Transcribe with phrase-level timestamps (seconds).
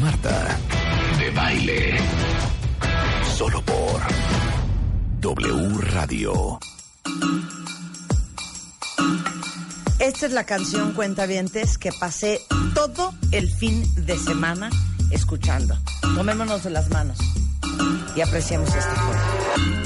[0.00, 0.58] Marta
[1.18, 1.98] de Baile.
[3.36, 4.00] Solo por
[5.20, 6.58] W Radio.
[9.98, 12.40] Esta es la canción Cuentavientes que pasé
[12.74, 14.70] todo el fin de semana
[15.10, 15.76] escuchando.
[16.00, 17.18] Tomémonos de las manos
[18.16, 19.79] y apreciemos esta joya.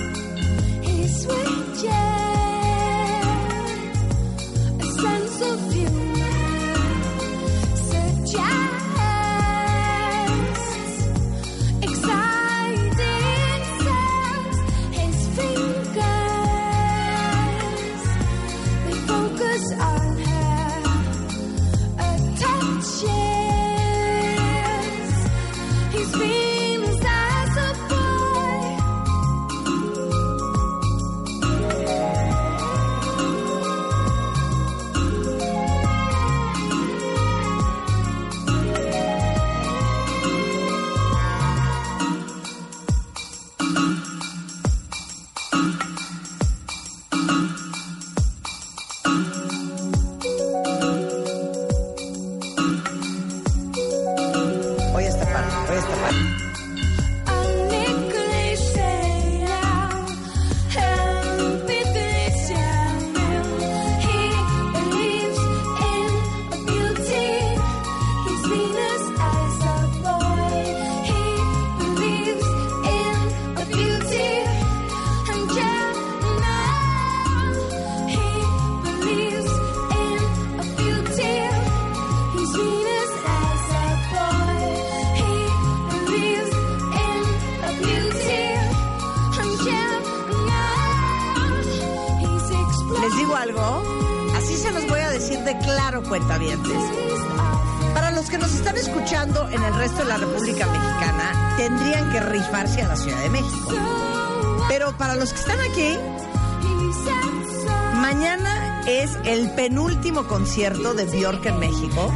[110.35, 112.13] Concierto de Bjork en México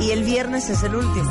[0.00, 1.30] y el viernes es el último.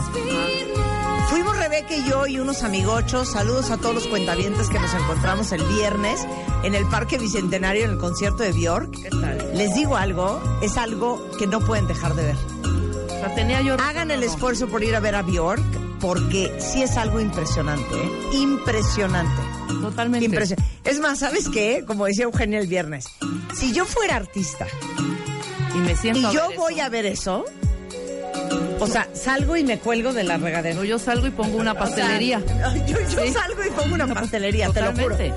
[1.31, 3.31] Fuimos Rebeca y yo y unos amigochos.
[3.31, 6.27] Saludos a todos los cuentavientes que nos encontramos el viernes
[6.63, 8.91] en el Parque Bicentenario en el concierto de Bjork.
[9.01, 9.49] ¿Qué tal?
[9.55, 12.35] Les digo algo, es algo que no pueden dejar de ver.
[13.19, 13.73] La tenía yo.
[13.73, 15.65] Hagan el esfuerzo por ir a ver a Bjork
[15.99, 18.11] porque sí es algo impresionante, ¿eh?
[18.33, 19.41] impresionante.
[19.81, 20.25] Totalmente.
[20.25, 20.71] Impresionante.
[20.83, 21.83] Es más, ¿sabes qué?
[21.87, 23.07] Como decía Eugenia el viernes,
[23.55, 24.67] si yo fuera artista
[25.77, 26.19] Y me siento.
[26.21, 26.83] y a yo ver voy eso.
[26.83, 27.45] a ver eso,
[28.79, 30.75] o sea, salgo y me cuelgo de la regadera.
[30.75, 32.39] No, yo salgo y pongo una O sea, pastelería.
[32.87, 33.33] yo yo Sí.
[33.33, 35.15] salgo y pongo una pastelería, te lo juro.
[35.17, 35.33] Totalmente.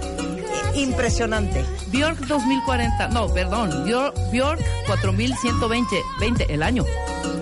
[0.74, 1.64] Impresionante.
[1.88, 6.84] Bjork 2040, no, perdón, Bjork, Bjork 4120, 20 el año.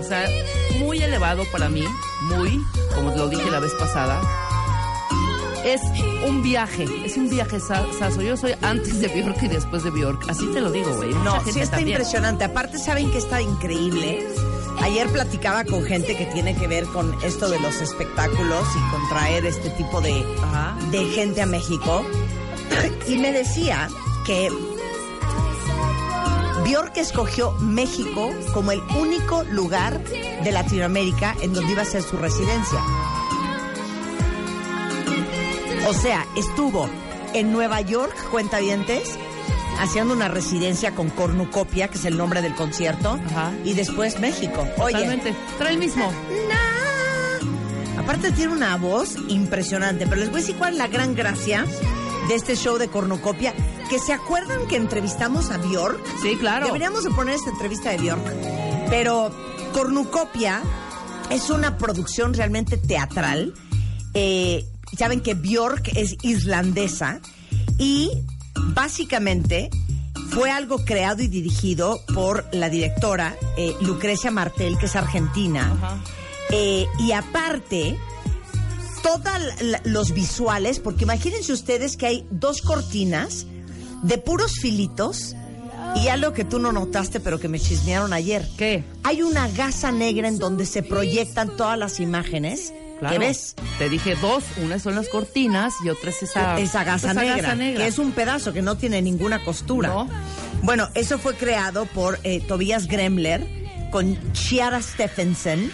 [0.01, 0.25] O sea,
[0.79, 1.85] muy elevado para mí,
[2.23, 2.59] muy,
[2.95, 4.19] como lo dije la vez pasada.
[5.75, 5.83] Es
[6.27, 8.23] un viaje, es un viaje sa- saso.
[8.23, 10.29] Yo soy antes de Bjork y después de Bjork.
[10.31, 11.11] Así te lo digo, güey.
[11.13, 11.99] No, sí está también.
[11.99, 12.45] impresionante.
[12.45, 14.27] Aparte, ¿saben que está increíble?
[14.81, 19.09] Ayer platicaba con gente que tiene que ver con esto de los espectáculos y con
[19.11, 20.77] traer este tipo de, Ajá.
[20.91, 22.03] de gente a México.
[23.07, 23.89] Y me decía
[24.25, 24.51] que
[26.65, 32.17] Bjork escogió México como el único lugar de Latinoamérica en donde iba a ser su
[32.17, 32.79] residencia.
[35.89, 36.89] O sea, estuvo
[37.35, 39.17] en Nueva York, cuentavientes,
[39.79, 43.53] haciendo una residencia con cornucopia, que es el nombre del concierto, Ajá.
[43.65, 44.67] y después México.
[44.79, 45.35] Oye, Totalmente.
[45.57, 46.13] Trae el mismo.
[46.49, 51.15] na- aparte tiene una voz impresionante, pero les voy a decir cuál es la gran
[51.15, 51.65] gracia
[52.29, 53.55] de este show de cornucopia,
[53.89, 55.99] que se acuerdan que entrevistamos a Bjork.
[56.23, 56.67] Sí, claro.
[56.67, 58.25] Deberíamos de poner esta entrevista de Bjork.
[58.91, 59.31] Pero
[59.73, 60.63] Cornucopia
[61.31, 63.55] es una producción realmente teatral.
[64.15, 67.21] Eh, Saben que Bjork es islandesa
[67.79, 68.11] y
[68.75, 69.71] básicamente
[70.31, 76.03] fue algo creado y dirigido por la directora eh, Lucrecia Martel, que es argentina.
[76.51, 77.99] Eh, y aparte,
[79.03, 79.23] todos
[79.85, 83.47] los visuales, porque imagínense ustedes que hay dos cortinas
[84.03, 85.35] de puros filitos
[85.97, 88.47] Y algo que tú no notaste, pero que me chismearon ayer.
[88.59, 88.85] ¿Qué?
[89.05, 92.73] Hay una gasa negra en donde se proyectan todas las imágenes.
[92.99, 93.13] Claro.
[93.13, 93.55] ¿Qué ves?
[93.79, 97.57] Te dije dos, una son las cortinas y otra es esa, esa gasa, esa negra,
[97.57, 99.89] que es un pedazo que no tiene ninguna costura.
[99.89, 100.09] No.
[100.63, 103.47] Bueno, eso fue creado por eh, Tobias Gremler
[103.91, 105.71] con Chiara Stephenson,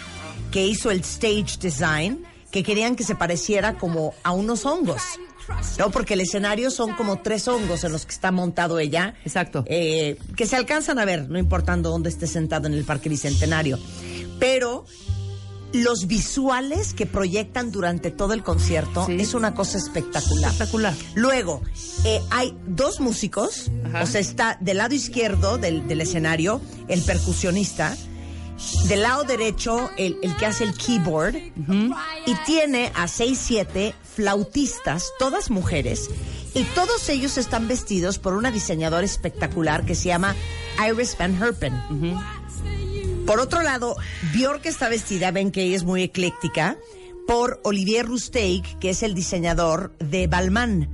[0.51, 5.01] que hizo el stage design, que querían que se pareciera como a unos hongos.
[5.77, 9.15] No, porque el escenario son como tres hongos en los que está montado ella.
[9.25, 9.63] Exacto.
[9.67, 13.77] Eh, que se alcanzan a ver, no importando dónde esté sentado en el Parque Bicentenario.
[14.39, 14.85] Pero
[15.83, 19.17] los visuales que proyectan durante todo el concierto Sí.
[19.19, 20.51] es una cosa espectacular.
[20.51, 20.93] Espectacular.
[21.15, 21.61] Luego,
[22.03, 24.03] eh, hay dos músicos, Ajá.
[24.03, 27.95] o sea, está del lado izquierdo del, del escenario el percusionista,
[28.87, 35.11] del lado derecho el, el que hace el keyboard, y tiene a seis, siete flautistas,
[35.19, 36.09] todas mujeres,
[36.53, 40.35] y todos ellos están vestidos por una diseñadora espectacular que se llama
[40.89, 41.73] Iris Van Herpen.
[43.25, 43.95] Por otro lado,
[44.33, 46.77] Bjork está vestida, ven que ella es muy ecléctica,
[47.27, 50.89] por Olivier Rousteing, que es el diseñador de Balmain.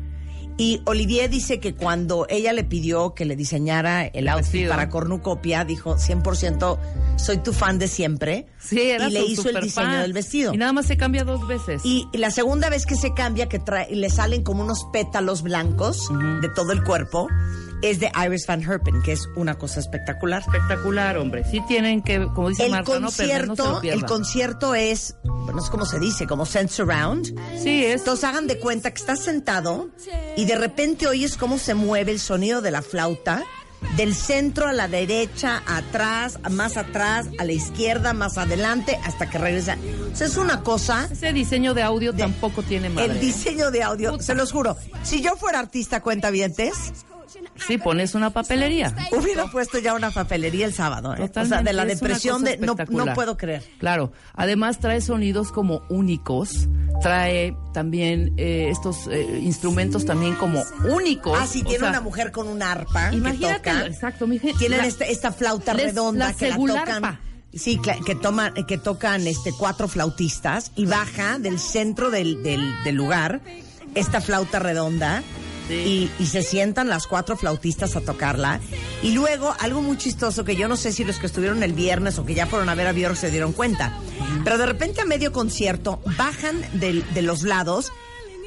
[0.58, 4.70] Y Olivier dice que cuando ella le pidió que le diseñara el outfit vestido.
[4.70, 6.78] para Cornucopia, dijo 100%
[7.18, 8.48] soy tu fan de siempre.
[8.60, 10.54] Sí, era y le su hizo el diseño del vestido.
[10.54, 11.82] Y nada más se cambia dos veces.
[11.84, 16.10] Y la segunda vez que se cambia, que trae, le salen como unos pétalos blancos
[16.42, 17.28] de todo el cuerpo,
[17.82, 20.42] es de Iris Van Herpen, que es una cosa espectacular.
[20.42, 21.44] Espectacular, hombre.
[21.50, 25.16] Sí tienen que, como dice El Marta, no perder, no se concierto, el concierto es,
[25.24, 27.36] bueno, es como se dice, como sense around.
[27.62, 29.90] Sí, es Entonces hagan de cuenta que estás sentado
[30.38, 33.44] y de repente oyes cómo se mueve el sonido de la flauta
[33.98, 39.38] del centro a la derecha, atrás, más atrás, a la izquierda, más adelante, hasta que
[39.38, 39.78] regresa.
[40.12, 41.10] O sea, es una cosa.
[41.12, 43.14] ese diseño de audio tampoco tiene madre.
[43.14, 44.24] El diseño de audio, Puta.
[44.24, 44.78] se los juro.
[45.04, 46.94] Si yo fuera artista cuentavientes,
[47.68, 48.94] Sí, pones una papelería.
[49.12, 51.16] hubiera puesto ya una papelería el sábado.
[51.16, 51.30] ¿eh?
[51.36, 52.76] O sea, de la depresión de no,
[53.14, 53.64] puedo creer.
[53.80, 56.68] Claro, además trae sonidos como únicos,
[57.02, 61.38] trae también eh, estos eh, instrumentos también como únicos.
[61.40, 63.86] Ah, sí, o tiene sea, una mujer con un arpa que Imagínate, toca.
[63.86, 67.20] exacto, mi gente, Tienen la- este- esta flauta les- redonda la que la tocan.
[67.54, 72.96] Sí, que toman, que tocan este cuatro flautistas y baja del centro del, del, del
[72.96, 73.42] lugar
[73.94, 75.22] esta flauta redonda.
[75.68, 76.10] Sí.
[76.20, 78.60] Y, y se sientan las cuatro flautistas a tocarla.
[79.04, 82.18] Y luego, algo muy chistoso que yo no sé si los que estuvieron el viernes
[82.20, 83.98] o que ya fueron a ver a Björk se dieron cuenta.
[84.44, 87.92] Pero de repente a medio concierto bajan del- de los lados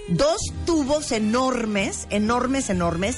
[0.09, 3.17] dos tubos enormes, enormes, enormes,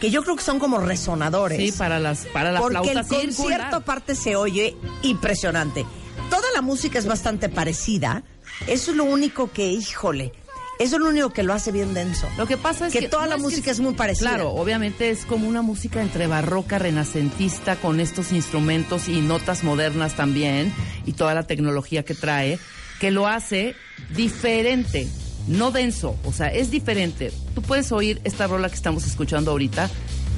[0.00, 1.58] que yo creo que son como resonadores.
[1.58, 3.74] Sí, para las para la Porque flauta el concierto circular.
[3.74, 5.84] aparte se oye impresionante.
[6.30, 8.22] Toda la música es bastante parecida.
[8.66, 10.32] Eso es lo único que, híjole,
[10.78, 12.28] eso es lo único que lo hace bien denso.
[12.36, 14.30] Lo que pasa es que, que toda no la es que música es muy parecida.
[14.30, 20.14] Claro, obviamente es como una música entre barroca, renacentista, con estos instrumentos y notas modernas
[20.14, 20.72] también,
[21.06, 22.58] y toda la tecnología que trae,
[23.00, 23.74] que lo hace
[24.14, 25.08] diferente,
[25.46, 27.32] no denso, o sea, es diferente.
[27.54, 29.90] Tú puedes oír esta rola que estamos escuchando ahorita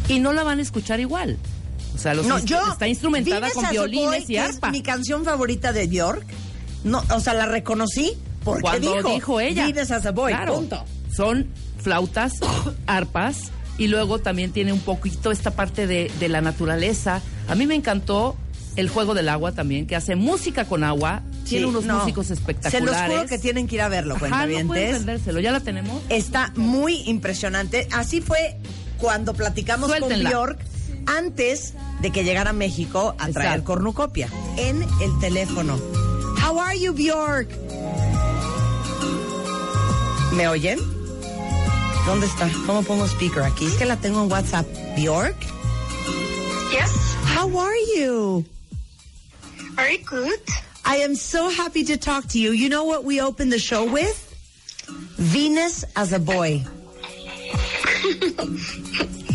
[0.09, 1.39] y no la van a escuchar igual.
[1.95, 4.69] O sea, los No, yo está instrumentada con violines y que arpa.
[4.69, 6.27] Es mi canción favorita de Bjork.
[6.83, 8.15] No, o sea, la reconocí
[8.45, 9.67] porque Cuando dijo, dijo, ella.
[9.81, 10.55] As a boy, Claro.
[10.55, 10.85] punto.
[11.15, 11.47] Son
[11.81, 12.35] flautas,
[12.87, 17.21] arpas y luego también tiene un poquito esta parte de, de la naturaleza.
[17.49, 18.37] A mí me encantó
[18.77, 21.23] el juego del agua también, que hace música con agua.
[21.45, 21.99] tiene unos no.
[21.99, 22.89] músicos espectaculares.
[22.97, 25.25] Se los juro que tienen que ir a verlo, Ajá, no cuentavientes.
[25.43, 26.03] ¿Ya la tenemos?
[26.09, 27.87] Está muy impresionante.
[27.93, 28.57] Así fue
[28.99, 30.31] cuando platicamos Suéltenla.
[30.31, 30.59] con Bjork
[31.07, 33.65] antes de que llegara a México a traer Exacto.
[33.65, 34.29] cornucopia.
[34.57, 35.79] En el teléfono.
[36.45, 37.49] How are you, Bjork?
[40.37, 40.79] ¿Me oyen?
[42.07, 42.51] ¿Dónde está?
[42.67, 43.67] ¿Cómo pongo speaker aquí?
[43.67, 44.67] Es que la tengo en WhatsApp.
[44.97, 45.37] Bjork?
[46.73, 46.93] Yes,
[47.25, 48.45] How are you?
[49.77, 50.41] very good.
[50.85, 52.53] I am so happy to talk to you.
[52.53, 54.21] You know what we opened the show with?
[55.17, 56.63] Venus as a boy.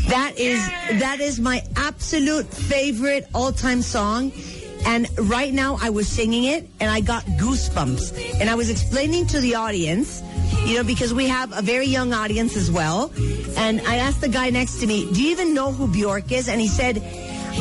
[0.10, 0.60] that is
[1.00, 4.32] that is my absolute favorite all-time song.
[4.86, 8.40] And right now I was singing it and I got goosebumps.
[8.40, 10.22] And I was explaining to the audience,
[10.66, 13.12] you know, because we have a very young audience as well.
[13.58, 16.48] And I asked the guy next to me, do you even know who Bjork is?
[16.48, 17.02] And he said,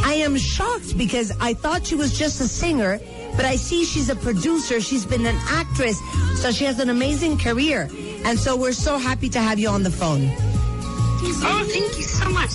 [0.05, 2.99] I am shocked because I thought she was just a singer,
[3.37, 4.81] but I see she's a producer.
[4.81, 5.99] She's been an actress.
[6.41, 7.89] So she has an amazing career.
[8.25, 10.31] And so we're so happy to have you on the phone.
[11.41, 12.53] Oh, thank you so much.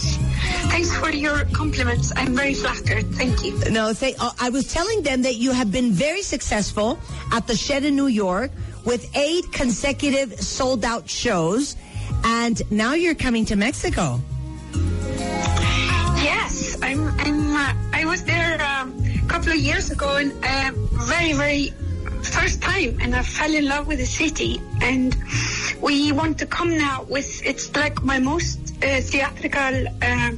[0.72, 2.12] Thanks for your compliments.
[2.16, 3.06] I'm very flattered.
[3.16, 3.58] Thank you.
[3.70, 7.00] No, say, uh, I was telling them that you have been very successful
[7.32, 8.52] at the Shed in New York
[8.86, 11.76] with eight consecutive sold out shows.
[12.26, 14.20] And now you're coming to Mexico.
[16.24, 17.56] Yes, I'm I'm.
[17.56, 20.72] Uh, I was there um, a couple of years ago, and uh,
[21.06, 21.74] very, very
[22.22, 24.62] first time, and I fell in love with the city.
[24.82, 25.16] And
[25.82, 27.46] we want to come now with.
[27.46, 30.32] It's like my most uh, theatrical, uh,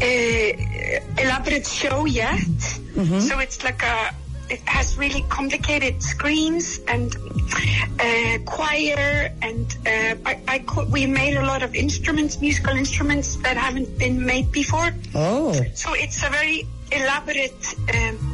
[0.00, 2.40] uh, elaborate show yet.
[3.20, 4.14] So it's like a.
[4.50, 7.14] It has really complicated screens and
[7.98, 13.36] uh, choir, and uh, I, I co- we made a lot of instruments, musical instruments
[13.36, 14.90] that haven't been made before.
[15.14, 15.52] Oh.
[15.74, 18.33] So it's a very elaborate um,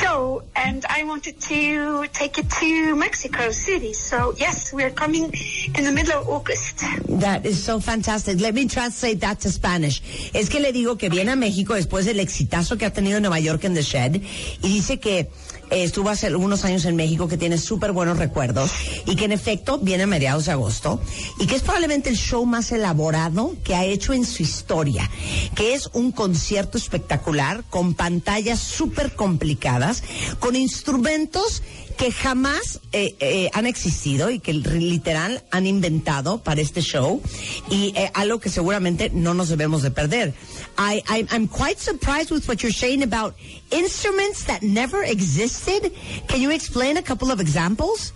[0.00, 3.92] show, and I wanted to take it to Mexico City.
[3.92, 5.32] So yes, we're coming
[5.74, 6.84] in the middle of August.
[7.08, 8.40] That is so fantastic.
[8.40, 10.02] Let me translate that to Spanish.
[10.34, 13.22] Es que le digo que viene a México después del exitazo que ha tenido en
[13.22, 14.22] Nueva York en The Shed
[14.62, 15.28] y dice que
[15.70, 18.70] eh, estuvo hace algunos años en México, que tiene súper buenos recuerdos
[19.06, 21.00] y que en efecto viene a mediados de agosto
[21.38, 25.08] y que es probablemente el show más elaborado que ha hecho en su historia,
[25.54, 30.02] que es un concierto espectacular con pantallas súper complicadas,
[30.40, 31.62] con instrumentos
[32.00, 37.20] que jamás eh, eh, han existido y que literal han inventado para este show
[37.68, 40.32] y eh, algo que seguramente no nos debemos de perder.
[40.78, 43.34] I, I, I'm quite surprised with what you're saying about
[43.70, 45.92] instruments that never existed.
[46.26, 48.14] Can you explain a couple of examples?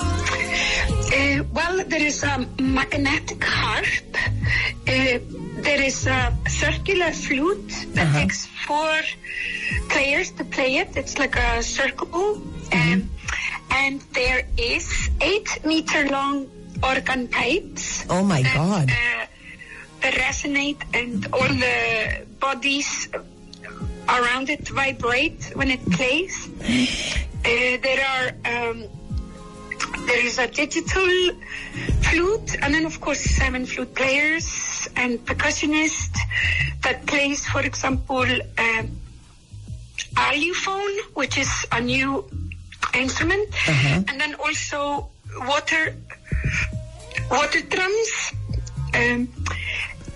[0.00, 4.16] Uh, well, there is a magnetic harp.
[4.86, 5.18] Uh,
[5.60, 8.98] there is a circular flute that takes four
[9.90, 10.96] players to play it.
[10.96, 12.40] It's like a circle.
[12.72, 13.10] Um,
[13.70, 16.48] and there is eight meter long
[16.82, 18.06] organ pipes.
[18.08, 18.90] Oh my that, God.
[18.90, 19.26] Uh,
[20.00, 23.08] that resonate and all the bodies
[24.08, 26.48] around it vibrate when it plays.
[27.44, 28.84] Uh, there are um,
[30.06, 31.08] there is a digital
[32.02, 36.16] flute, and then of course seven flute players and percussionist
[36.82, 38.98] that plays, for example, um,
[40.14, 42.24] allophone, which is a new
[42.94, 43.48] instrument,
[44.08, 45.08] and then also
[45.46, 45.94] water
[47.30, 48.32] water drums.
[48.94, 49.28] Um,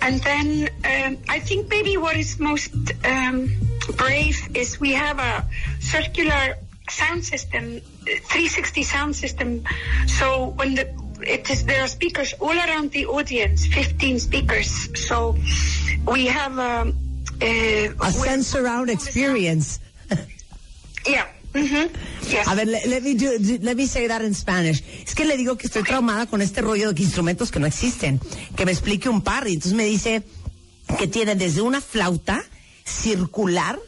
[0.01, 2.73] and then um, I think maybe what is most
[3.05, 3.53] um,
[3.97, 5.47] brave is we have a
[5.81, 6.57] circular
[6.91, 9.65] sound system, uh, 360 sound system.
[10.07, 10.91] So when the
[11.25, 14.89] it is there are speakers all around the audience, 15 speakers.
[14.99, 15.37] So
[16.07, 16.95] we have um,
[17.41, 17.47] uh,
[18.01, 19.79] A sense around experience.
[21.05, 21.27] Yeah.
[21.55, 21.89] Hmm
[22.31, 22.47] Yes.
[22.49, 24.83] A ver, let, let me do, do- let me say that in Spanish.
[25.07, 28.21] Es que le digo que estoy traumada con este rollo de instrumentos que no existen.
[28.57, 29.47] Que me explique un par.
[29.49, 30.23] Y entonces me dice
[30.99, 32.43] que tiene desde una flauta
[32.85, 33.79] circular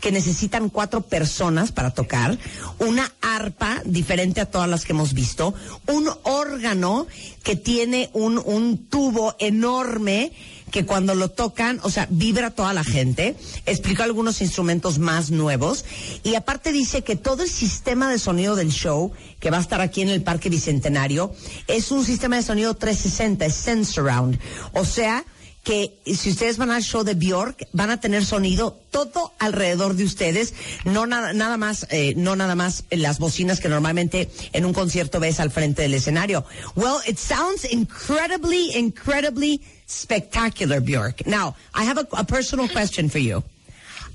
[0.00, 2.38] que necesitan cuatro personas para tocar,
[2.78, 5.54] una arpa diferente a todas las que hemos visto,
[5.86, 7.06] un órgano
[7.42, 10.32] que tiene un, un tubo enorme
[10.76, 13.34] que cuando lo tocan, o sea, vibra toda la gente.
[13.64, 15.86] Explicó algunos instrumentos más nuevos.
[16.22, 19.80] Y aparte dice que todo el sistema de sonido del show, que va a estar
[19.80, 21.32] aquí en el Parque Bicentenario,
[21.66, 24.38] es un sistema de sonido 360, es Sensurround.
[24.74, 25.24] O sea,
[25.66, 30.04] que si ustedes van al show de Bjork, van a tener sonido todo alrededor de
[30.04, 30.54] ustedes,
[30.84, 35.18] no nada, nada más, eh, no nada más las bocinas que normalmente en un concierto
[35.18, 36.44] ves al frente del escenario.
[36.76, 41.26] Well, it sounds incredibly, incredibly spectacular, Bjork.
[41.26, 43.42] Now, I have a, a personal question for you.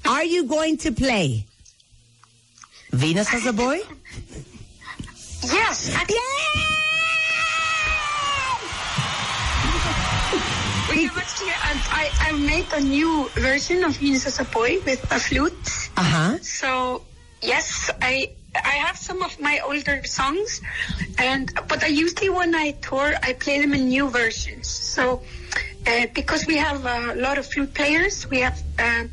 [0.06, 1.46] Are you going to play
[2.94, 3.82] Venus as a Boy?
[5.44, 5.92] Yes.
[5.98, 6.88] I-
[10.94, 15.54] I, I, made a new version of Venus as a Boy with a flute.
[15.96, 16.38] Uh-huh.
[16.42, 17.04] So
[17.42, 20.62] yes, I I have some of my older songs,
[21.18, 24.68] and but I usually when I tour, I play them in new versions.
[24.68, 25.22] So
[25.88, 29.06] uh, because we have a lot of flute players, we have uh,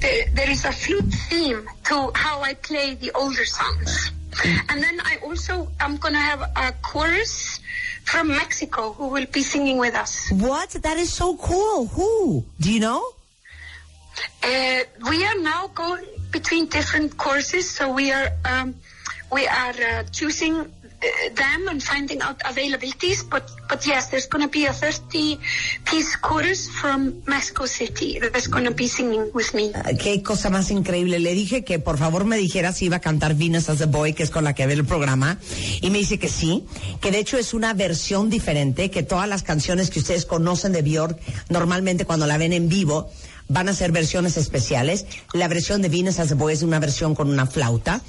[0.00, 4.10] the, there is a flute theme to how I play the older songs,
[4.68, 7.60] and then I also I'm gonna have a chorus
[8.04, 10.30] from Mexico who will be singing with us.
[10.30, 10.70] What?
[10.70, 11.86] That is so cool.
[11.86, 12.44] Who?
[12.60, 13.02] Do you know?
[14.42, 14.80] Uh,
[15.10, 18.74] we are now going between different courses, so we are um,
[19.32, 20.72] we are uh, choosing
[21.34, 23.28] them and finding out availabilities.
[23.28, 25.38] But but yes, there's going to be a 30
[25.84, 29.72] piece chorus from Mexico City that's going to be singing with me.
[29.98, 31.18] Qué cosa más increíble.
[31.18, 34.12] Le dije que por favor me dijera si iba a cantar Venus as a Boy,
[34.12, 35.38] que es con la que ve el programa.
[35.80, 36.64] Y me dice que sí,
[37.00, 40.82] que de hecho es una versión diferente, que todas las canciones que ustedes conocen de
[40.82, 41.18] Björk,
[41.48, 43.10] normalmente cuando la ven en vivo,
[43.48, 45.06] van a ser versiones especiales.
[45.32, 48.00] La versión de Venus as a Boy es una versión con una flauta.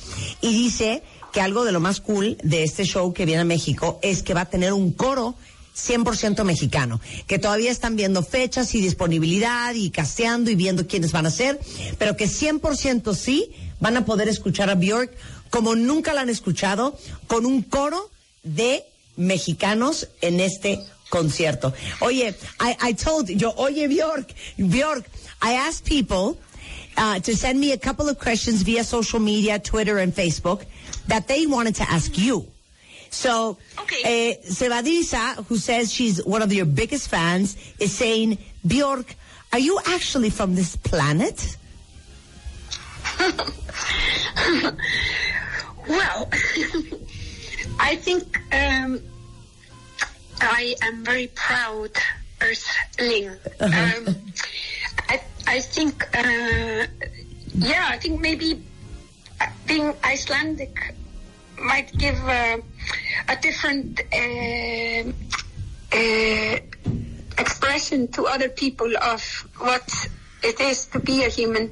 [0.41, 1.03] Y dice
[1.35, 4.33] que algo de lo más cool de este show que viene a México es que
[4.33, 5.35] va a tener un coro
[5.75, 11.25] 100% mexicano, que todavía están viendo fechas y disponibilidad y casteando y viendo quiénes van
[11.25, 11.59] a ser,
[11.97, 13.51] pero que 100% sí
[13.81, 15.11] van a poder escuchar a Bjork
[15.49, 18.09] como nunca la han escuchado, con un coro
[18.43, 18.85] de
[19.17, 21.73] mexicanos en este concierto.
[21.99, 25.05] Oye, I, I told yo, oye Bjork, Bjork,
[25.41, 26.37] I asked people
[26.95, 30.61] uh, to send me a couple of questions via social media, Twitter and Facebook,
[31.07, 32.47] that they wanted to ask you.
[33.09, 34.35] So, Okay.
[34.41, 38.37] uh, Sevadisa, who says she's one of your biggest fans, is saying,
[38.67, 39.15] Bjork,
[39.53, 41.57] are you actually from this planet?
[45.87, 46.29] Well,
[47.79, 48.99] I think um,
[50.41, 51.91] I am very proud
[52.41, 53.29] Earthling.
[53.61, 54.15] Um,
[55.07, 56.87] I, I think, uh,
[57.55, 58.63] yeah, I think maybe
[59.67, 60.95] being Icelandic
[61.59, 62.57] might give uh,
[63.27, 65.03] a different uh,
[65.95, 66.59] uh,
[67.37, 69.21] expression to other people of
[69.59, 69.87] what
[70.43, 71.71] it is to be a human.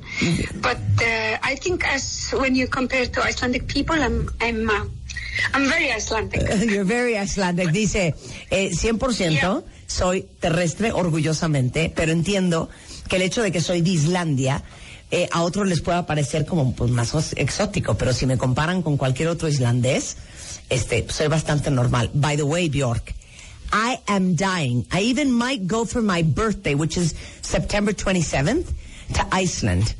[0.62, 4.86] But uh, I think as when you compare to Icelandic people, I'm I'm uh,
[5.54, 6.42] I'm very Icelandic.
[6.72, 7.72] You're very Icelandic.
[7.72, 8.14] Dice,
[8.52, 9.62] eh, 100% Yeah.
[9.88, 12.70] soy terrestre orgullosamente, pero entiendo
[13.08, 14.64] que el hecho de que soy de Islandia
[15.14, 18.98] eh, a otros les pueda parecer como pues, más exótico, pero si me comparan con
[18.98, 20.18] cualquier otro islandés,
[20.70, 22.10] este, soy bastante normal.
[22.16, 23.14] By the way, Bjork,
[23.72, 24.88] I am dying.
[24.92, 28.66] I even might go for my birthday, which is September 27th,
[29.14, 29.94] to Iceland.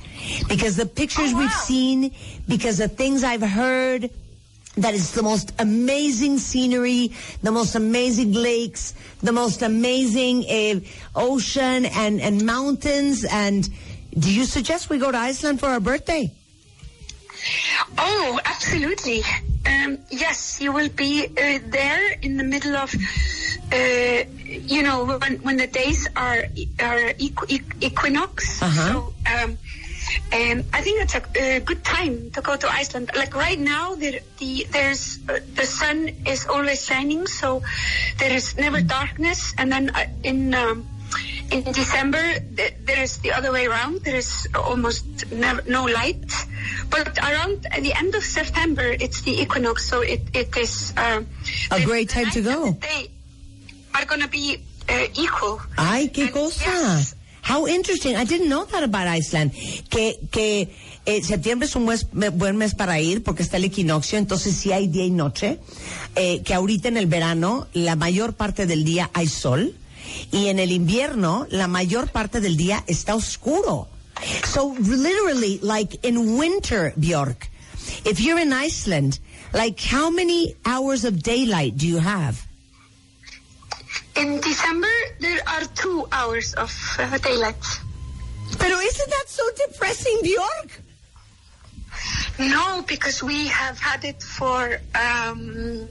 [0.48, 2.12] Because the pictures Oh, we've seen,
[2.48, 4.10] because the things I've heard,
[4.78, 7.12] that is the most amazing scenery,
[7.44, 10.80] the most amazing lakes, the most amazing uh,
[11.16, 13.26] ocean and, and mountains.
[13.30, 13.70] And
[14.14, 16.32] do you suggest we go to Iceland for our birthday?
[17.98, 19.22] Oh, absolutely.
[19.66, 22.94] Um, yes, you will be uh, there in the middle of,
[23.72, 26.46] uh, you know, when, when the days are
[26.80, 28.62] are equ- equ- equinox.
[28.62, 28.92] Uh-huh.
[28.92, 29.58] So um,
[30.34, 33.12] um, I think it's a, a good time to go to Iceland.
[33.16, 37.62] Like right now, the, the there's uh, the sun is always shining, so
[38.20, 39.54] there is never darkness.
[39.58, 40.88] And then uh, in um,
[41.52, 42.22] in December,
[42.56, 44.02] th- there is the other way around.
[44.04, 45.06] There is almost
[45.68, 46.26] no light.
[46.90, 51.22] But around the end of September, it's the equinox, so it, it is uh,
[51.72, 52.72] A great time to go.
[52.72, 53.10] the day
[53.96, 54.58] are going to be
[54.90, 55.60] uh, equal.
[55.78, 56.64] Ay, qué And cosa.
[56.66, 57.16] yes.
[57.42, 58.16] How interesting.
[58.16, 59.52] I didn't know that about Iceland.
[59.90, 60.74] Que, que
[61.06, 64.56] eh, septiembre es un mes- me- buen mes para ir porque está el equinoccio, entonces
[64.56, 65.60] sí hay día y noche.
[66.16, 69.76] Eh, que ahorita en el verano, la mayor parte del día hay sol.
[70.32, 73.88] Y en el invierno, la mayor parte del día está oscuro.
[74.46, 77.50] So literally, like in winter, Bjork,
[78.06, 79.20] if you're in Iceland,
[79.54, 82.46] like how many hours of daylight do you have?
[84.16, 87.64] In December, there are two hours of uh, daylight.
[88.60, 90.82] Pero isn't that so depressing, Bjork?
[92.40, 95.88] No, because we have had it for um,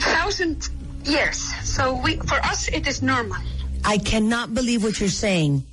[0.00, 0.68] thousand
[1.04, 1.38] years.
[1.64, 3.38] So we, for us, it is normal.
[3.84, 5.64] I cannot believe what you're saying.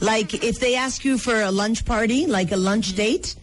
[0.00, 2.96] Like, if they ask you for a lunch party, like a lunch mm-hmm.
[2.96, 3.36] date,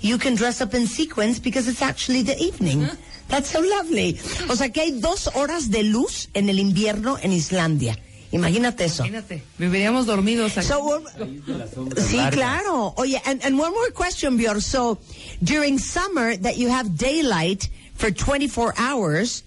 [0.00, 2.80] you can dress up in sequins because it's actually the evening.
[2.82, 3.28] Mm-hmm.
[3.28, 4.18] That's so lovely.
[4.50, 7.96] O sea, que hay dos horas de luz en el invierno en Islandia.
[8.32, 9.04] Imagínate eso.
[9.04, 10.66] Imagínate, viviríamos dormidos aquí.
[10.66, 12.94] So, we're- sí, claro.
[12.96, 14.60] Oye, and, and one more question, Björn.
[14.60, 14.98] So,
[15.42, 19.44] during summer that you have daylight for 24 hours,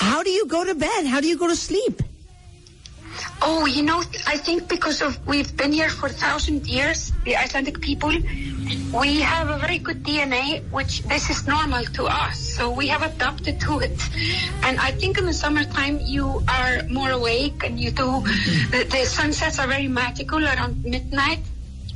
[0.00, 1.04] how do you go to bed?
[1.06, 2.02] How do you go to sleep?
[3.42, 7.36] Oh, you know, I think because of we've been here for a thousand years, the
[7.36, 8.12] Icelandic people,
[8.96, 12.38] we have a very good DNA, which this is normal to us.
[12.38, 13.98] So we have adapted to it.
[14.62, 18.20] And I think in the summertime you are more awake and you do,
[18.72, 21.40] the, the sunsets are very magical around midnight.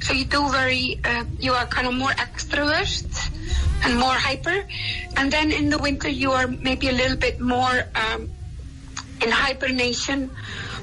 [0.05, 3.09] So you do very, uh, you are kind of more extrovert
[3.85, 4.65] and more hyper.
[5.17, 8.29] And then in the winter you are maybe a little bit more, um,
[9.23, 10.31] in hibernation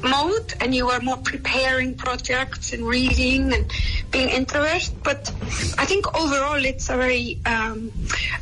[0.03, 3.71] mode and you are more preparing projects and reading and
[4.09, 5.29] being introvert but
[5.77, 7.91] i think overall it's a very um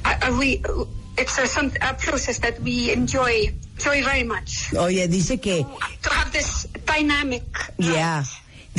[0.05, 0.63] a, a we
[1.17, 5.65] it's a, some, a process that we enjoy enjoy very much Oh Oye, dice que
[6.03, 7.43] to have this dynamic
[7.77, 8.23] Ya.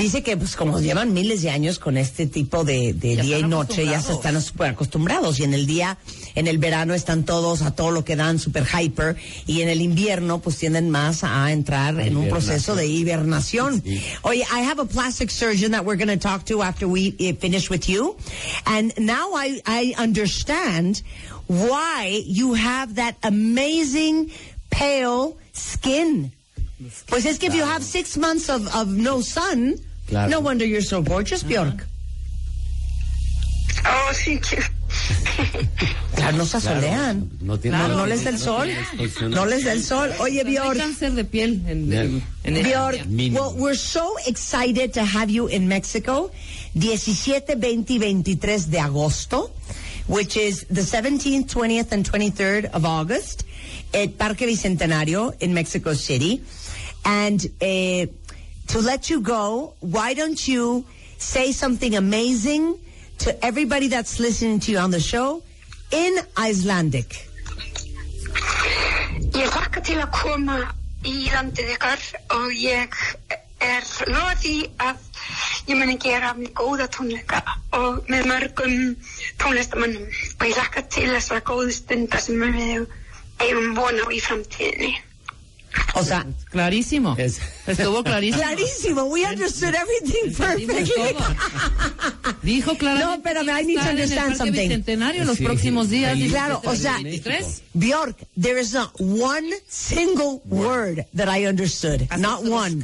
[0.00, 3.42] Dice que pues como llevan miles de años con este tipo de, de día y
[3.42, 5.38] noche, ya se están súper acostumbrados.
[5.40, 5.98] Y en el día,
[6.34, 9.16] en el verano están todos a todo lo que dan, super hyper.
[9.46, 13.82] Y en el invierno pues tienden más a entrar en un proceso de hibernación.
[14.22, 17.34] Oye, I have a plastic surgeon that we're going to talk to after we eh,
[17.34, 18.16] finish with you.
[18.64, 21.02] And now I, I understand
[21.46, 24.30] why you have that amazing
[24.70, 26.32] pale skin.
[27.08, 29.78] Pues es que if you have six months of, of no sun,
[30.10, 30.28] Claro.
[30.30, 31.86] no wonder you're so gorgeous, Bjork.
[33.86, 34.62] Oh, thank you.
[36.16, 37.30] Claro, no se asolean.
[37.40, 37.96] no tiene- no, Claro.
[37.96, 38.68] no les da el sol.
[39.22, 40.10] No, No les da el sol.
[40.20, 40.76] Oye, Hay Bjork.
[40.76, 43.40] cáncer de piel en, en, en el- Bjork, Mínimo.
[43.40, 46.30] well, we're so excited to have you in Mexico.
[46.74, 49.50] 17, 20 y 23 de agosto,
[50.08, 53.44] which is the 17th, 20th, and 23rd of August
[53.94, 56.42] at Parque Bicentenario in Mexico City.
[57.02, 58.06] And uh,
[58.70, 60.84] to let you go, why don't you
[61.18, 62.78] say something amazing
[63.18, 65.42] to everybody that's listening to you on the show
[65.90, 67.26] in Icelandic?
[69.34, 70.60] Ég hlakka til að koma
[71.02, 72.06] í landið ykkar
[72.36, 72.94] og ég
[73.58, 74.54] er lofa því
[74.86, 75.02] að
[75.72, 77.42] ég muni gera með góða tónleika
[77.74, 78.74] og með mörgum
[79.42, 82.86] tónlistamannum og ég hlakka til þessar góðu stundar sem við
[83.42, 84.94] eigum vona á í framtíðinni.
[85.94, 87.14] O sea, Clarísimo.
[87.18, 88.42] Es- Estuvo clarísimo.
[88.42, 89.04] clarísimo.
[89.10, 91.14] We understood everything perfectly.
[92.42, 93.04] Dijo claramente.
[93.04, 94.52] No, espérame, I need to understand something.
[94.68, 95.44] Bicentenario en los Sí.
[95.44, 96.16] próximos días.
[96.30, 97.62] Claro, o sea, 23.
[97.74, 102.08] Bjork, there is not one single word that I understood.
[102.18, 102.80] Not one.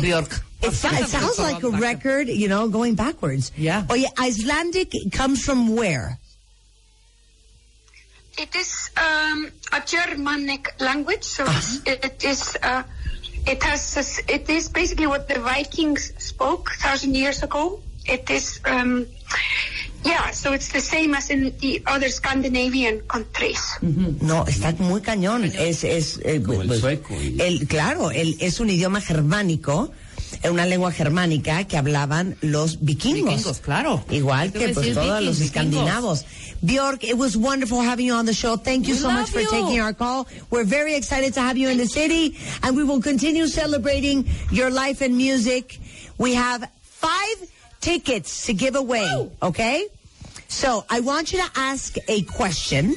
[0.00, 0.42] Bjork.
[0.64, 3.50] It sounds like a record, you know, going backwards.
[3.56, 3.84] Yeah.
[3.90, 6.18] Oye, Icelandic comes from where?
[8.38, 12.56] It is um, a Germanic language, so it's, it is.
[12.62, 12.82] Uh,
[13.46, 14.20] it has.
[14.28, 17.80] It is basically what the Vikings spoke thousand years ago.
[18.06, 18.60] It is.
[18.64, 19.06] Um,
[20.04, 23.60] yeah, so it's the same as in the other Scandinavian countries.
[23.82, 25.44] No, está muy cañón.
[25.44, 29.92] Es, es, eh, Como el pues, sueco y- el- claro, el, es un idioma germánico,
[30.42, 33.34] eh, una lengua germánica que hablaban los vikingos.
[33.34, 34.04] Vikingos, claro.
[34.10, 36.24] Igual que pues todos los escandinavos.
[36.62, 38.56] Bjork, it was wonderful having you on the show.
[38.56, 39.50] Thank you We so much for you.
[39.50, 40.26] taking our call.
[40.50, 44.70] We're very excited to have you in the city, and we will continue celebrating your
[44.70, 45.78] life and music.
[46.18, 47.48] We have five
[47.80, 49.86] tickets to give away, okay?
[50.48, 52.94] So I want you to ask a question.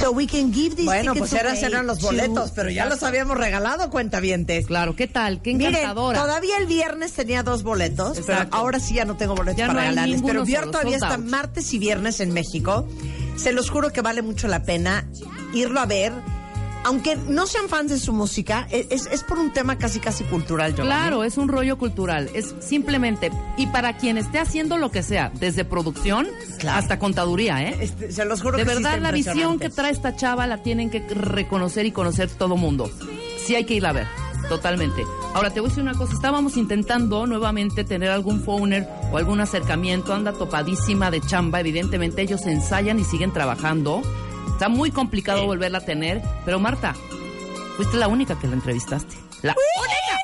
[0.00, 3.02] So we can give these Bueno, pues eran, eran los to- boletos, pero ya los
[3.02, 4.66] habíamos regalado, cuentavientes.
[4.66, 5.42] Claro, ¿qué tal?
[5.42, 6.20] Qué Miren, encantadora.
[6.22, 9.74] todavía el viernes tenía dos boletos, pero ahora sí ya no tengo boletos Ya para
[9.74, 10.22] no regalarles.
[10.22, 12.88] Pero solo, todavía está martes y viernes en México.
[13.36, 15.06] Se los juro que vale mucho la pena
[15.52, 16.12] irlo a ver.
[16.84, 20.24] Aunque no sean fans de su música, e- es, es por un tema casi casi
[20.24, 22.30] cultural, yo Claro, es un rollo cultural.
[22.34, 26.26] Es simplemente, y para quien esté haciendo lo que sea, desde producción
[26.68, 27.76] hasta contaduría, ¿eh?
[27.80, 30.88] Este, se los juro De que verdad, la visión que trae esta chava la tienen
[30.90, 32.90] que reconocer y conocer todo mundo.
[33.44, 34.06] Sí hay que irla a ver,
[34.48, 35.04] totalmente.
[35.34, 36.14] Ahora, te voy a decir una cosa.
[36.14, 40.12] Estábamos intentando nuevamente tener algún phoner o algún acercamiento.
[40.12, 41.60] Anda topadísima de chamba.
[41.60, 44.02] Evidentemente, ellos ensayan y siguen trabajando.
[44.60, 46.20] Está muy complicado volverla a tener.
[46.44, 46.94] Pero, Marta,
[47.78, 49.16] fuiste la única que la entrevistaste.
[49.40, 50.18] La única.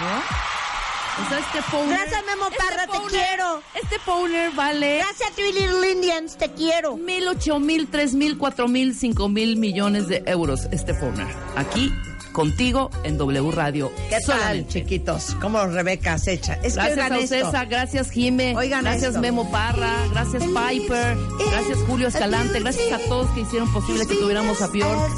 [0.00, 1.24] ¿No?
[1.24, 1.60] O sea, este.
[1.88, 3.62] Gracias, Memo este Parra, te quiero.
[3.80, 4.98] Este phoner vale...
[4.98, 6.96] Gracias, Three Little Indians, te quiero.
[6.96, 11.28] Mil, ocho mil, tres mil, cuatro mil, cinco mil millones de euros este Fowner.
[11.54, 11.92] Aquí,
[12.32, 13.90] contigo, en W Radio.
[14.10, 15.36] ¿Qué tal, chiquitos?
[15.40, 16.54] ¿Cómo Rebeca acecha?
[16.62, 17.18] Es que Gracias oigan a.
[17.18, 19.20] Ocesa, gracias Jime, Oigan gracias esto.
[19.20, 21.16] Memo Parra, gracias Piper,
[21.50, 25.10] gracias Julio Escalante, gracias a todos que hicieron posible que tuviéramos a Bjork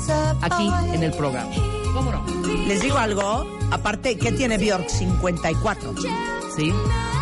[0.42, 1.50] aquí en el programa.
[1.94, 2.24] ¿Cómo no?
[2.66, 4.88] Les digo algo, aparte, ¿qué tiene Bjork?
[4.88, 5.94] 54.
[6.56, 6.72] Sí.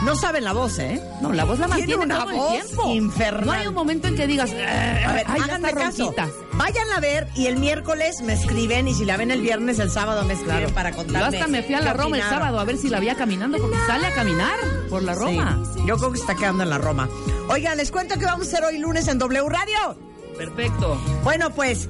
[0.05, 1.03] No saben la voz, ¿eh?
[1.21, 2.89] No, la voz la Tiene mantiene una todo voz el tiempo.
[2.95, 3.45] infernal.
[3.47, 6.05] No hay un momento en que digas, "Eh, A ver, ay, háganme caso.
[6.05, 6.29] ronquita".
[6.53, 9.91] Vayan a ver y el miércoles me escriben y si la ven el viernes, el
[9.91, 10.75] sábado me escriben Claro.
[10.75, 11.37] para Yo contarme.
[11.39, 13.77] hasta me fui a la Roma el sábado a ver si la veía caminando, porque
[13.87, 14.57] sale a caminar
[14.89, 15.63] por la Roma.
[15.75, 17.09] Sí, yo creo que está quedando en la Roma.
[17.49, 19.97] Oigan, les cuento que vamos a hacer hoy lunes en W Radio.
[20.37, 20.97] Perfecto.
[21.25, 21.89] Bueno, pues,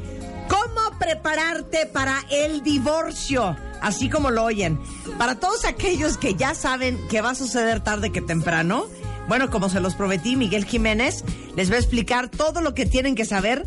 [0.49, 3.57] ¿cómo prepararte para el divorcio?
[3.81, 4.81] Así como lo oyen.
[5.19, 8.87] Para todos aquellos que ya saben que va a suceder tarde que temprano,
[9.29, 13.15] bueno, como se los prometí, Miguel Jiménez les va a explicar todo lo que tienen
[13.15, 13.67] que saber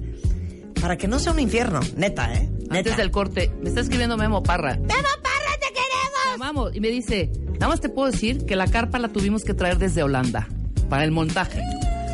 [0.82, 1.80] para que no sea un infierno.
[1.96, 2.50] Neta, ¿eh?
[2.62, 2.78] Neta.
[2.78, 4.76] Antes del corte, me está escribiendo Memo Parra.
[4.76, 6.40] ¡Memo Parra, te queremos!
[6.40, 9.54] Vamos, y me dice, nada más te puedo decir que la carpa la tuvimos que
[9.54, 10.48] traer desde Holanda
[10.90, 11.62] para el montaje.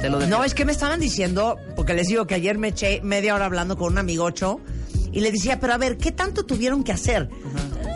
[0.02, 3.00] Te lo No, es que me estaban diciendo, porque les digo que ayer me eché
[3.02, 4.60] media hora hablando con un amigocho
[5.14, 7.30] y le decía, pero a ver, ¿qué tanto tuvieron que hacer?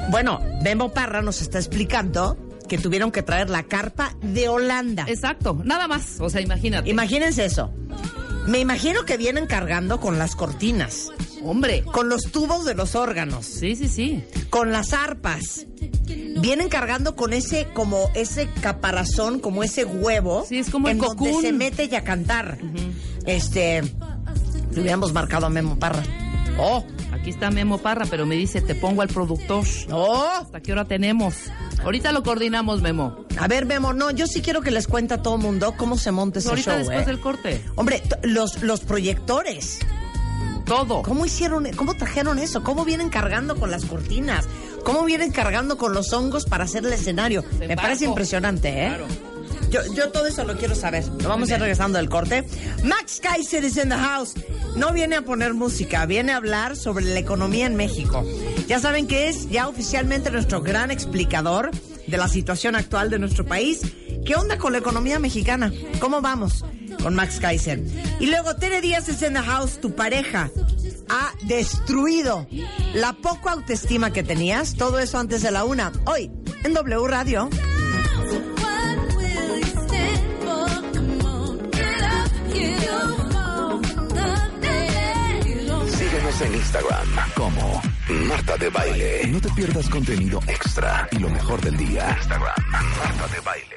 [0.09, 2.37] Bueno, Memo Parra nos está explicando
[2.69, 5.03] que tuvieron que traer la carpa de Holanda.
[5.09, 6.21] Exacto, nada más.
[6.21, 6.89] O sea, imagínate.
[6.89, 7.73] Imagínense eso.
[8.47, 11.11] Me imagino que vienen cargando con las cortinas,
[11.43, 11.83] Hombre.
[11.83, 14.23] con los tubos de los órganos, Sí, sí, sí.
[14.49, 15.67] con las arpas.
[16.39, 20.43] Vienen cargando con ese, como ese caparazón, como ese huevo.
[20.47, 22.57] Sí, es como el en donde se mete ya a cantar.
[23.25, 26.03] Este, le hubiéramos marcado a Memo Parra.
[26.57, 26.83] Oh,
[27.21, 29.63] Aquí está Memo Parra, pero me dice, te pongo al productor.
[29.91, 30.27] ¡Oh!
[30.41, 31.35] ¿Hasta qué hora tenemos?
[31.83, 33.25] Ahorita lo coordinamos, Memo.
[33.37, 36.11] A ver, Memo, no, yo sí quiero que les cuente a todo mundo cómo se
[36.11, 37.05] monta ese Ahorita show, después ¿eh?
[37.05, 37.63] del corte.
[37.75, 39.77] Hombre, los, los proyectores.
[40.65, 41.03] Todo.
[41.03, 42.63] ¿Cómo hicieron, cómo trajeron eso?
[42.63, 44.47] ¿Cómo vienen cargando con las cortinas?
[44.83, 47.43] ¿Cómo vienen cargando con los hongos para hacer el escenario?
[47.59, 48.87] Me parece impresionante, ¿eh?
[48.87, 49.05] Claro.
[49.71, 51.03] Yo, yo todo eso lo quiero saber.
[51.23, 52.45] Vamos a ir regresando del corte.
[52.83, 54.33] Max Kaiser is in the house.
[54.75, 58.25] No viene a poner música, viene a hablar sobre la economía en México.
[58.67, 61.71] Ya saben que es ya oficialmente nuestro gran explicador
[62.07, 63.81] de la situación actual de nuestro país.
[64.25, 65.71] ¿Qué onda con la economía mexicana?
[65.99, 66.65] ¿Cómo vamos?
[67.01, 67.81] Con Max Kaiser.
[68.19, 70.51] Y luego Tere Díaz is in the house, tu pareja
[71.09, 72.47] ha destruido
[72.93, 74.75] la poco autoestima que tenías.
[74.75, 75.91] Todo eso antes de la una.
[76.05, 76.31] Hoy,
[76.63, 77.49] en W Radio.
[85.97, 87.81] Síguenos en Instagram como
[88.27, 89.27] Marta de Baile.
[89.27, 92.15] No te pierdas contenido extra y lo mejor del día.
[92.19, 93.75] Instagram, Marta de Baile.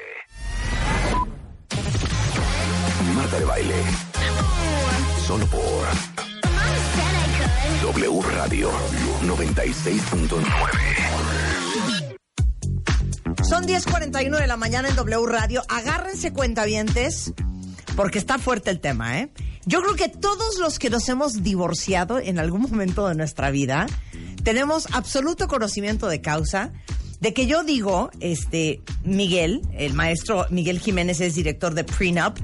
[3.15, 3.75] Marta de Baile.
[5.25, 5.85] Solo por
[7.93, 8.69] W Radio
[9.23, 11.15] 96.9.
[13.43, 15.61] Son 10.41 de la mañana en W Radio.
[15.69, 17.33] Agárrense cuentavientes,
[17.95, 19.29] porque está fuerte el tema, ¿eh?
[19.65, 23.87] Yo creo que todos los que nos hemos divorciado en algún momento de nuestra vida,
[24.43, 26.71] tenemos absoluto conocimiento de causa
[27.19, 32.37] de que yo digo, este, Miguel, el maestro Miguel Jiménez es director de Prenup,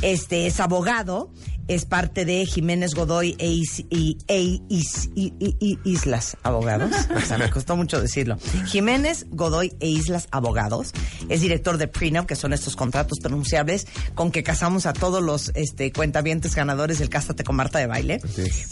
[0.00, 1.30] este, es abogado,
[1.68, 6.90] es parte de Jiménez Godoy e, Is- y- e Is- y- y- y- Islas Abogados.
[7.16, 8.36] O sea, me costó mucho decirlo.
[8.66, 10.92] Jiménez Godoy e Islas Abogados
[11.28, 15.50] es director de Prenup, que son estos contratos pronunciables con que casamos a todos los
[15.54, 18.20] este, cuentavientes ganadores del Cásate con Marta de Baile.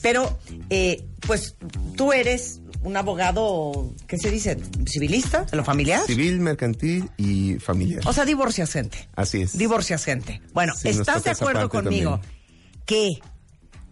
[0.03, 0.39] Pero,
[0.71, 1.57] eh, pues,
[1.97, 4.57] tú eres un abogado, ¿qué se dice?
[4.87, 5.45] ¿Civilista?
[5.45, 6.03] ¿De lo familiar?
[6.07, 8.03] Civil, mercantil y familiar.
[8.07, 9.09] O sea, divorcias gente.
[9.15, 9.57] Así es.
[9.57, 10.41] Divorcias gente.
[10.55, 12.40] Bueno, Sí, ¿estás de acuerdo conmigo también.
[12.91, 13.21] Que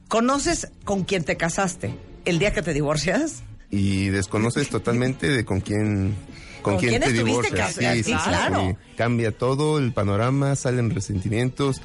[0.08, 3.42] conoces con quien te casaste el día que te divorcias?
[3.70, 6.16] Y desconoces totalmente de con quién
[6.62, 7.76] con, ¿Con quién quién te divorcias.
[7.76, 7.94] casado?
[8.02, 8.76] Sí, claro.
[8.96, 11.80] Cambia todo el panorama, salen resentimientos,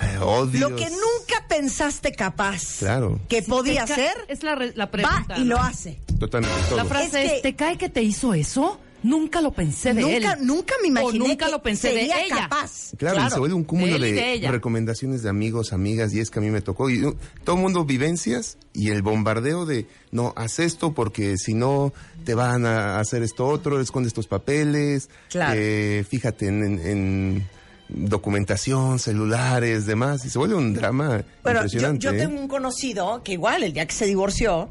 [0.00, 0.70] eh, odios.
[0.70, 3.20] Lo que nunca pensaste capaz Claro.
[3.28, 5.34] que podía hacer, Es la, re- la va pregunta.
[5.36, 5.56] y ¿no?
[5.56, 6.00] lo hace.
[6.18, 6.78] Totalmente todo.
[6.78, 8.80] La frase Es es, que- ¿te cae que te hizo eso?
[9.04, 10.46] Nunca lo pensé de Nunca, él.
[10.46, 12.36] nunca me imaginé O nunca que lo pensé de sería ella.
[12.48, 12.92] capaz.
[12.96, 16.30] Claro, y se vuelve un cúmulo de de, de recomendaciones de amigos, amigas, y es
[16.30, 16.88] que a mí me tocó.
[16.90, 17.14] Y uh,
[17.44, 21.92] todo el mundo vivencias y el bombardeo de, no, haz esto porque si no
[22.24, 25.54] te van a hacer esto otro, esconde estos papeles, Claro.
[25.56, 31.64] eh, fíjate en, en- en documentación, celulares, demás, y se vuelve un drama Bueno, yo,
[31.66, 32.04] impresionante.
[32.04, 32.16] yo ¿eh?
[32.18, 34.70] tengo un conocido que igual el día que se divorció,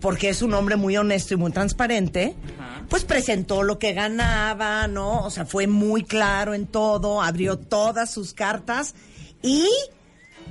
[0.00, 2.34] porque es un hombre muy honesto y muy transparente,
[2.88, 5.22] pues presentó lo que ganaba, ¿no?
[5.24, 8.94] O sea, fue muy claro en todo, abrió todas sus cartas
[9.42, 9.66] y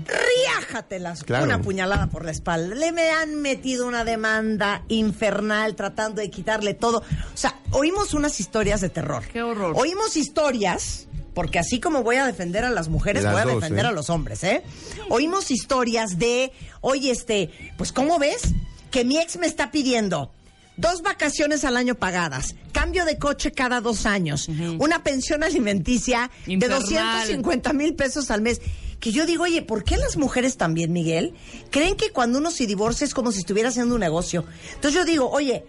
[0.06, 1.46] riájatelas, Claro.
[1.46, 2.76] una puñalada por la espalda.
[2.76, 7.00] Le me han metido una demanda infernal tratando de quitarle todo.
[7.00, 9.24] O sea, oímos unas historias de terror.
[9.32, 9.74] Qué horror.
[9.78, 13.56] Oímos historias, porque así como voy a defender a las mujeres, Las voy a dos,
[13.56, 13.90] defender ¿eh?
[13.90, 14.64] a los hombres, ¿eh?
[15.10, 18.54] Oímos historias de, oye, este, pues ¿cómo ves?
[18.92, 20.32] Que mi ex me está pidiendo
[20.78, 24.48] dos vacaciones al año pagadas, cambio de coche cada dos años,
[24.80, 26.80] una pensión alimenticia Infernal.
[26.80, 28.62] de 250 mil pesos al mes.
[29.00, 31.34] Que yo digo, oye, ¿por qué las mujeres también, Miguel,
[31.72, 34.44] creen que cuando uno se divorcia es como si estuviera haciendo un negocio?
[34.76, 35.66] Entonces yo digo, oye,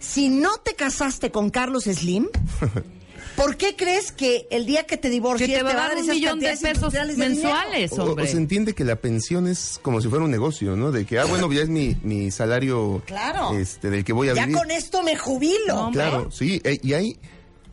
[0.00, 2.28] si no te casaste con Carlos Slim,
[3.36, 6.06] ¿por qué crees que el día que te divorcies Que te va a dar un
[6.06, 10.00] millón de pesos industriales de mensuales, O, o se entiende que la pensión es como
[10.00, 10.92] si fuera un negocio, ¿no?
[10.92, 13.56] De que, ah, bueno, ya es mi, mi salario Claro.
[13.58, 14.58] este, del que voy a Ya vivir.
[14.58, 15.54] con esto me jubilo.
[15.68, 16.02] No, hombre.
[16.02, 17.18] Claro, sí, eh, y hay,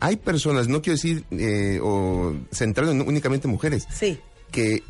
[0.00, 4.18] hay personas, no quiero decir, eh, o centrarlo en únicamente mujeres, Sí.
[4.50, 4.82] que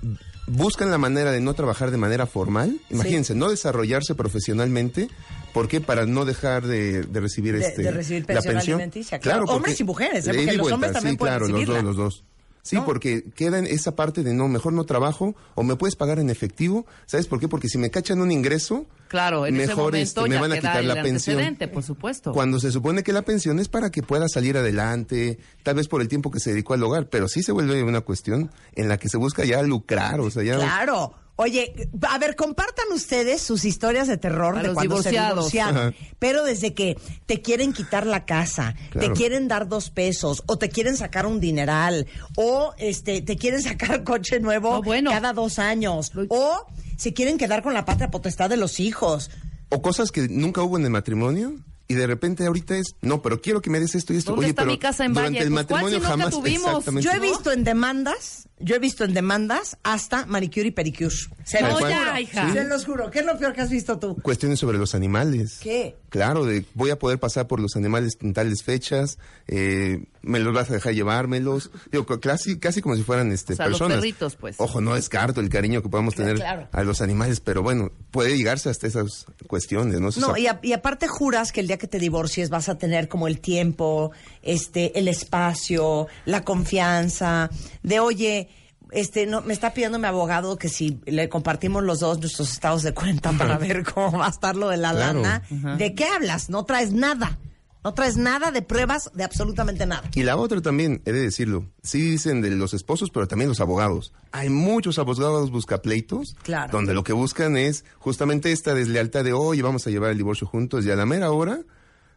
[0.47, 5.09] buscan la manera de no trabajar de manera formal, imagínense, no desarrollarse profesionalmente,
[5.53, 5.81] ¿por qué?
[5.81, 8.75] Para no dejar de, de recibir De- este de recibir la pensión pensión.
[8.77, 9.45] alimenticia, claro.
[9.45, 10.33] Hombres y mujeres, ¿eh?
[10.35, 12.25] Porque los vuelta, hombres también sí, pueden claro, los dos, los dos.
[12.63, 12.85] Sí, ¿No?
[12.85, 16.31] porque queda en esa parte de no, mejor no trabajo o me puedes pagar en
[16.31, 16.87] efectivo.
[17.07, 17.49] ¿Sabes por qué?
[17.49, 20.55] Porque si me cachan un ingreso, Claro, en ese mejor momento este, me van a
[20.55, 21.59] quitar la pensión.
[21.71, 22.33] por supuesto.
[22.33, 26.01] Cuando se supone que la pensión es para que pueda salir adelante, tal vez por
[26.01, 28.97] el tiempo que se dedicó al hogar, pero sí se vuelve una cuestión en la
[28.97, 30.57] que se busca ya lucrar, o sea, ya...
[30.57, 31.15] Claro.
[31.37, 35.49] Oye, a ver, compartan ustedes sus historias de terror A de los cuando divorciados.
[35.51, 35.95] se divorciaron.
[36.19, 39.09] Pero desde que te quieren quitar la casa, Claro.
[39.09, 43.63] te quieren dar dos pesos, o te quieren sacar un dineral, o este, te quieren
[43.63, 45.11] sacar coche nuevo No, bueno.
[45.11, 46.67] cada dos años, o
[46.97, 49.31] se quieren quedar con la patria potestad de los hijos.
[49.71, 51.55] O cosas que nunca hubo en el matrimonio
[51.89, 54.33] y de repente ahorita es, no, pero quiero que me des esto y esto.
[54.33, 55.47] ¿Dónde Oye, está pero mi casa en durante Valle?
[55.47, 56.83] el Pues, ¿cuál matrimonio si nunca jamás.
[56.85, 57.05] tuvimos?
[57.05, 61.15] Yo he visto en demandas, yo he visto en demandas hasta manicure y pedicure.
[61.45, 62.19] Se los ya, juro.
[62.21, 62.53] hija.
[62.53, 63.11] Se los juro.
[63.11, 64.17] ¿Qué es lo peor que has visto tú?
[64.23, 65.59] Cuestiones sobre los animales.
[65.63, 65.97] ¿Qué?
[66.09, 70.55] Claro, de voy a poder pasar por los animales en tales fechas, eh, me los
[70.55, 71.71] vas a dejar llevármelos.
[71.91, 73.99] Digo, casi, casi como si fueran este, O sea, los personas.
[73.99, 74.57] perritos, pues.
[74.59, 76.69] Ojo, no descarto el cariño que podamos tener claro.
[76.71, 80.11] a los animales, pero bueno, puede llegarse hasta esas cuestiones, ¿no?
[80.11, 82.77] Eso No, y, a- y aparte juras que el día que te divorcies vas a
[82.79, 87.51] tener como el tiempo, este, el espacio, la confianza,
[87.83, 88.49] de oye,
[88.93, 92.83] este, no, me está pidiendo mi abogado que si le compartimos los dos nuestros estados
[92.83, 95.23] de cuenta para ver cómo va a estar lo de la Claro.
[95.23, 95.43] lana.
[95.77, 96.49] ¿De qué hablas?
[96.51, 97.39] No traes nada.
[97.85, 100.09] No traes nada de pruebas de absolutamente nada.
[100.15, 103.59] Y la otra también, he de decirlo, sí dicen de los esposos, pero también los
[103.61, 104.13] abogados.
[104.31, 106.71] Hay muchos abogados buscapleitos, Claro.
[106.71, 110.47] donde lo que buscan es justamente esta deslealtad de, oye, vamos a llevar el divorcio
[110.47, 111.59] juntos, y a la mera hora,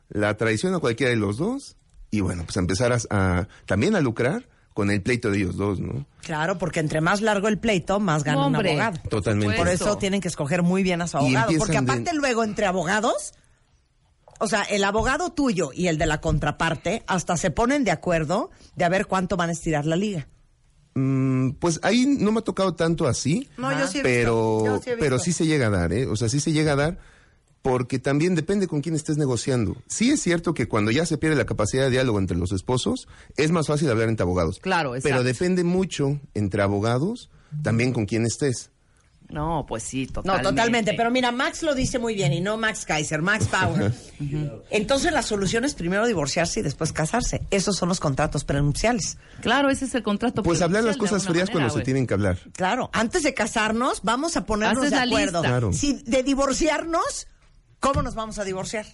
[0.10, 1.78] la traición a cualquiera de los dos,
[2.12, 5.80] y bueno, pues empezar a, a- también a lucrar con el pleito de ellos dos,
[5.80, 6.06] ¿no?
[6.22, 9.00] Claro, porque entre más largo el pleito, más gana un abogado.
[9.10, 9.56] Totalmente.
[9.56, 11.52] Por eso tienen que escoger muy bien a su abogado.
[11.58, 13.34] Porque aparte de- luego entre abogados,
[14.40, 18.52] o sea, el abogado tuyo y el de la contraparte hasta se ponen de acuerdo
[18.76, 20.28] de a ver cuánto van a estirar la liga.
[20.94, 24.66] Mm, pues ahí no me ha tocado tanto así, No, yo sí he visto, pero,
[24.66, 26.06] yo sí he pero sí se llega a dar, ¿eh?
[26.06, 26.98] O sea, sí se llega a dar
[27.66, 29.76] porque también depende con quién estés negociando.
[29.88, 33.08] Sí es cierto que cuando ya se pierde la capacidad de diálogo entre los esposos,
[33.38, 34.60] es más fácil hablar entre abogados.
[34.60, 35.24] Claro, Pero exacto.
[35.24, 37.32] depende mucho entre abogados
[37.64, 38.70] también con quién estés.
[39.28, 40.50] No, pues sí, No, totalmente.
[40.52, 40.94] totalmente.
[40.94, 43.92] Pero mira, Max lo dice muy bien y no Max Kaiser, Max Power.
[44.70, 47.42] Entonces la solución es primero divorciarse y después casarse.
[47.50, 49.18] Esos son los contratos prenupciales.
[49.42, 50.44] Claro, ese es el contrato.
[50.44, 52.38] Pues hablar las cosas frías cuando se tienen que hablar.
[52.54, 55.40] Claro, antes de casarnos vamos a ponernos Haces de la acuerdo.
[55.42, 55.48] lista.
[55.48, 55.74] Claro.
[55.74, 57.26] Si de divorciarnos,
[57.86, 58.86] ¿cómo nos vamos a divorciar?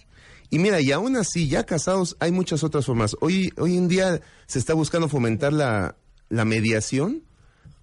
[0.50, 3.16] Y mira, y aún así, ya casados, hay muchas otras formas.
[3.20, 5.96] Hoy, hoy en día se está buscando fomentar la,
[6.28, 7.22] la mediación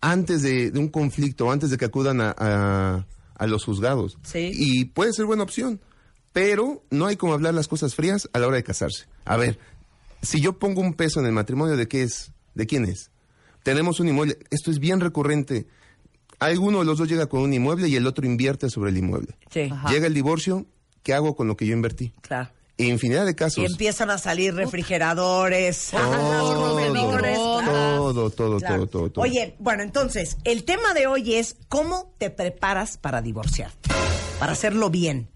[0.02, 4.18] antes de, de un conflicto, antes de que acudan a, a- a los juzgados.
[4.24, 4.52] Sí.
[4.54, 5.80] Y puede ser buena opción,
[6.34, 9.06] pero no hay como hablar las cosas frías a la hora de casarse.
[9.26, 9.58] A ver,
[10.22, 12.34] si yo pongo un peso en el matrimonio, ¿de qué es?
[12.54, 13.12] ¿De quién es?
[13.64, 14.38] Tenemos un inmueble.
[14.52, 15.68] Esto es bien recurrente.
[16.40, 19.38] Alguno de los dos llega con un inmueble y el otro invierte sobre el inmueble.
[19.52, 19.70] Sí.
[19.90, 20.66] Llega el divorcio,
[21.04, 22.14] ¿qué hago con lo que yo invertí?
[22.22, 22.50] Claro.
[22.78, 23.58] Infinidad de casos.
[23.62, 28.88] Y empiezan a salir refrigeradores, Todo, todo, todo, Claro.
[28.88, 29.24] todo, todo, todo.
[29.26, 33.90] Oye, bueno, entonces, el tema de hoy es cómo te preparas para divorciarte,
[34.40, 35.30] para hacerlo bien.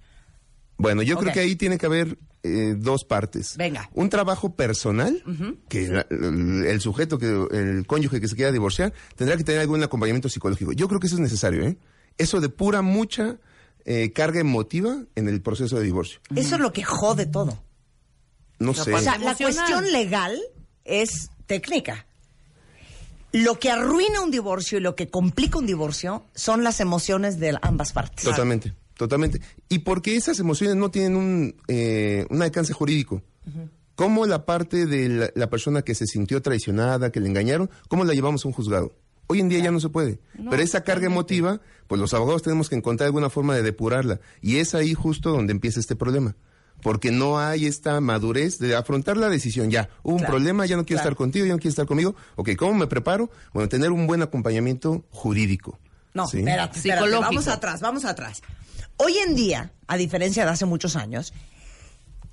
[0.78, 3.56] Bueno, yo creo que ahí tiene que haber eh, dos partes.
[3.58, 3.90] Venga.
[3.94, 5.24] Un trabajo personal,
[5.70, 9.62] que la- el, el sujeto, que el cónyuge que se quiera divorciar, tendrá que tener
[9.62, 10.74] algún acompañamiento psicológico.
[10.74, 11.78] Yo creo que eso es necesario, ¿eh?
[12.18, 13.38] Eso depura mucha
[13.86, 16.20] eh, carga emotiva en el proceso de divorcio.
[16.36, 17.62] Eso es lo que jode todo.
[18.60, 18.94] No sé.
[18.94, 20.40] O sea, la cuestión legal
[20.86, 22.06] es técnica.
[23.32, 27.58] Lo que arruina un divorcio y lo que complica un divorcio son las emociones de
[27.62, 28.24] ambas partes.
[28.24, 29.42] Totalmente, totalmente.
[29.70, 33.22] Y porque esas emociones no tienen un, eh, un alcance jurídico.
[33.96, 38.06] ¿Cómo la parte de la, la persona que se sintió traicionada, que le engañaron, cómo
[38.06, 38.94] la llevamos a un juzgado?
[39.34, 40.20] Hoy en día ya no se puede.
[40.48, 44.20] Pero esa carga emotiva, pues los abogados tenemos que encontrar alguna forma de depurarla.
[44.44, 46.36] Y es ahí justo donde empieza este problema.
[46.84, 49.72] Porque no hay esta madurez de afrontar la decisión.
[49.72, 51.10] Ya, hubo un problema, ya no quiero claro.
[51.10, 52.16] estar contigo, ya no quiero estar conmigo.
[52.36, 53.32] Ok, ¿cómo me preparo?
[53.54, 55.80] Bueno, tener un buen acompañamiento jurídico.
[56.14, 56.38] No, ¿Sí?
[56.38, 57.32] espérate, espérate, Psicológico.
[57.32, 58.44] vamos atrás, vamos atrás.
[58.98, 61.34] Hoy en día, a diferencia de hace muchos años,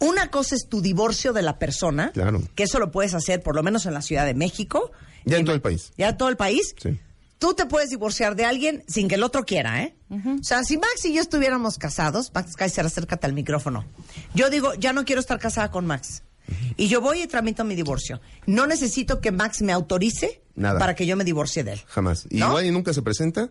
[0.01, 2.43] una cosa es tu divorcio de la persona, Claro.
[2.55, 4.91] que eso lo puedes hacer por lo menos en la Ciudad de México.
[5.25, 5.93] Ya en Y- todo el país.
[5.97, 6.75] Ya en todo el país.
[6.83, 6.99] Sí.
[7.39, 9.95] Tú te puedes divorciar de alguien sin que el otro quiera, ¿eh?
[10.11, 13.87] O sea, si Max y yo estuviéramos casados, Max Kaiser, acércate al micrófono.
[14.35, 16.23] Yo digo, ya no quiero estar casada con Max.
[16.77, 18.21] Y yo voy y tramito mi divorcio.
[18.45, 20.79] No necesito que Max me autorice Nada.
[20.79, 21.81] para que yo me divorcie de él.
[21.87, 22.27] Jamás.
[22.31, 22.49] ¿No?
[22.49, 23.49] Igual y nunca se presenta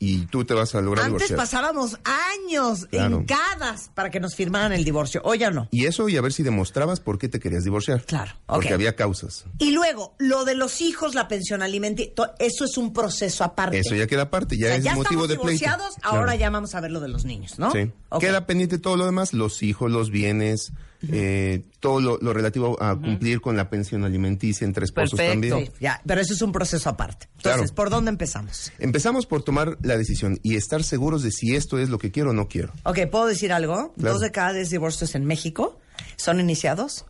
[0.00, 1.36] y tú te vas a lograr Antes divorciar.
[1.38, 3.18] pasábamos años Claro.
[3.18, 5.20] encadas para que nos firmaran el divorcio.
[5.24, 5.66] Hoy ya no.
[5.72, 8.04] Y eso y a ver si demostrabas por qué te querías divorciar.
[8.04, 9.44] Claro, Porque había causas.
[9.58, 13.78] Y luego, lo de los hijos, la pensión alimenticia, eso es un proceso aparte.
[13.80, 15.50] Eso ya queda aparte, ya O sea, es ya motivo estamos de pleito.
[15.64, 16.16] divorciados, Claro.
[16.18, 17.72] ahora ya vamos a ver lo de los niños, ¿no?
[17.72, 17.90] Sí.
[18.10, 18.20] Ok.
[18.20, 20.72] Queda pendiente todo lo demás, los hijos, los bienes,
[21.10, 25.32] eh, todo lo, lo relativo a cumplir con la pensión alimenticia entre esposos Perfecto.
[25.32, 25.66] también.
[25.66, 27.28] Sí, ya, pero eso es un proceso aparte.
[27.36, 27.74] Entonces, Claro.
[27.74, 28.72] ¿por dónde empezamos?
[28.78, 32.30] Empezamos por tomar la decisión y estar seguros de si esto es lo que quiero
[32.30, 32.72] o no quiero.
[32.84, 33.92] Ok, ¿puedo decir algo?
[33.94, 34.14] Claro.
[34.14, 35.78] Dos de cada diez divorcios en México
[36.16, 37.04] son iniciados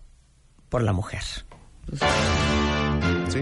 [0.69, 1.23] por la mujer.
[3.31, 3.39] ¿Sí?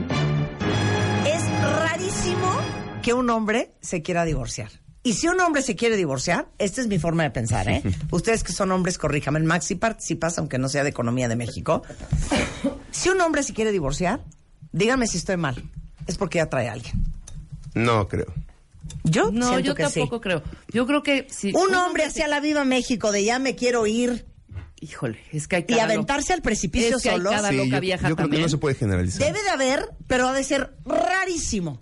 [1.26, 2.56] Es rarísimo
[3.02, 4.70] que un hombre se quiera divorciar.
[5.06, 7.80] Y si un hombre se quiere divorciar, esta es mi forma de pensar, ¿eh?
[8.10, 9.38] Ustedes que son hombres, corríjame.
[9.38, 11.82] Maxi participas, aunque no sea de Economía de México.
[12.90, 14.20] Si un hombre se quiere divorciar,
[14.72, 15.62] díganme si estoy mal.
[16.08, 17.04] Es porque ya trae a alguien.
[17.74, 18.26] No creo.
[19.04, 20.00] Yo No, siento yo que sí.
[20.00, 20.42] tampoco creo.
[20.72, 24.26] Yo creo que si Un hombre hacia la viva México de ya me quiero ir
[24.80, 27.30] Híjole, es que hay y cada aventarse al precipicio Es que hay solo.
[27.30, 29.24] cada Sí, loca yo, vieja yo creo que no se puede generalizar.
[29.24, 31.78] Debe de haber, pero ha de ser rarísimo.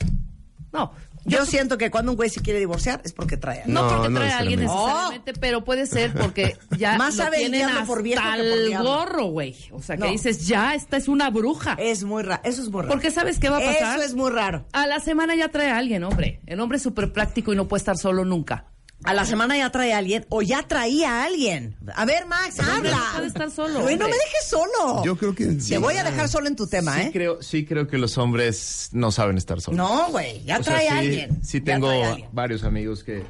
[0.72, 0.92] No,
[1.24, 3.74] Yo, siento que cuando un güey se quiere divorciar es porque trae a alguien.
[3.74, 4.92] no, No, porque no trae a alguien necesariamente.
[4.94, 8.78] necesariamente, pero puede ser porque ya Más lo tienen por viejo hasta que por el
[8.78, 9.56] gorro, güey.
[9.72, 10.10] O sea, que No.
[10.10, 11.76] dices, ya, esta es una bruja.
[11.78, 12.42] Es muy raro.
[12.44, 12.92] Eso es muy raro.
[12.92, 13.96] Porque ¿sabes qué va a pasar?
[13.98, 14.66] Eso es muy raro.
[14.72, 16.40] A la semana ya trae a alguien, hombre.
[16.46, 18.66] El hombre es súper práctico y no puede estar solo nunca.
[19.03, 21.76] A la semana ya trae a alguien o ya traía a alguien.
[21.95, 22.97] A ver, Max, habla.
[22.97, 25.05] no puede estar solo, Güey, no me dejes solo.
[25.05, 25.76] Yo creo que Te sí.
[25.76, 27.11] voy a dejar solo en tu tema, sí ¿eh?
[27.12, 29.76] creo, sí creo que los hombres no saben estar solos.
[29.76, 31.45] No, güey, ya O sea, trae a sí, alguien.
[31.45, 32.28] Sí Ya tengo trae a alguien.
[32.32, 33.24] varios amigos que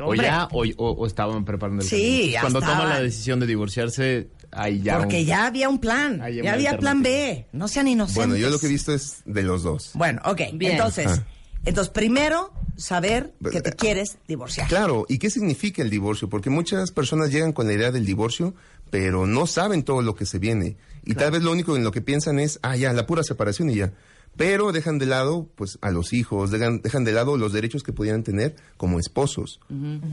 [0.00, 0.26] o hombre.
[0.26, 4.28] ya o, o- o estaban preparando el Sí, ya Cuando toman la decisión de divorciarse,
[4.52, 6.22] ahí ya Porque un- ya había un plan.
[6.42, 7.48] Ya había plan B.
[7.52, 8.16] No sean inocentes.
[8.16, 9.90] Bueno, yo lo que he visto es de los dos.
[9.94, 10.40] Bueno, ok.
[10.54, 10.72] Bien.
[10.72, 11.24] Entonces, Ajá.
[11.64, 14.68] entonces primero saber que te Eh, quieres divorciar.
[14.68, 16.28] Claro, ¿y qué significa el divorcio?
[16.28, 18.54] Porque muchas personas llegan con la idea del divorcio,
[18.90, 20.76] pero no saben todo lo que se viene.
[21.04, 23.70] Y tal vez lo único en lo que piensan es, ah, ya, la pura separación
[23.70, 23.92] y ya.
[24.36, 27.94] Pero dejan de lado, pues, a los hijos, dejan, dejan de lado los derechos que
[27.94, 29.60] pudieran tener como esposos.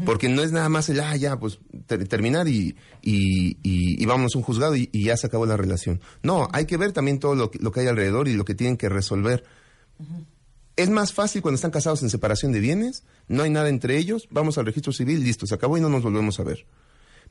[0.06, 4.06] Porque no es nada más el, ah, ya, pues, ter- terminar y, y, y, y
[4.06, 6.00] vámonos a un juzgado y, y ya se acabó la relación.
[6.22, 8.56] No, hay que ver también todo lo que, lo que hay alrededor y lo que
[8.56, 9.44] tienen que resolver.
[10.76, 14.28] Es más fácil cuando están casados en separación de bienes, no hay nada entre ellos,
[14.32, 16.66] vamos al registro civil, listo, se acabó y no nos volvemos a ver.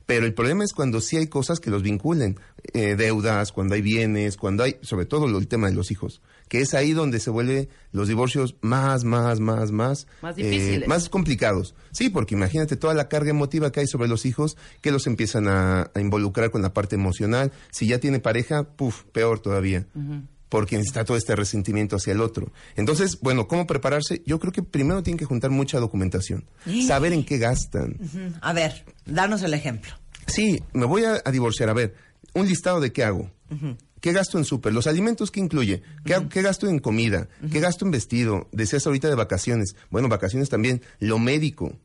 [0.05, 2.37] Pero el problema es cuando sí hay cosas que los vinculen,
[2.73, 6.59] eh, deudas, cuando hay bienes, cuando hay, sobre todo el tema de los hijos, que
[6.59, 10.89] es ahí donde se vuelven los divorcios más, más, más, más, Más eh, difíciles.
[10.89, 11.73] más complicados.
[11.91, 15.47] Sí, porque imagínate toda la carga emotiva que hay sobre los hijos, que los empiezan
[15.47, 17.53] a, a involucrar con la parte emocional.
[17.71, 19.85] Si ya tiene pareja, puf, peor todavía
[20.53, 22.51] porque está todo este resentimiento hacia el otro.
[22.75, 24.21] Entonces, bueno, ¿cómo prepararse?
[24.27, 26.45] Yo creo que primero tienen que juntar mucha documentación,
[26.85, 27.97] saber en qué gastan.
[28.39, 29.93] A ver, danos el ejemplo.
[30.27, 31.69] Sí, me voy a, a divorciar.
[31.69, 31.95] A ver,
[32.35, 33.31] un listado de qué hago.
[33.99, 34.73] ¿Qué gasto en súper?
[34.73, 35.81] ¿Los alimentos qué incluye?
[36.05, 37.29] ¿Qué, qué gasto en comida?
[37.51, 38.47] ¿Qué gasto en vestido?
[38.51, 39.75] Decías ahorita de vacaciones.
[39.89, 40.83] Bueno, vacaciones también.
[40.99, 41.79] Lo médico.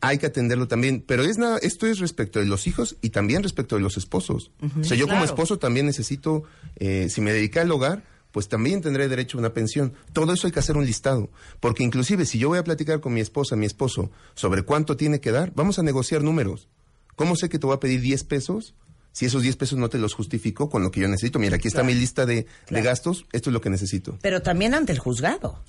[0.00, 1.02] Hay que atenderlo también.
[1.06, 4.50] Pero es nada, esto es respecto de los hijos y también respecto de los esposos.
[4.80, 6.44] O sea, yo como esposo también necesito,
[6.76, 9.92] eh, si me dediqué al hogar, pues también tendré derecho a una pensión.
[10.12, 11.30] Todo eso hay que hacer un listado.
[11.60, 15.20] Porque inclusive si yo voy a platicar con mi esposa, mi esposo, sobre cuánto tiene
[15.20, 16.68] que dar, vamos a negociar números.
[17.14, 18.74] ¿Cómo sé que te voy a pedir 10 pesos?
[19.12, 21.38] Si esos 10 pesos no te los justifico con lo que yo necesito.
[21.38, 24.18] Mira, aquí está mi lista de, de gastos, esto es lo que necesito.
[24.22, 25.62] Pero también ante el juzgado.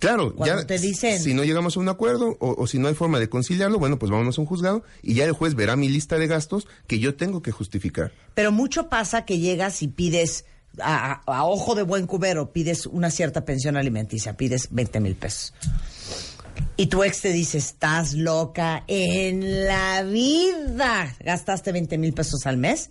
[0.00, 2.88] Claro, Cuando ya te dicen- si no llegamos a un acuerdo o, o si no
[2.88, 5.76] hay forma de conciliarlo, bueno, pues vámonos a un juzgado y ya el juez verá
[5.76, 8.10] mi lista de gastos que yo tengo que justificar.
[8.34, 10.44] Pero mucho pasa que llegas y pides,
[10.80, 15.14] a, a- a ojo de buen cubero, pides una cierta pensión alimenticia, pides 20 mil
[15.14, 15.52] pesos.
[16.76, 21.14] Y tu ex te dice, estás loca en la vida.
[21.22, 22.90] ¿Gastaste 20 mil pesos al mes?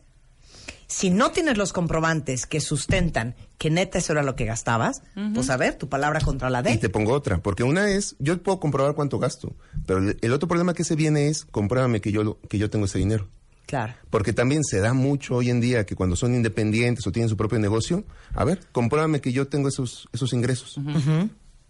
[0.89, 5.03] Si no tienes los comprobantes que sustentan que neta eso era lo que gastabas,
[5.35, 8.15] pues a ver, tu palabra contra la de Y te pongo otra, porque una es,
[8.19, 12.11] yo puedo comprobar cuánto gasto, pero el, otro problema que se viene es, compruébame que
[12.11, 13.27] yo, lo- que yo tengo ese dinero.
[13.67, 13.93] Claro.
[14.09, 17.37] Porque también se da mucho hoy en día que cuando son independientes o tienen su
[17.37, 20.79] propio negocio, a ver, compruébame que yo tengo esos, esos ingresos.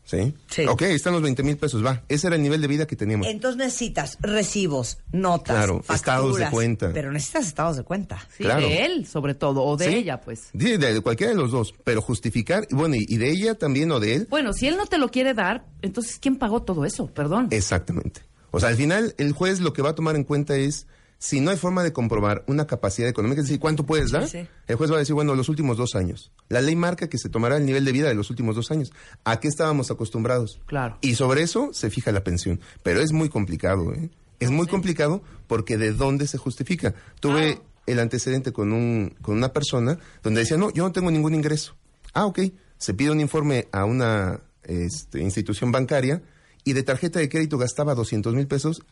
[0.10, 0.34] ¿Sí?
[0.50, 0.66] Sí.
[0.66, 2.02] Ok, están los 20 mil pesos, va.
[2.10, 3.28] Ese era el nivel de vida que teníamos.
[3.28, 6.92] Entonces necesitas recibos, notas, Claro, facturas, estados de cuenta.
[6.94, 8.18] Pero necesitas estados de cuenta.
[8.36, 8.62] Sí, Claro.
[8.68, 9.94] de él, sobre todo, o de Sí.
[9.98, 10.50] ella, pues.
[10.52, 13.54] Sí, de, de cualquiera de los dos, pero justificar, y bueno, y, y de ella
[13.54, 16.64] también o de él, Bueno, si él no te lo quiere dar, entonces ¿quién pagó
[16.64, 17.06] todo eso?
[17.14, 17.48] Perdón.
[17.52, 18.22] exactamente.
[18.50, 20.88] O sea, al final el juez lo que va a tomar en cuenta es,
[21.20, 24.28] si no hay forma de comprobar una capacidad económica, es decir, ¿cuánto puedes dar?
[24.28, 24.48] Sí.
[24.68, 26.32] El juez va a decir, bueno, los últimos dos años.
[26.48, 28.94] La ley marca que se tomará el nivel de vida de los últimos dos años.
[29.26, 30.62] ¿A qué estábamos acostumbrados?
[30.66, 30.98] Claro.
[31.02, 32.62] Y sobre eso se fija la pensión.
[32.84, 34.10] Pero es muy complicado, ¿eh?
[34.40, 36.96] Es muy complicado porque de dónde se justifica.
[37.20, 41.36] Tuve el antecedente con, un, con una persona donde decía, no, yo no tengo ningún
[41.36, 41.76] ingreso.
[42.14, 42.40] Ah, ok.
[42.78, 46.22] Se pide un informe a una este, institución bancaria
[46.64, 48.84] y de tarjeta de crédito gastaba 200 mil pesos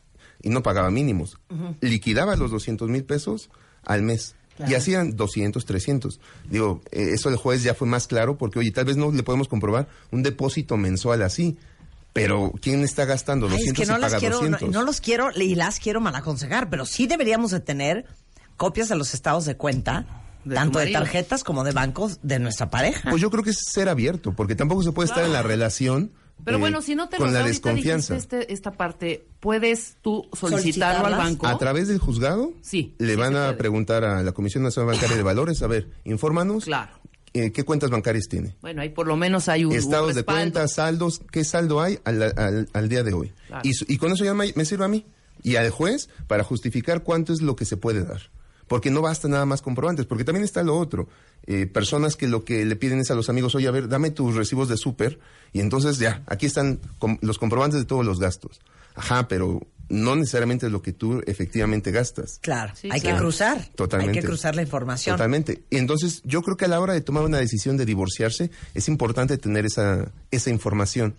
[0.41, 1.37] y no pagaba mínimos.
[1.81, 3.49] Liquidaba los 200 mil pesos
[3.83, 4.35] al mes.
[4.67, 6.19] Y hacían 200, 300.
[6.49, 9.21] Digo, eh, eso el juez ya fue más claro porque, oye, tal vez no le
[9.21, 11.57] podemos comprobar un depósito mensual así.
[12.13, 14.71] Pero, ¿quién está gastando Ay, 200 es que no y quiero, no, 200?
[14.71, 18.05] no los quiero y las quiero mal aconsejar, pero sí deberíamos de tener
[18.55, 22.71] copias de los estados de cuenta, De tanto de tarjetas como de bancos de nuestra
[22.71, 23.07] pareja.
[23.11, 26.11] Pues yo creo que es ser abierto, porque tampoco se puede estar en la relación
[26.43, 28.15] Pero eh, bueno, si no te con los la desconfianza.
[28.15, 31.47] este- esta parte, ¿puedes tú solicitarlo al banco?
[31.47, 33.53] A través del juzgado, Sí, le sí van a puede.
[33.57, 36.91] preguntar a la Comisión Nacional Bancaria de Valores, a ver, infórmanos Claro.
[37.33, 38.55] eh, qué cuentas bancarias tiene.
[38.61, 41.99] Bueno, ahí por lo menos hay un, un Estados de cuentas, saldos, qué saldo hay
[42.05, 43.33] al, al- al día de hoy.
[43.47, 43.61] Claro.
[43.65, 45.05] Y, y con eso ya me, me sirve a mí
[45.43, 48.21] y al juez para justificar cuánto es lo que se puede dar.
[48.67, 51.07] Porque no basta nada más comprobantes, porque también está lo otro.
[51.45, 54.11] Eh, personas que lo que le piden es a los amigos, oye, a ver, dame
[54.11, 55.19] tus recibos de súper,
[55.53, 58.59] y entonces ya, aquí están com- los comprobantes de todos los gastos.
[58.95, 62.39] Ajá, pero no necesariamente es lo que tú efectivamente gastas.
[62.41, 63.15] Claro, Sí, hay claro.
[63.17, 63.69] que cruzar.
[63.75, 64.17] Totalmente.
[64.17, 65.15] Hay que cruzar la información.
[65.15, 65.63] Totalmente.
[65.69, 68.87] Y entonces yo creo que a la hora de tomar una decisión de divorciarse es
[68.89, 71.15] importante tener esa, esa información.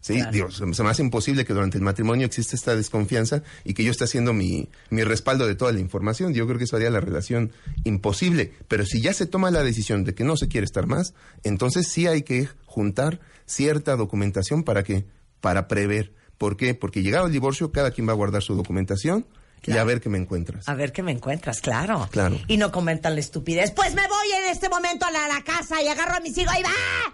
[0.00, 0.30] Sí, Claro.
[0.32, 3.90] Digo, se me hace imposible que durante el matrimonio exista esta desconfianza y que yo
[3.90, 6.32] esté haciendo mi, mi respaldo de toda la información.
[6.32, 7.52] Yo creo que eso haría la relación
[7.84, 8.52] imposible.
[8.66, 11.12] Pero si ya se toma la decisión de que no se quiere estar más,
[11.44, 15.04] entonces sí hay que juntar cierta documentación para que,
[15.40, 16.14] para prever.
[16.38, 16.74] ¿Por qué?
[16.74, 19.26] Porque llegado el divorcio, cada quien va a guardar su documentación
[19.62, 19.80] y Claro.
[19.82, 20.68] a ver qué me encuentras.
[20.68, 22.08] A ver qué me encuentras, claro.
[22.10, 22.38] Claro.
[22.48, 23.70] Y no comentan la estupidez.
[23.72, 26.54] Pues me voy en este momento a la, la casa y agarro a mis hijos
[26.58, 26.70] y va.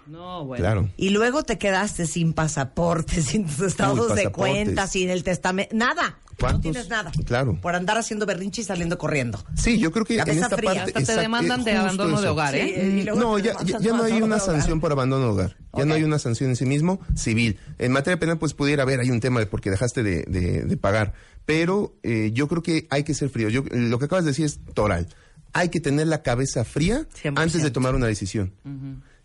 [0.07, 0.61] No, bueno.
[0.63, 0.89] Claro.
[0.97, 6.17] Y luego te quedaste sin pasaporte, sin tus estados de cuenta, sin el testamento, nada.
[6.39, 6.61] No ¿Cuántos?
[6.61, 7.11] tienes nada.
[7.25, 7.57] Claro.
[7.59, 9.43] Por andar haciendo berrinche y saliendo corriendo.
[9.55, 10.73] Sí, yo creo que Cabeza en esta fría.
[10.85, 10.93] parte...
[10.95, 12.73] Hasta te demandan de justo abandono de hogar, ¿eh?
[12.75, 15.57] Sí, y No, ya, ya, ya no hay una sanción por abandono de hogar.
[15.75, 17.59] Ya no hay una sanción en sí mismo civil.
[17.79, 20.77] En materia penal, pues pudiera haber, hay un tema de porque dejaste de, de- de
[20.77, 21.13] pagar.
[21.47, 23.47] Pero eh, yo creo que hay que ser frío.
[23.47, 25.07] Yo, lo que acabas de decir es toral.
[25.53, 27.33] Hay que tener la cabeza fría 100%.
[27.37, 28.53] antes de tomar una decisión.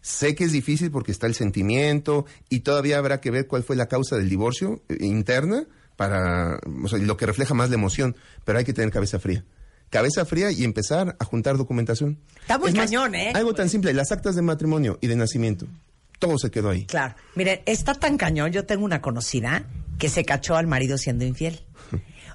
[0.01, 3.75] Sé que es difícil porque está el sentimiento y todavía habrá que ver cuál fue
[3.75, 5.67] la causa del divorcio eh, interna
[5.97, 8.15] para o sea, lo que refleja más la emoción,
[8.45, 9.45] pero hay que tener cabeza fría.
[9.91, 12.19] Cabeza fría y empezar a juntar documentación.
[12.41, 13.33] Está muy Es más, cañón, ¿eh?
[13.35, 15.67] Algo tan simple, las actas de matrimonio y de nacimiento.
[16.21, 16.87] Todo se quedó ahí.
[16.87, 17.17] Claro.
[17.35, 18.53] Miren, está tan cañón.
[18.53, 19.65] Yo tengo una conocida
[19.99, 21.61] que se cachó al marido siendo infiel.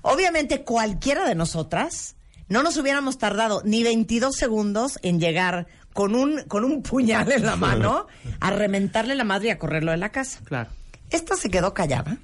[0.08, 2.16] Obviamente, cualquiera de nosotras
[2.48, 7.46] no nos hubiéramos tardado ni 22 segundos en llegar con un, con un puñal en
[7.46, 8.08] la mano
[8.40, 10.40] a reventarle la madre y a correrlo de la casa.
[10.46, 10.70] Claro.
[11.10, 12.18] Esta se quedó callada.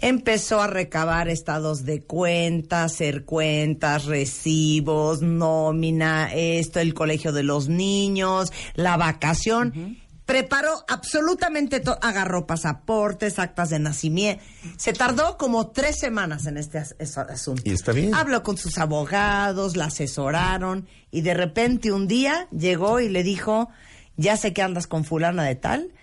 [0.00, 7.68] Empezó a recabar estados de cuentas, hacer cuentas, recibos, nómina, esto, el colegio de los
[7.68, 9.98] niños, la vacación.
[10.28, 11.98] Preparó absolutamente todo.
[12.02, 14.44] Agarró pasaportes, actas de nacimiento.
[14.76, 17.62] Se tardó como tres semanas en este as- asunto.
[17.64, 18.14] Y está bien.
[18.14, 23.70] Habló con sus abogados, la asesoraron y de repente un día llegó y le dijo,
[24.18, 25.94] ya sé que andas con fulana de tal,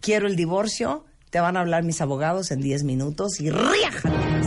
[0.00, 4.46] quiero el divorcio, te van a hablar mis abogados en 10 minutos y ¡riájatelas!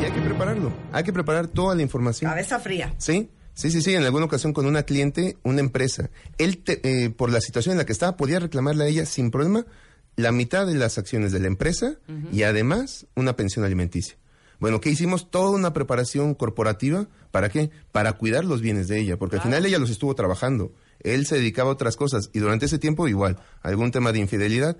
[0.00, 0.72] Y hay que prepararlo.
[0.90, 2.28] Hay que preparar toda la información.
[2.28, 2.92] Cabeza fría.
[2.98, 3.94] Sí, sí, sí, sí.
[3.94, 6.10] En alguna ocasión con una cliente, una empresa.
[6.38, 9.30] Él, te- eh, por la situación en la que estaba, podía reclamarle a ella sin
[9.30, 9.66] problema
[10.16, 11.96] la mitad de las acciones de la empresa
[12.32, 14.16] y además una pensión alimenticia.
[14.60, 15.30] Bueno, ¿qué hicimos?
[15.30, 17.08] Toda una preparación corporativa.
[17.32, 17.70] ¿Para qué?
[17.92, 20.72] Para cuidar los bienes de ella, porque al final ella los estuvo trabajando.
[21.00, 24.76] Él se dedicaba a otras cosas y durante ese tiempo igual, algún tema de infidelidad,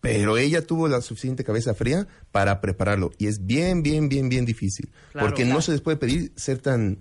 [0.00, 3.12] pero ella tuvo la suficiente cabeza fría para prepararlo.
[3.16, 4.90] Y es bien, bien, bien, bien difícil.
[5.12, 5.56] Claro, porque claro.
[5.56, 6.98] no se les puede pedir ser tan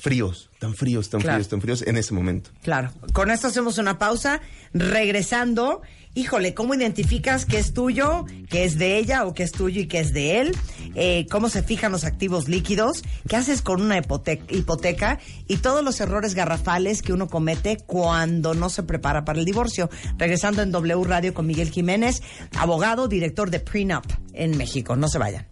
[0.00, 1.36] fríos, tan fríos, tan Claro.
[1.36, 2.50] fríos, tan fríos en ese momento.
[2.62, 2.92] Claro.
[3.12, 4.40] Con esto hacemos una pausa.
[4.72, 5.82] Regresando,
[6.14, 9.86] híjole, ¿cómo identificas que es tuyo, que es de ella o que es tuyo y
[9.86, 10.56] que es de él?
[10.94, 13.02] Eh, ¿Cómo se fijan los activos líquidos?
[13.28, 15.18] ¿Qué haces con una hipote- hipoteca?
[15.46, 19.88] Y todos los errores garrafales que uno comete cuando no se prepara para el divorcio.
[20.18, 22.22] Regresando en W Radio con Miguel Jiménez,
[22.56, 24.96] abogado, director de Prenup en México.
[24.96, 25.46] No se vayan.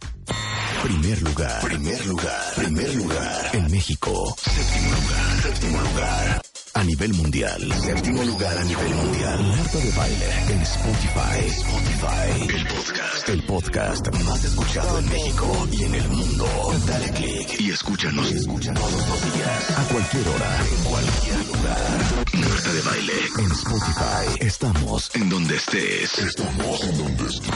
[0.83, 4.37] Primer lugar, primer lugar, primer lugar en México.
[4.39, 6.41] Séptimo lugar, séptimo lugar
[6.75, 7.61] a nivel mundial.
[7.83, 9.43] Séptimo lugar a nivel mundial.
[9.45, 11.47] Marta de baile en Spotify.
[11.47, 12.49] Spotify.
[12.55, 16.47] El podcast, el podcast más escuchado en México y en el mundo.
[16.87, 19.71] Dale click y escúchanos, escúchanos todos los días.
[19.79, 21.99] A cualquier hora, en cualquier lugar.
[22.35, 24.27] Marta de baile en Spotify.
[24.41, 26.19] Estamos en donde estés.
[26.19, 27.51] Estamos en donde estés.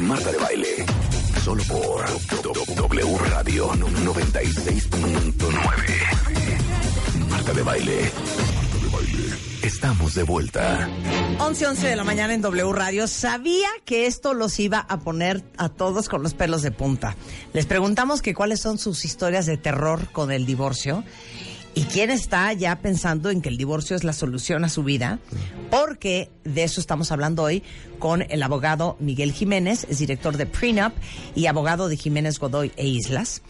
[0.00, 0.86] Marta de Baile.
[1.44, 2.04] Solo por
[2.74, 6.67] W Radio 96.9.
[7.48, 8.12] Marta de Baile.
[9.62, 10.86] Estamos de vuelta.
[11.38, 13.06] 11, 11 de la mañana en W Radio.
[13.06, 17.16] Sabía que esto los iba a poner a todos con los pelos de punta.
[17.54, 21.04] Les preguntamos que cuáles son sus historias de terror con el divorcio
[21.74, 25.18] y quién está ya pensando en que el divorcio es la solución a su vida,
[25.70, 27.62] porque de eso estamos hablando hoy
[27.98, 30.92] con el abogado Miguel Jiménez, es director de Prenup
[31.34, 33.42] y abogado de Jiménez Godoy e Islas.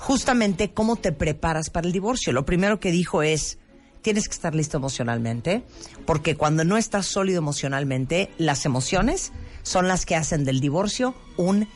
[0.00, 2.32] Justamente cómo te preparas para el divorcio.
[2.32, 3.58] Lo primero que dijo es,
[4.00, 5.62] tienes que estar listo emocionalmente,
[6.06, 9.30] porque cuando no estás sólido emocionalmente, las emociones
[9.62, 11.68] son las que hacen del divorcio un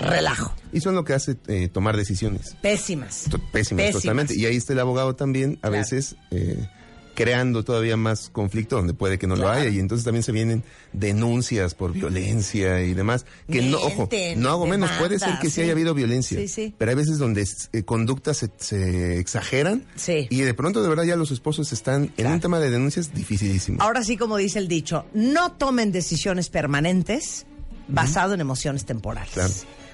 [0.00, 0.52] relajo.
[0.72, 2.56] Y son lo que hace eh, tomar decisiones.
[2.60, 3.26] Pésimas.
[3.52, 4.34] Pésimas, totalmente.
[4.36, 5.76] Y ahí está el abogado también, a Claro.
[5.76, 6.68] veces eh,
[7.14, 9.68] creando todavía más conflicto donde puede que no lo haya.
[9.68, 10.62] Y entonces también se vienen
[10.92, 13.24] denuncias por violencia y demás.
[13.50, 14.90] Que no, ojo, no hago menos.
[14.98, 15.60] Puede ser que sí, sí.
[15.62, 16.38] haya habido violencia.
[16.40, 16.74] Sí, sí.
[16.76, 19.86] Pero hay veces donde eh, conductas se, se exageran.
[20.06, 23.82] Y de pronto, de verdad, ya los esposos están en un tema de denuncias dificilísimo.
[23.82, 27.46] Ahora sí, como dice el dicho, no tomen decisiones permanentes
[27.88, 29.32] basado en emociones temporales.
[29.32, 29.52] Claro.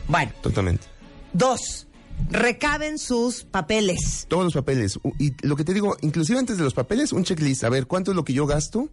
[0.08, 0.86] Bueno, Totalmente.
[1.32, 1.86] dos,
[2.30, 4.26] recaben sus papeles.
[4.28, 4.98] Todos los papeles.
[5.18, 7.64] Y lo que te digo, inclusive antes de los papeles, un checklist.
[7.64, 8.88] A ver, ¿cuánto es lo que yo gasto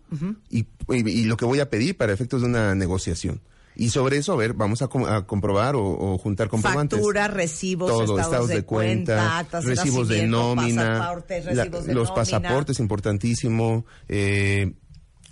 [0.50, 0.66] y, y-
[1.10, 3.42] y lo que voy a pedir para efectos de una negociación?
[3.80, 6.98] Y sobre eso, a ver, vamos a, com- a comprobar o, o juntar comprobantes.
[6.98, 11.14] Facturas, recibos, Todo, estados, de, cuenta, recibos de nómina,
[11.54, 12.14] la- de los nómina.
[12.16, 13.86] pasaportes, importantísimo.
[14.08, 14.74] eh,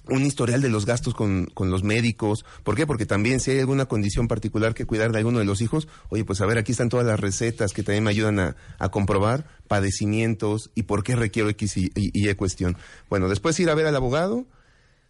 [0.09, 2.45] un historial de los gastos con, con los médicos.
[2.63, 2.85] ¿Por qué?
[2.85, 6.23] Porque también si hay alguna condición particular que cuidar de alguno de los hijos, oye,
[6.25, 9.45] pues a ver, aquí están todas las recetas que también me ayudan a, a comprobar
[9.67, 12.77] padecimientos y por qué requiero X y, y- y cuestión.
[13.09, 14.45] Bueno, después ir a ver al abogado,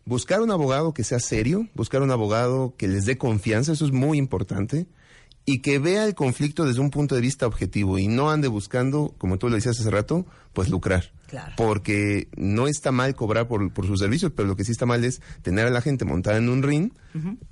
[0.06, 3.92] buscar un abogado que sea serio, buscar un abogado que les dé confianza, eso es
[3.92, 4.86] muy importante,
[5.46, 9.14] y que vea el conflicto desde un punto de vista objetivo y no ande buscando,
[9.18, 11.12] como tú lo decías hace rato, pues lucrar.
[11.28, 11.54] Claro.
[11.58, 15.04] Porque no está mal cobrar por, por sus servicios, pero lo que sí está mal
[15.04, 16.92] es tener a la gente montada en un ring,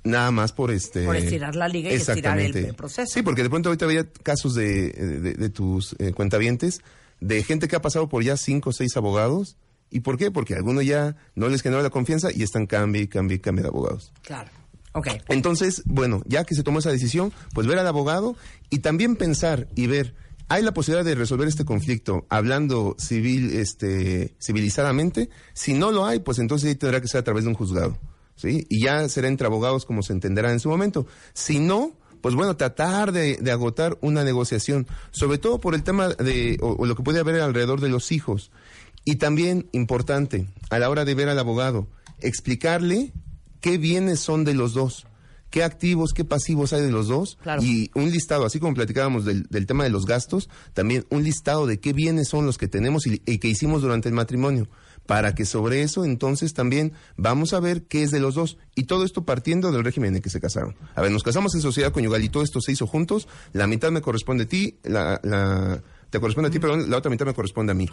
[0.04, 1.04] nada más por este...
[1.04, 3.10] Por estirar la liga y estirar el- proceso.
[3.12, 6.80] Sí, porque de pronto ahorita había casos de, de, de tus eh, cuentavientes,
[7.20, 9.56] de gente que ha pasado por ya cinco o seis abogados.
[9.90, 10.30] ¿Y por qué?
[10.30, 13.40] Porque a alguno ya no les generó la confianza y están cambie y cambie y
[13.40, 14.12] cambie de abogados.
[14.22, 14.50] Claro.
[14.92, 15.08] Ok.
[15.28, 18.36] Entonces, bueno, ya que se tomó esa decisión, pues ver al abogado
[18.70, 20.14] y también pensar y ver,
[20.48, 25.30] ¿hay la posibilidad de resolver este conflicto hablando civil, este, civilizadamente?
[25.52, 27.98] Si no lo hay, pues entonces tendrá que ser a través de un juzgado,
[28.36, 28.66] ¿sí?
[28.68, 31.06] Y ya será entre abogados como se entenderá en su momento.
[31.32, 36.58] Si no, pues bueno, tratar de, agotar una negociación, sobre todo por el tema de,
[36.60, 38.50] o lo que puede haber alrededor de los hijos.
[39.04, 41.88] Y también, importante, a la hora de ver al abogado,
[42.20, 43.12] explicarle
[43.60, 45.06] qué bienes son de los dos,
[45.54, 49.44] qué activos, qué pasivos hay de los dos, y un listado, así como platicábamos del,
[49.44, 53.06] del tema de los gastos, también un listado de qué bienes son los que tenemos
[53.06, 54.68] y, y que hicimos durante el matrimonio,
[55.06, 58.84] para que sobre eso entonces también vamos a ver qué es de los dos, y
[58.84, 60.74] todo esto partiendo del régimen en el que se casaron.
[60.96, 63.92] A ver, nos casamos en sociedad conyugal y todo esto se hizo juntos, la mitad
[63.92, 65.20] me corresponde a ti, la...
[65.22, 65.80] la
[66.10, 67.88] te corresponde a ti, perdón, la otra mitad me corresponde a mí.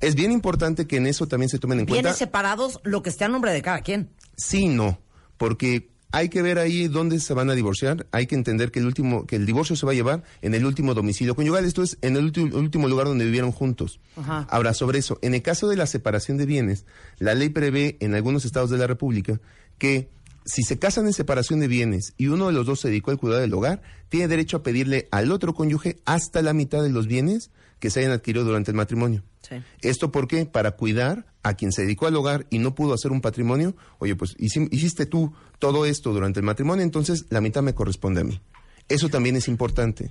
[0.00, 2.02] Es bien importante que en eso también se tomen en cuenta.
[2.02, 4.10] Bienes separados, lo que esté a nombre de cada quien.
[4.34, 4.98] Sí, no,
[5.36, 8.86] porque hay que ver ahí dónde se van a divorciar, hay que entender que el
[8.86, 11.98] último, que el divorcio se va a llevar en el último domicilio conyugal, esto es
[12.02, 14.00] en el último, último lugar donde vivieron juntos.
[14.16, 14.46] Ajá.
[14.50, 16.86] Ahora, sobre eso, en el caso de la separación de bienes,
[17.18, 19.40] la ley prevé en algunos estados de la República
[19.78, 20.08] que
[20.46, 23.18] si se casan en separación de bienes y uno de los dos se dedicó al
[23.18, 27.08] cuidado del hogar, tiene derecho a pedirle al otro cónyuge hasta la mitad de los
[27.08, 27.50] bienes
[27.80, 29.22] que se hayan adquirido durante el matrimonio.
[29.48, 29.56] Sí.
[29.82, 30.46] ¿Esto por qué?
[30.46, 33.76] Para cuidar a quien se dedicó al hogar y no pudo hacer un patrimonio.
[33.98, 38.22] Oye, pues hici- hiciste tú todo esto durante el matrimonio, entonces la mitad me corresponde
[38.22, 38.40] a mí.
[38.88, 40.10] Eso también es importante.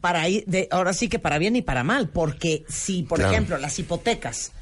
[0.00, 3.32] Para ir de, ahora sí que para bien y para mal, porque si, por Claro.
[3.32, 4.52] ejemplo, las hipotecas,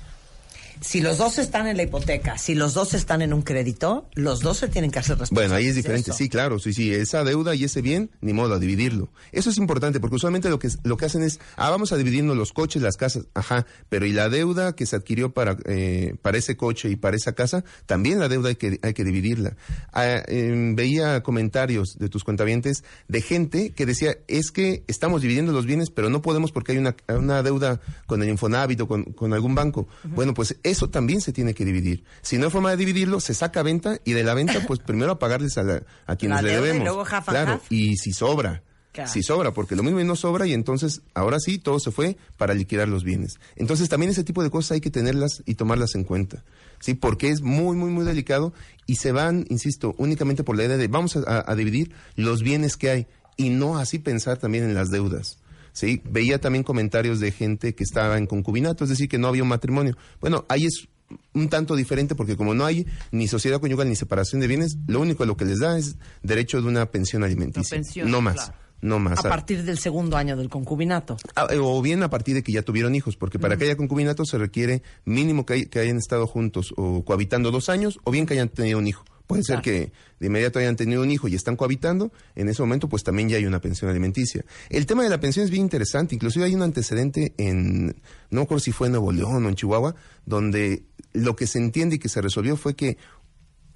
[0.81, 4.41] si los dos están en la hipoteca, si los dos están en un crédito, los
[4.41, 5.51] dos se tienen que hacer responsables.
[5.51, 8.55] Bueno, ahí es diferente, sí, claro, sí, sí, esa deuda y ese bien, ni modo,
[8.55, 9.09] a dividirlo.
[9.33, 12.37] Eso es importante, porque usualmente lo que, lo que hacen es, ah, vamos a dividirnos
[12.37, 16.39] los coches, las casas, ajá, pero y la deuda que se adquirió para, eh, para
[16.39, 19.57] ese coche y para esa casa, también la deuda hay que, hay que dividirla.
[19.93, 25.53] Ah, em, veía comentarios de tus cuentavientes de gente que decía, es que estamos dividiendo
[25.53, 29.05] los bienes, pero no podemos porque hay una, una deuda con el Infonavit o con,
[29.05, 29.89] con algún banco.
[30.05, 32.05] Bueno, pues eso también se tiene que dividir.
[32.23, 34.81] Si no hay forma de dividirlo, se saca a venta y de la venta, pues
[34.81, 36.85] primero a pagarles a, la- a quienes La le deuda y debemos.
[36.87, 37.73] luego half claro, half.
[37.73, 38.63] y si sobra.
[38.93, 39.11] Claro.
[39.13, 42.17] Si sobra, porque lo mismo y no sobra y entonces ahora sí todo se fue
[42.39, 43.39] para liquidar los bienes.
[43.55, 46.45] Entonces también ese tipo de cosas hay que tenerlas y tomarlas en cuenta,
[46.81, 46.95] ¿sí?
[46.95, 48.55] Porque es muy, muy, muy delicado
[48.87, 52.43] y se van, insisto, únicamente por la idea de vamos a, a- a dividir los
[52.43, 53.07] bienes que hay
[53.37, 55.37] y no así pensar también en las deudas.
[55.77, 59.43] Sí, veía también comentarios de gente que estaba en concubinato, es decir, que no había
[59.43, 59.95] un matrimonio.
[60.23, 60.89] Bueno, ahí es
[61.35, 65.01] un tanto diferente porque como no hay ni sociedad conyugal ni separación de bienes, lo
[65.03, 67.77] único a lo que les da es derecho de una pensión alimenticia.
[67.77, 68.55] Pensión, no más, claro.
[68.81, 69.19] no más.
[69.23, 71.19] A partir del segundo año del concubinato.
[71.35, 73.59] Ah, eh, O bien a partir de que ya tuvieron hijos, porque para Mm.
[73.59, 77.69] que haya concubinato se requiere mínimo que, hay- que hayan estado juntos o cohabitando dos
[77.69, 81.03] años, o bien que hayan tenido un hijo, Puede ser que de inmediato hayan tenido
[81.03, 84.45] un hijo y están cohabitando, en ese momento pues también ya hay una pensión alimenticia.
[84.71, 87.97] El tema de la pensión es bien interesante, inclusive hay un antecedente en,
[88.31, 91.97] no acuerdo si fue en Nuevo León o en Chihuahua, donde lo que se entiende
[91.97, 92.99] y que se resolvió fue que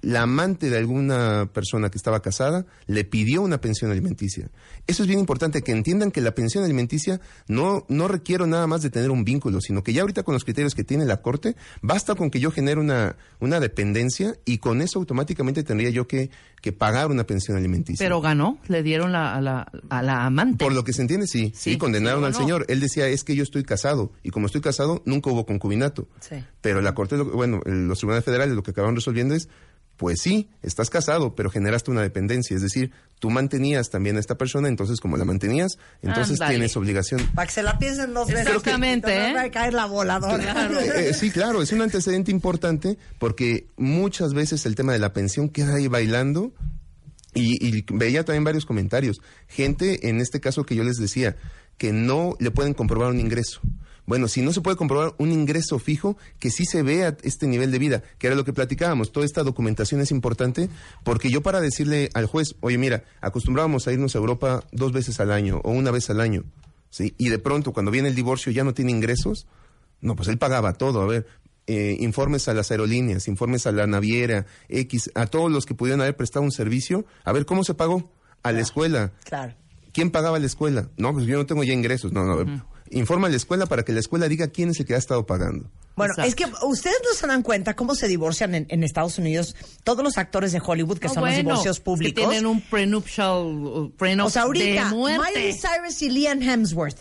[0.01, 4.49] la amante de alguna persona que estaba casada le pidió una pensión alimenticia.
[4.87, 8.81] Eso es bien importante, que entiendan que la pensión alimenticia no, no requiere nada más
[8.81, 11.55] de tener un vínculo, sino que ya ahorita con los criterios que tiene la Corte,
[11.81, 16.29] basta con que yo genere una, una dependencia y con eso automáticamente tendría yo que,
[16.61, 18.03] que pagar una pensión alimenticia.
[18.03, 20.63] Pero ganó, le dieron la, a, la, a la amante.
[20.63, 21.51] Por lo que se entiende, sí.
[21.55, 22.65] Sí, Sí, condenaron al señor.
[22.67, 24.11] Él decía, es que yo estoy casado.
[24.23, 26.07] Y como estoy casado, nunca hubo concubinato.
[26.19, 26.35] Sí.
[26.59, 29.47] Pero la Corte, bueno, los tribunales federales lo que acabaron resolviendo es,
[30.01, 32.55] pues sí, estás casado, pero generaste una dependencia.
[32.55, 37.21] Es decir, tú mantenías también a esta persona, entonces como la mantenías, entonces tienes obligación.
[37.35, 38.47] Para que se la piensen dos veces.
[38.47, 39.33] Exactamente, No ¿eh?
[39.35, 40.71] va a caer la voladora.
[40.71, 45.13] Eh, eh, sí, claro, es un antecedente importante porque muchas veces el tema de la
[45.13, 46.51] pensión queda ahí bailando
[47.35, 49.21] y, y veía también varios comentarios.
[49.47, 51.37] Gente, en este caso que yo les decía,
[51.77, 53.61] que no le pueden comprobar un ingreso.
[54.05, 57.71] Bueno, si no se puede comprobar un ingreso fijo, que sí se vea este nivel
[57.71, 59.11] de vida, que era lo que platicábamos.
[59.11, 60.69] Toda esta documentación es importante
[61.03, 65.19] porque yo para decirle al juez, oye, mira, acostumbrábamos a irnos a Europa dos veces
[65.19, 66.43] al año o una vez al año,
[66.89, 67.13] ¿sí?
[67.17, 69.47] Y de pronto, cuando viene el divorcio, ya no tiene ingresos,
[70.01, 71.01] no, pues él pagaba todo.
[71.01, 71.27] A ver,
[71.67, 76.01] eh, informes a las aerolíneas, informes a la naviera, X, a todos los que pudieran
[76.01, 77.05] haber prestado un servicio.
[77.23, 78.11] A ver, ¿cómo se pagó?
[78.43, 79.13] A la escuela.
[79.23, 79.53] Claro.
[79.93, 80.89] ¿Quién pagaba la escuela?
[80.97, 82.11] No, pues yo no tengo ya ingresos.
[82.11, 82.65] No, no.
[82.91, 85.25] Informa a la escuela para que la escuela diga quién es el que ha estado
[85.25, 85.69] pagando.
[85.95, 86.29] Bueno, Exacto.
[86.29, 90.03] es que ustedes no se dan cuenta cómo se divorcian en, en Estados Unidos todos
[90.03, 92.23] los actores de Hollywood que No, son los divorcios que públicos.
[92.29, 95.21] tienen un prenuptial, prenup o sea, ahorita, de muerte.
[95.35, 96.97] Miley Cyrus y Liam Hemsworth,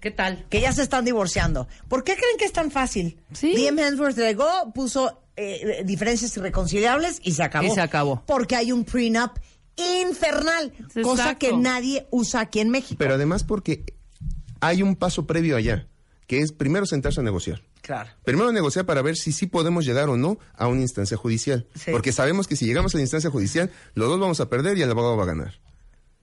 [0.00, 0.46] ¿Qué tal?
[0.50, 1.68] que ya se están divorciando.
[1.88, 3.18] ¿Por qué creen que es tan fácil?
[3.32, 3.54] Sí.
[3.56, 7.66] Liam Hemsworth llegó, puso eh, diferencias irreconciliables y se acabó.
[7.66, 8.22] Y se acabó.
[8.26, 9.32] Porque hay un prenup
[9.76, 10.72] infernal,
[11.02, 12.96] cosa que nadie usa aquí en México.
[12.98, 13.84] Pero además porque
[14.66, 15.86] hay un paso previo allá,
[16.26, 17.62] que es primero sentarse a negociar.
[17.82, 18.10] claro.
[18.24, 21.66] Primero negociar para ver si sí podemos llegar o no a una instancia judicial.
[21.74, 21.90] Sí.
[21.90, 24.82] Porque sabemos que si llegamos a la instancia judicial, los dos vamos a perder y
[24.82, 25.60] el abogado va a ganar.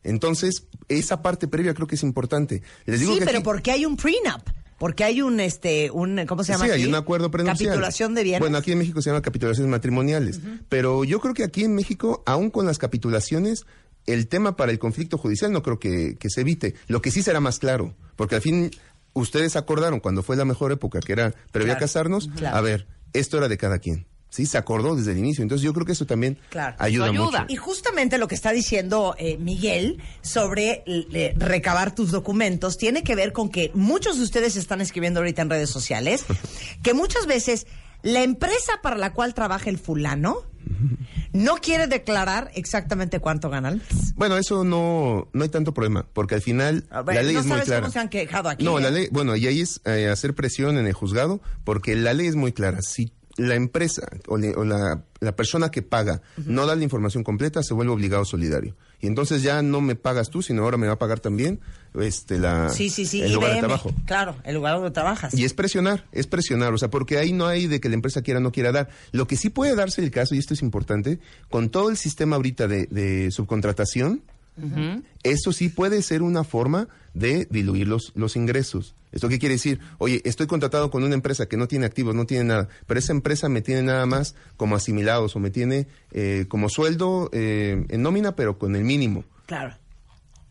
[0.04, 2.64] Entonces, esa parte previa creo que es importante.
[2.86, 4.42] Les digo sí, que pero aquí- porque hay un prenup,
[4.80, 6.66] porque hay un este un ¿cómo se llama?
[6.66, 7.70] Sí, hay un acuerdo prenupcial.
[7.70, 8.39] Capitulación de bienes.
[8.39, 10.39] Bueno, aquí en México se llama capitulaciones matrimoniales.
[10.70, 13.66] Pero yo creo que aquí en México, aún con las capitulaciones,
[14.08, 16.74] el tema para el conflicto judicial no creo que, que se evite.
[16.88, 18.69] Lo que sí será más claro, porque al fin
[19.13, 22.55] ustedes acordaron cuando fue la mejor época, que era previa a casarnos, Claro.
[22.55, 24.05] a ver, esto era de cada quien.
[24.30, 25.41] Sí, se acordó desde el inicio.
[25.41, 26.76] Entonces yo creo que eso también Claro.
[26.78, 27.38] ayuda, mucho.
[27.47, 33.15] Y justamente lo que está diciendo eh, Miguel sobre eh, recabar tus documentos tiene que
[33.15, 36.26] ver con que muchos de ustedes están escribiendo ahorita en redes sociales
[36.84, 37.65] que muchas veces
[38.03, 40.43] la empresa para la cual trabaja el fulano
[41.34, 43.82] no quiere declarar exactamente cuánto ganan.
[44.16, 47.39] Bueno, eso no, no hay tanto problema, porque al final A ver, la ley no
[47.41, 47.82] es muy clara.
[47.82, 48.64] cómo se han quejado aquí.
[48.66, 48.82] No, ¿eh?
[48.82, 52.28] la ley, bueno, y ahí es eh, hacer presión en el juzgado, porque la ley
[52.28, 52.80] es muy clara.
[52.82, 57.24] Si la empresa o, le- o la, la persona que paga no da la información
[57.24, 58.76] completa, se vuelve obligado solidario.
[58.99, 61.62] Y entonces ya no me pagas tú, sino ahora me va a pagar también
[62.00, 63.22] este, la, Sí, sí, sí.
[63.22, 63.94] el lugar de trabajo.
[64.06, 65.34] Claro, el lugar donde trabajas.
[65.34, 68.22] Y es presionar, es presionar, o sea, porque ahí no hay de que la empresa
[68.22, 68.89] quiera o no quiera dar.
[69.12, 71.20] Lo que sí puede darse el caso, y esto es importante,
[71.50, 74.22] con todo el sistema ahorita de, de subcontratación,
[75.24, 78.96] eso sí puede ser una forma de diluir los, los ingresos.
[79.12, 79.80] ¿Esto qué quiere decir?
[79.98, 83.12] Oye, estoy contratado con una empresa que no tiene activos, no tiene nada, pero esa
[83.12, 88.02] empresa me tiene nada más como asimilados o me tiene eh, como sueldo eh, en
[88.02, 89.76] nómina, pero con el mínimo Claro.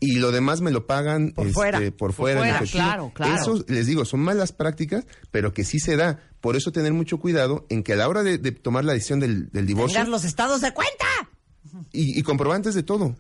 [0.01, 1.79] Y lo demás me lo pagan Por este, fuera.
[1.79, 3.35] por Por fuera, en fuera, claro, claro.
[3.35, 6.19] Eso, les digo, son malas prácticas, pero que sí se da.
[6.41, 9.21] Por eso tener mucho cuidado en que a la hora de, de tomar la decisión
[9.21, 11.05] del, del divorcio Tengas los estados de cuenta.
[11.93, 13.15] y, y comprobantes de todo.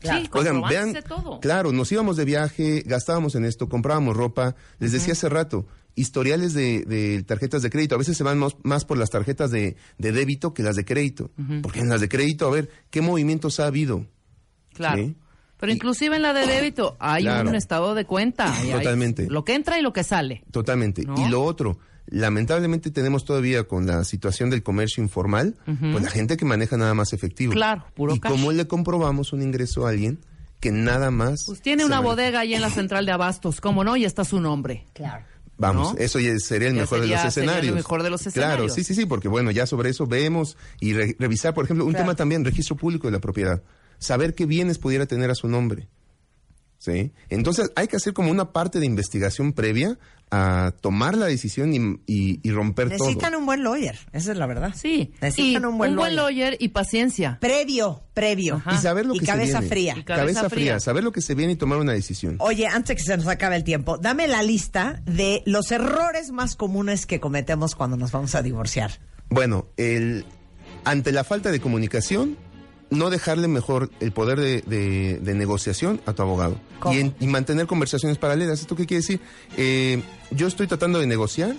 [0.00, 1.40] Sí, Oigan, vean, de todo.
[1.40, 4.54] claro, nos íbamos de viaje, gastábamos en esto, comprábamos ropa.
[4.78, 5.66] Les decía hace rato,
[5.96, 7.96] historiales de, de tarjetas de crédito.
[7.96, 10.84] A veces se van más, más por las tarjetas de, de débito que las de
[10.84, 11.32] crédito.
[11.62, 14.06] Porque en las de crédito, a ver, ¿qué movimientos ha habido?
[14.74, 15.02] Claro.
[15.02, 15.16] Sí.
[15.58, 17.48] Pero inclusive en la de débito hay Claro.
[17.48, 18.54] un estado de cuenta.
[18.64, 19.26] y hay Totalmente.
[19.28, 20.44] lo que entra y lo que sale.
[20.52, 21.02] Totalmente.
[21.02, 21.14] ¿No?
[21.18, 26.36] Y lo otro, lamentablemente tenemos todavía con la situación del comercio informal, pues la gente
[26.36, 27.52] que maneja nada más efectivo.
[27.52, 28.32] Claro, puro ¿Y cash.
[28.32, 30.18] cómo le comprobamos un ingreso a alguien
[30.60, 31.44] que nada más...
[31.46, 32.10] Pues tiene una maneja?
[32.14, 33.96] bodega ahí en la central de abastos, ¿cómo no?
[33.96, 34.86] Y está su nombre.
[34.92, 35.24] Claro.
[35.60, 35.98] Vamos, ¿no?
[36.00, 37.74] eso ya sería el Ya mejor sería- de los sería el escenarios.
[37.76, 38.74] mejor de los Claro, escenarios.
[38.74, 41.90] sí, sí, sí, porque bueno, ya sobre eso vemos y re- revisar, por ejemplo, un
[41.92, 42.04] Claro.
[42.06, 43.60] tema también, registro público de la propiedad.
[43.98, 45.88] Saber qué bienes pudiera tener a su nombre.
[46.78, 47.12] ¿sí?
[47.28, 49.98] Entonces hay que hacer como una parte de investigación previa
[50.30, 53.40] a tomar la decisión y, y- y romper Necesitan todo.
[53.40, 54.72] un buen lawyer, esa es la verdad.
[54.76, 56.12] Sí, Necesitan y un buen lawyer.
[56.12, 57.38] lawyer y paciencia.
[57.40, 58.56] Previo, previo.
[58.56, 58.74] Ajá.
[58.74, 59.68] Y saber lo Y que cabeza se viene.
[59.68, 59.94] fría.
[59.98, 60.64] Y cabeza, cabeza fría.
[60.74, 60.80] fría.
[60.80, 62.36] saber lo que se viene y tomar una decisión.
[62.40, 66.54] Oye, antes que se nos acabe el tiempo, dame la lista de los errores más
[66.56, 69.00] comunes que cometemos cuando nos vamos a divorciar.
[69.30, 70.26] Bueno, el,
[70.84, 72.36] ante la falta de comunicación,
[72.90, 76.58] no dejarle mejor el poder de, de- de negociación a tu abogado.
[76.90, 78.60] Y, en- y mantener conversaciones paralelas.
[78.60, 79.20] ¿Esto qué quiere decir?
[79.56, 81.54] Eh, yo estoy tratando de negociar,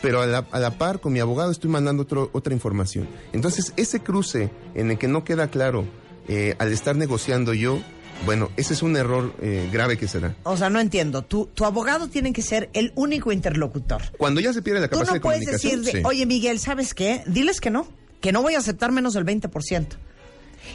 [0.00, 3.08] pero a la, a la par con mi abogado estoy mandando otro- otra información.
[3.32, 5.84] Entonces, ese cruce en el que no queda claro
[6.28, 7.80] eh, al estar negociando yo,
[8.26, 10.36] bueno, ese es un error eh, grave que será.
[10.44, 11.22] O sea, no entiendo.
[11.22, 14.02] Tu, tu abogado tiene que ser el único interlocutor.
[14.18, 15.80] Cuando ya se pierde la Tú capacidad no de puedes comunicación.
[15.82, 16.04] decir, de, sí.
[16.06, 17.22] oye Miguel, ¿sabes qué?
[17.26, 17.88] Diles que no,
[18.20, 19.86] que no voy a aceptar menos del 20%.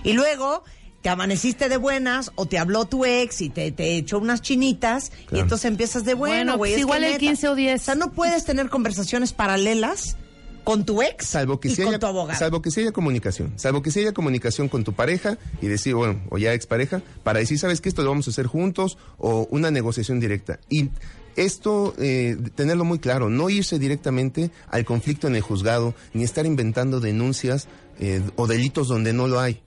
[0.04, 0.64] Y luego
[1.02, 5.12] te amaneciste de buenas o te habló tu ex y te, te echó unas chinitas
[5.32, 7.20] y entonces empiezas de bueno, Bueno, pues igual el neta".
[7.20, 7.82] 15 o 10.
[7.82, 10.18] O sea, no puedes tener conversaciones paralelas
[10.64, 12.38] con tu ex Salvo que, y sí con haya, tu abogado.
[12.38, 13.54] salvo que sí haya comunicación.
[13.56, 17.40] Salvo que sí haya comunicación con tu pareja y decir, bueno, o ya expareja, para
[17.40, 17.88] decir, ¿sabes qué?
[17.88, 20.60] Esto lo vamos a hacer juntos o una negociación directa.
[20.70, 20.90] Y
[21.38, 26.46] esto, eh, tenerlo muy claro, no irse directamente al conflicto en el juzgado, ni estar
[26.46, 27.68] inventando denuncias
[28.00, 29.62] eh, o delitos donde no lo hay.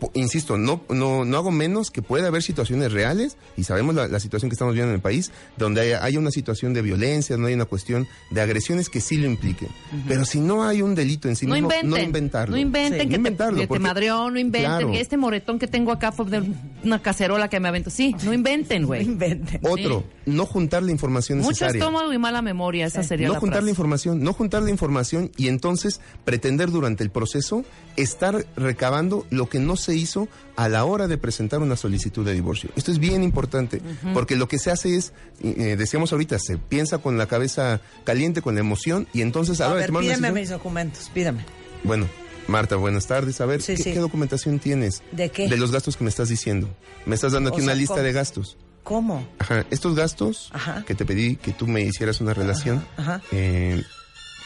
[0.00, 4.08] Po- Insisto, no, no, no hago menos que puede haber situaciones reales, y sabemos la,
[4.08, 7.36] la situación que estamos viendo en el país, donde haya, haya una situación de violencia,
[7.36, 9.68] no hay una cuestión de agresiones que sí lo impliquen.
[10.08, 11.90] Pero si no hay un delito en sí No mismo, inventen.
[11.90, 12.56] no inventarlo.
[12.56, 14.90] No inventen Sí, que, no inventarlo, te, madreó, no inventen Claro.
[14.90, 16.42] que este moretón que tengo acá fue de
[16.82, 17.90] una cacerola que me aventó.
[17.90, 19.04] Sí, no inventen, No güey.
[19.04, 19.60] inventen.
[19.62, 21.78] Otro, no juntar la información Mucho necesaria.
[21.78, 25.30] estómago y mala memoria, esa sería no la juntar la información, no juntar la información
[25.36, 27.63] y entonces pretender durante el proceso
[27.96, 32.32] estar recabando lo que no se hizo a la hora de presentar una solicitud de
[32.34, 32.70] divorcio.
[32.76, 33.80] Esto es bien importante,
[34.12, 35.12] porque lo que se hace es,
[35.42, 39.70] eh, decíamos ahorita, se piensa con la cabeza caliente, con la emoción, y entonces a
[39.70, 41.44] A ver, una pídeme decisión- mis documentos, pídeme.
[41.84, 42.08] Bueno,
[42.48, 43.40] Marta, buenas tardes.
[43.40, 43.92] A ver, Sí, ¿qué, sí.
[43.92, 45.02] qué documentación tienes?
[45.12, 45.48] ¿De qué?
[45.48, 46.68] De los gastos que me estás diciendo.
[47.06, 48.04] Me estás dando O aquí sea, una lista ¿cómo?
[48.06, 48.56] de gastos.
[48.82, 49.26] ¿Cómo?
[49.38, 50.84] Ajá, estos gastos Ajá.
[50.86, 53.22] que te pedí que tú me hicieras una relación, ajá.
[53.32, 53.82] eh,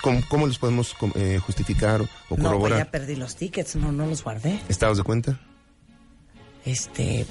[0.03, 2.79] ¿cómo, cómo los podemos eh, justificar o No, pues corroborar?
[2.79, 4.61] ya perdí los tickets, no, no los guardé.
[4.69, 5.41] ¿Estados de cuenta?
[6.65, 7.27] Este,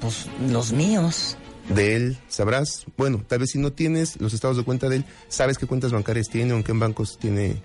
[0.00, 1.36] pues los míos.
[1.68, 2.86] De él, sabrás.
[2.96, 5.92] Bueno, tal vez si no tienes los estados de cuenta de él, sabes qué cuentas
[5.92, 7.62] bancarias tiene o en qué bancos tiene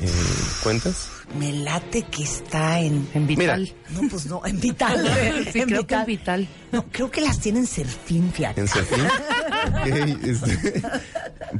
[0.00, 0.10] eh,
[0.62, 1.08] cuentas.
[1.38, 3.08] Me late que está en...
[3.14, 3.60] En Vital.
[3.60, 3.74] Mira.
[3.90, 5.44] No, pues no, en Vital.
[5.52, 6.48] Sí, creo que en Vital.
[6.72, 8.60] No, creo que las tienen Serfín, fíjate.
[8.60, 9.04] En Serfín.
[9.68, 9.86] Ok,
[10.24, 10.82] este,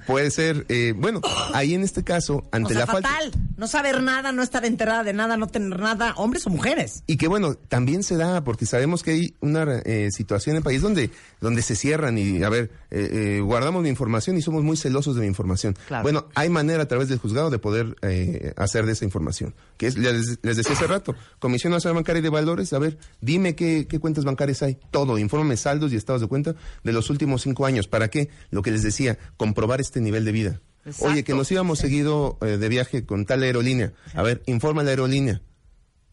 [0.06, 0.64] puede ser.
[0.68, 1.20] eh, bueno,
[1.52, 3.08] ahí en este caso, O ante sea, la falta.
[3.08, 3.32] fatal.
[3.56, 7.02] No saber nada, no estar enterada de nada, no tener nada, hombres o mujeres.
[7.08, 10.62] Y que bueno, también se da, porque sabemos que hay una eh, situación en el
[10.62, 14.62] país donde, donde se cierran y, a ver, eh, eh, guardamos mi información y somos
[14.62, 15.76] muy celosos de mi información.
[15.88, 16.04] Claro.
[16.04, 19.54] Bueno, hay manera a través del juzgado de poder eh, hacer de esa información.
[19.76, 22.98] Que es, les, les decía hace rato, Comisión Nacional Bancaria y de Valores, a ver,
[23.20, 24.78] dime qué, qué cuentas bancarias hay.
[25.06, 27.86] Todo, infórmame saldos y estados de cuenta de los últimos cinco años.
[27.86, 28.30] ¿Para qué?
[28.50, 30.60] Lo que les decía, comprobar este nivel de vida.
[30.84, 31.12] Exacto.
[31.12, 33.92] Oye, que nos íbamos seguido eh, de viaje con tal aerolínea.
[34.14, 35.40] A ver, informa a la aerolínea.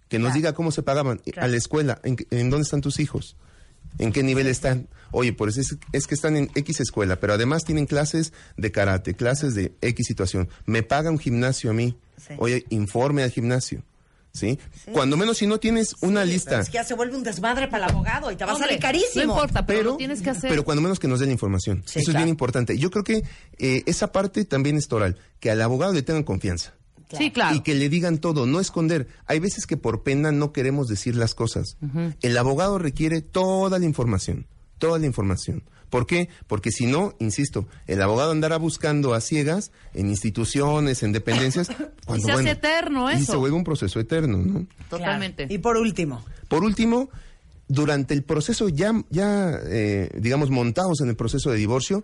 [0.07, 0.35] Que nos Claro.
[0.37, 1.41] diga cómo se pagaban Claro.
[1.45, 3.37] a la escuela, en, en dónde están tus hijos,
[3.97, 4.87] en qué nivel están.
[5.11, 9.15] Oye, pues es, es que están en X escuela, pero además tienen clases de karate,
[9.15, 10.47] clases de X situación.
[10.65, 11.97] Me paga un gimnasio a mí.
[12.17, 12.33] Sí.
[12.37, 13.81] Oye, informe al gimnasio.
[14.35, 14.59] ¿Sí?
[14.91, 16.59] Cuando menos si no tienes una Sí, lista.
[16.59, 18.79] Es que ya se vuelve un desmadre para el abogado y te va a salir
[18.79, 19.25] carísimo.
[19.25, 20.49] No importa, pero, pero, lo tienes que hacer.
[20.49, 21.83] pero cuando menos que nos den la información.
[21.85, 22.19] Sí, Eso es claro.
[22.19, 22.77] bien importante.
[22.77, 23.23] Yo creo que
[23.57, 26.73] eh, esa parte también es toral, que al abogado le tengan confianza.
[27.17, 27.55] Sí, claro.
[27.55, 29.07] Y que le digan todo, no esconder.
[29.27, 31.77] Hay veces que por pena no queremos decir las cosas.
[32.21, 34.47] El abogado requiere toda la información,
[34.77, 35.63] toda la información.
[35.89, 36.29] ¿Por qué?
[36.47, 41.69] Porque si no, insisto, el abogado andará buscando a ciegas en instituciones, en dependencias.
[42.05, 43.33] cuando, se hace eterno Y eso.
[43.33, 44.67] se vuelve un proceso eterno, ¿no?
[44.89, 45.47] Totalmente.
[45.49, 47.09] Y por último, Por último,
[47.67, 52.03] durante el proceso ya, ya eh, digamos, montados en el proceso de divorcio,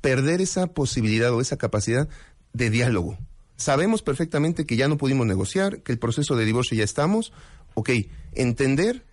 [0.00, 2.08] perder esa posibilidad o esa capacidad
[2.52, 3.18] de diálogo.
[3.56, 7.32] Sabemos perfectamente que ya no pudimos negociar, que el proceso de divorcio ya estamos.
[7.74, 7.90] Ok,
[8.32, 9.04] entender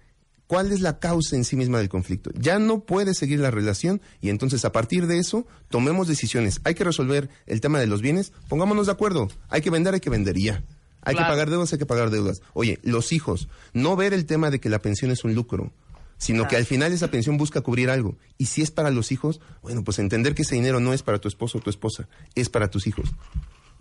[0.47, 2.31] cuál es la causa en sí misma del conflicto.
[2.39, 6.61] Ya no puede seguir la relación y entonces a partir de eso tomemos decisiones.
[6.63, 9.27] Hay que resolver el tema de los bienes, pongámonos de acuerdo.
[9.49, 10.63] Hay que vender, hay que vender y ya.
[11.01, 11.27] Hay Claro.
[11.27, 12.41] que pagar deudas, hay que pagar deudas.
[12.53, 15.71] Oye, los hijos, no ver el tema de que la pensión es un lucro,
[16.17, 18.17] sino que al final esa pensión busca cubrir algo.
[18.37, 21.19] Y si es para los hijos, bueno, pues entender que ese dinero no es para
[21.19, 23.09] tu esposo o tu esposa, es para tus hijos.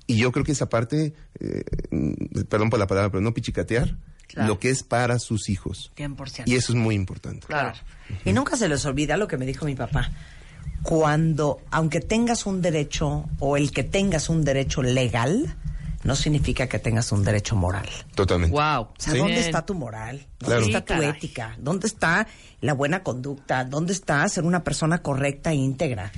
[0.06, 1.64] Y yo creo que esa parte, eh,
[2.48, 3.96] perdón por la palabra, pero no pichicatear,
[4.26, 4.48] Claro.
[4.48, 5.92] lo que es para sus hijos.
[5.96, 6.42] 100%.
[6.46, 7.46] Y eso es muy importante.
[7.46, 7.72] Claro.
[8.24, 10.10] Y nunca se les olvida lo que me dijo mi papá.
[10.82, 15.56] Cuando, aunque tengas un derecho o el que tengas un derecho legal,
[16.04, 17.88] no significa que tengas un derecho moral.
[18.14, 18.54] Totalmente.
[18.54, 18.82] Wow.
[18.82, 20.26] O sea, ¿dónde está tu moral?
[20.38, 20.66] ¿Dónde Claro.
[20.66, 21.08] está tu caray.
[21.10, 21.56] ética?
[21.58, 22.28] ¿Dónde está
[22.60, 23.64] la buena conducta?
[23.64, 26.12] ¿Dónde está ser una persona correcta e íntegra?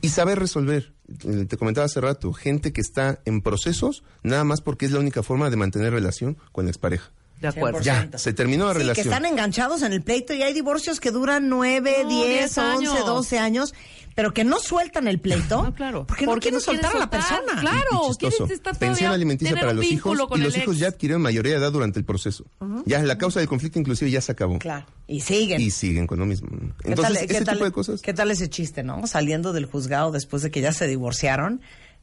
[0.00, 0.92] Y saber resolver.
[1.24, 5.00] Eh, Te comentaba hace rato, gente que está en procesos nada más porque es la
[5.00, 7.10] única forma de mantener relación con la expareja.
[7.40, 7.78] De acuerdo.
[7.80, 7.82] 100%.
[8.12, 8.94] Ya, se terminó la Sí, relación.
[9.04, 12.58] que están enganchados en el pleito y hay divorcios que duran 9, No, 10, 10
[12.58, 13.06] 11, años.
[13.06, 13.74] 12 años,
[14.16, 15.62] pero que no sueltan el pleito.
[15.62, 16.04] No, claro.
[16.04, 17.60] Porque no quieren soltar a la persona.
[17.60, 18.18] Claro, Y chistoso.
[18.38, 20.78] quieres estar Pensión alimenticia para los hijos y los hijos ex.
[20.80, 22.44] ya adquirieron mayoría de edad durante el proceso.
[22.86, 24.58] Ya la causa del conflicto inclusive ya se acabó.
[24.58, 24.86] Claro.
[25.06, 25.60] Y siguen.
[25.60, 26.48] Y siguen con lo mismo.
[26.82, 28.02] ¿Qué Entonces, tal- ese qué tal- tipo de cosas.
[28.02, 29.06] ¿Qué tal ese chiste, no?
[29.06, 31.60] Saliendo del juzgado después de que ya se divorciaron,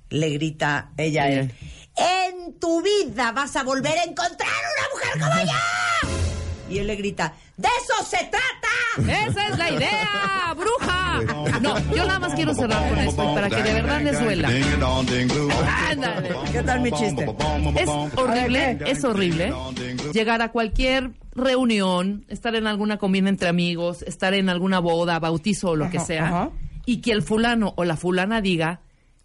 [0.09, 1.51] le grita ella a él,
[1.97, 5.57] en tu vida vas a volver a encontrar una mujer como yo.
[6.69, 9.27] Y él le grita, ¡de eso se trata!
[9.27, 11.21] Esa es la idea, bruja.
[11.61, 14.49] No, yo nada más quiero cerrar con esto para que de verdad les duela.
[15.89, 16.29] Ándale.
[16.51, 17.25] ¿Qué tal mi chiste?
[17.77, 19.53] Es horrible, es horrible
[20.11, 25.71] llegar a cualquier reunión, estar en alguna comida entre amigos, estar en alguna boda, bautizo
[25.71, 26.49] o lo que sea, ajá.
[26.85, 28.81] y que el fulano o la fulana diga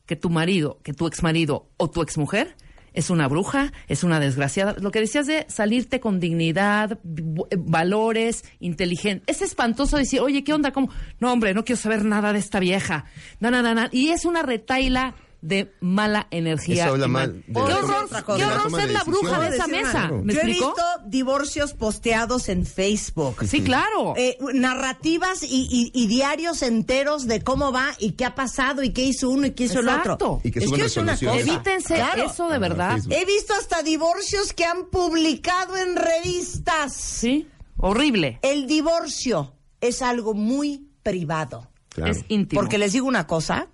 [0.07, 2.57] que tu marido, que tu exmarido o tu exmujer
[2.95, 4.77] es una bruja, es una desgraciada.
[4.81, 9.25] Lo que decías de salirte con dignidad, v- valores, inteligente.
[9.27, 10.73] Es espantoso decir, oye, ¿qué onda?
[10.73, 10.91] ¿Cómo?
[11.19, 13.05] No, hombre, no quiero saber nada de esta vieja.
[13.41, 13.89] Na, na, na.
[13.93, 16.85] Y es una retaila de mala energía.
[16.85, 19.41] Eso habla mal de ¡Qué la horror, qué la horror toma ser de la bruja
[19.41, 20.03] de esa mesa!
[20.05, 20.23] algo.
[20.23, 20.75] ¿Me Yo he visto
[21.07, 23.37] divorcios posteados en Facebook.
[23.47, 24.15] Sí, claro.
[24.17, 28.91] Eh, narrativas y, y- y diarios enteros de cómo va y qué ha pasado y
[28.91, 30.41] qué hizo uno y qué hizo el otro.
[30.45, 31.37] Y que es que es una cosa.
[31.39, 32.25] Evítense Claro.
[32.25, 32.93] eso de verdad.
[32.97, 33.15] Facebook.
[33.15, 36.95] He visto hasta divorcios que han publicado en revistas.
[36.95, 38.39] Sí, horrible.
[38.43, 41.71] El divorcio es algo muy privado.
[41.89, 42.13] Claro.
[42.13, 42.61] Es íntimo.
[42.61, 43.69] Porque les digo una cosa,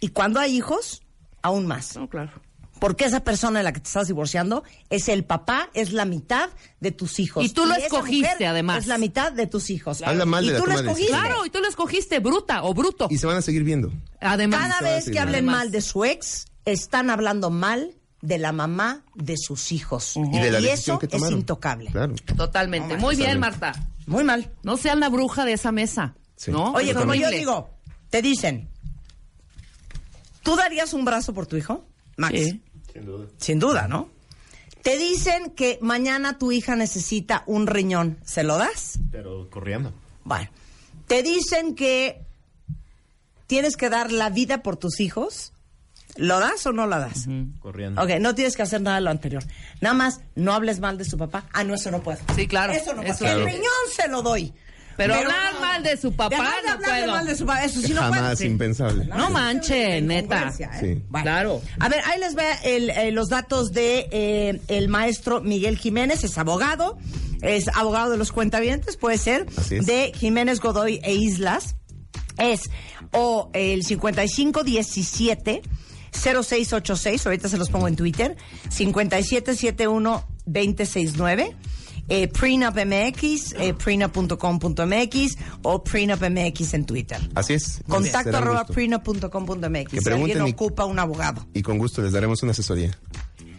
[0.00, 1.02] y cuando hay hijos,
[1.42, 1.96] aún más.
[1.96, 2.30] No, claro.
[2.78, 6.50] Porque esa persona de la que te estás divorciando es el papá, es la mitad
[6.80, 7.44] de tus hijos.
[7.44, 8.80] Y tú lo escogiste, además.
[8.80, 10.02] Es la mitad de tus hijos.
[10.02, 11.12] Habla mal y de la tú la de escogiste.
[11.12, 13.08] Claro, y tú lo escogiste bruta o bruto.
[13.10, 13.90] Y se van a seguir viendo.
[14.20, 15.56] Además, Cada vez que hablen Además.
[15.56, 20.14] mal de su ex, están hablando mal de la mamá de sus hijos.
[20.16, 21.90] Y de la decisión eso que es intocable.
[21.90, 22.14] Claro.
[22.36, 22.96] totalmente.
[22.98, 23.38] Muy bien.
[23.38, 23.72] Marta.
[24.06, 24.52] Muy mal.
[24.62, 26.14] No sean la bruja de esa mesa.
[26.36, 26.50] Sí.
[26.50, 26.72] ¿No?
[26.72, 27.70] Oye, como yo digo,
[28.10, 28.68] te dicen,
[30.46, 31.84] ¿tú darías un brazo por tu hijo?
[32.16, 32.38] Max.
[32.38, 32.62] Sí.
[33.36, 34.08] Sin duda, ¿no?
[34.82, 38.18] Te dicen que mañana tu hija necesita un riñón.
[38.24, 39.00] ¿Se lo das?
[39.10, 39.92] Pero corriendo.
[40.22, 40.48] Bueno.
[41.08, 42.24] Te dicen que
[43.48, 45.52] tienes que dar la vida por tus hijos.
[46.16, 47.26] ¿Lo das o no lo das?
[47.58, 48.00] Corriendo.
[48.00, 49.44] Ok, no tienes que hacer nada de lo anterior.
[49.80, 51.46] Nada más, no hables mal de su papá.
[51.52, 52.18] Ah, no, eso no puedo.
[52.36, 52.72] Sí, claro.
[52.72, 53.12] Eso no puedo.
[53.12, 54.54] Eso El riñón se lo doy.
[54.96, 57.12] Pero hablar mal de su papá, Además de no puedo.
[57.12, 58.00] mal de su papá, eso sí no.
[58.00, 58.46] Jamás Sí.
[58.46, 59.04] impensable.
[59.06, 60.52] No manche, neta.
[60.58, 60.68] ¿eh?
[60.80, 61.02] Sí.
[61.08, 61.22] Bueno.
[61.24, 61.62] Claro.
[61.78, 66.24] A ver, ahí les ve el, eh, los datos de eh, el maestro Miguel Jiménez,
[66.24, 66.98] es abogado,
[67.42, 69.86] es abogado de los cuentavientes, puede ser, Así es.
[69.86, 71.76] de Jiménez Godoy e Islas,
[72.38, 72.62] es
[73.12, 75.62] o el 5517
[76.12, 78.36] 0686, ahorita se los pongo en Twitter,
[78.70, 81.54] 5771 2069.
[82.08, 87.18] Eh, Prenup MX, eh, prenup.com.mx o Prenup MX en Twitter.
[87.34, 87.80] Así es.
[87.88, 89.90] Contacto arroba prenup.com.mx.
[89.90, 91.46] Que Si pregunten alguien y- ocupa un abogado.
[91.54, 92.96] Y con gusto les daremos una asesoría.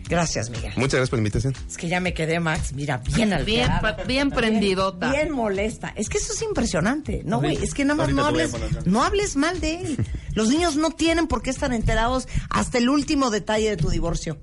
[0.10, 0.72] Gracias, Miguel.
[0.78, 1.54] Muchas gracias por la invitación.
[1.68, 3.82] Es que ya me quedé, Max, mira, bien Bien, alterada.
[3.98, 5.12] pa- bien prendidota.
[5.12, 5.89] Bien molesta.
[5.98, 7.24] Es que eso es impresionante.
[7.26, 8.54] No, güey, es que nada más no hables,
[8.86, 10.06] no hables mal de él.
[10.34, 14.38] Los niños no tienen por qué estar enterados hasta el último detalle de tu divorcio.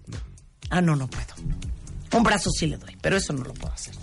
[0.69, 1.25] Ah, no, no puedo.
[2.15, 3.95] Un brazo sí le doy, pero eso no lo puedo hacer.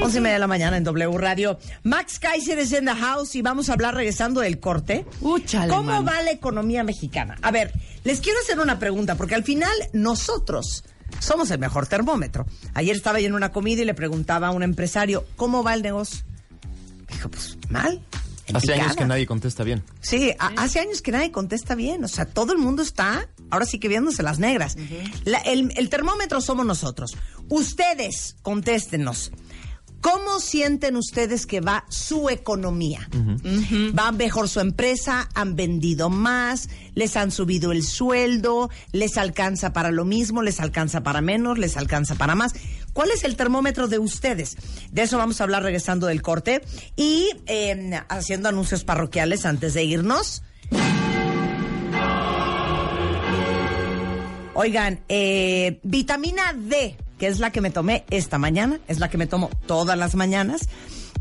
[0.00, 1.58] Once y media de la mañana en W Radio.
[1.82, 5.04] Max Kaiser es en the house y vamos a hablar regresando del corte.
[5.20, 6.06] ¿Cómo man.
[6.06, 7.36] va la economía mexicana?
[7.42, 7.72] A ver,
[8.04, 10.84] les quiero hacer una pregunta, porque al final nosotros
[11.18, 12.46] somos el mejor termómetro.
[12.74, 15.82] Ayer estaba yo en una comida y le preguntaba a un empresario, ¿cómo va el
[15.82, 16.24] negocio?
[17.08, 18.02] Dijo, pues mal.
[18.46, 19.82] En Hace años que nadie contesta bien.
[20.00, 22.04] Sí, a- hace años que nadie contesta bien.
[22.04, 24.76] O sea, todo el mundo está ahora sí que viéndose las negras.
[25.24, 27.16] La- el, el termómetro somos nosotros.
[27.48, 29.32] Ustedes, contéstenos.
[30.00, 33.08] ¿Cómo sienten ustedes que va su economía?
[33.98, 35.30] ¿Va mejor su empresa?
[35.34, 36.68] ¿Han vendido más?
[36.94, 38.68] ¿Les han subido el sueldo?
[38.92, 40.42] ¿Les alcanza para lo mismo?
[40.42, 41.56] ¿Les alcanza para menos?
[41.56, 42.52] ¿Les alcanza para más?
[42.94, 44.56] ¿Cuál es el termómetro de ustedes?
[44.90, 46.62] De eso vamos a hablar regresando del corte
[46.96, 50.42] y eh, haciendo anuncios parroquiales antes de irnos.
[54.54, 59.18] Oigan, eh, vitamina D, que es la que me tomé esta mañana, es la que
[59.18, 60.68] me tomo todas las mañanas.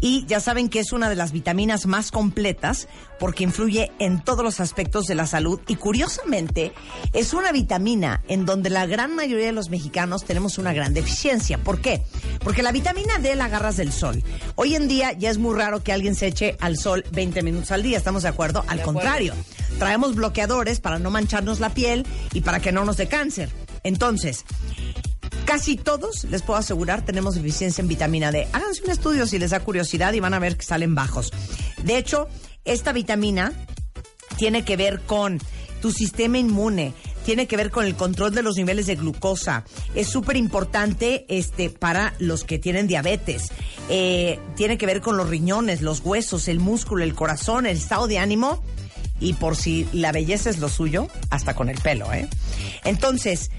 [0.04, 2.90] Y ya saben que es una de las vitaminas más completas
[3.22, 5.62] porque influye en todos los aspectos de la salud.
[5.70, 6.74] Y curiosamente,
[7.14, 11.58] es una vitamina en donde la gran mayoría de los mexicanos tenemos una gran deficiencia.
[11.58, 12.04] ¿Por qué?
[12.44, 14.22] Porque la vitamina D la agarras del sol.
[14.56, 17.72] Hoy en día ya es muy raro que alguien se eche al sol 20 minutos
[17.72, 17.98] al día.
[17.98, 18.66] ¿Estamos de acuerdo?
[18.68, 19.34] Al contrario,
[19.80, 23.50] traemos bloqueadores para no mancharnos la piel y para que no nos dé cáncer.
[23.84, 24.44] Entonces,
[25.46, 28.48] Casi todos, les puedo asegurar, tenemos deficiencia en vitamina D.
[28.54, 31.32] Háganse un estudio si les da curiosidad y van a ver que salen bajos.
[31.84, 32.28] De hecho,
[32.66, 33.54] esta vitamina
[34.38, 35.40] tiene que ver con
[35.82, 36.94] tu sistema inmune,
[37.26, 39.66] tiene que ver con el control de los niveles de glucosa.
[39.96, 43.52] Es súper importante este, para los que tienen diabetes.
[43.90, 48.08] Eh, tiene que ver con los riñones, los huesos, el músculo, el corazón, el estado
[48.08, 48.64] de ánimo.
[49.20, 52.28] Y por si la belleza es lo suyo, hasta con el pelo, ¿eh?
[52.84, 53.52] Entonces,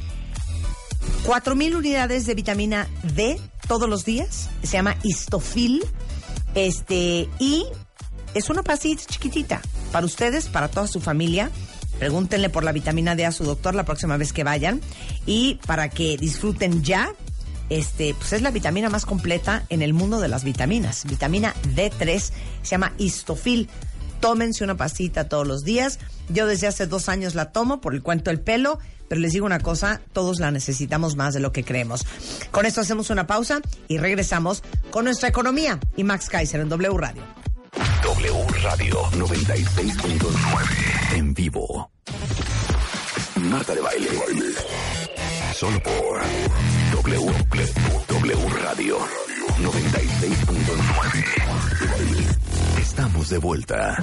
[1.25, 4.51] 4000 unidades de vitamina D todos los días.
[4.63, 5.85] Se llama Histofil.
[6.55, 7.67] Este, y
[8.35, 9.61] es una pastilla chiquitita
[9.93, 11.51] para ustedes, para toda su familia.
[11.99, 14.81] Pregúntenle por la vitamina D a su doctor la próxima vez que vayan.
[15.27, 17.13] Y para que disfruten ya,
[17.71, 21.05] este, pues es la vitamina más completa en el mundo de las vitaminas.
[21.05, 23.69] Vitamina D3 se llama Histofil.
[24.25, 25.99] Tómense una pastita todos los días.
[26.31, 29.45] Yo desde hace dos años la tomo por el cuento del pelo, pero les digo
[29.45, 32.07] una cosa, todos la necesitamos más de lo que creemos.
[32.51, 36.97] Con esto hacemos una pausa y regresamos con nuestra economía y Max Kaiser en W
[36.97, 37.21] Radio.
[38.03, 41.91] W Radio 96.9 en vivo.
[43.43, 44.09] Marta de baile.
[45.53, 46.23] Solo por
[46.93, 47.31] W,
[48.09, 49.01] w Radio
[49.61, 52.24] 96.9.
[52.85, 53.97] Estamos de vuelta.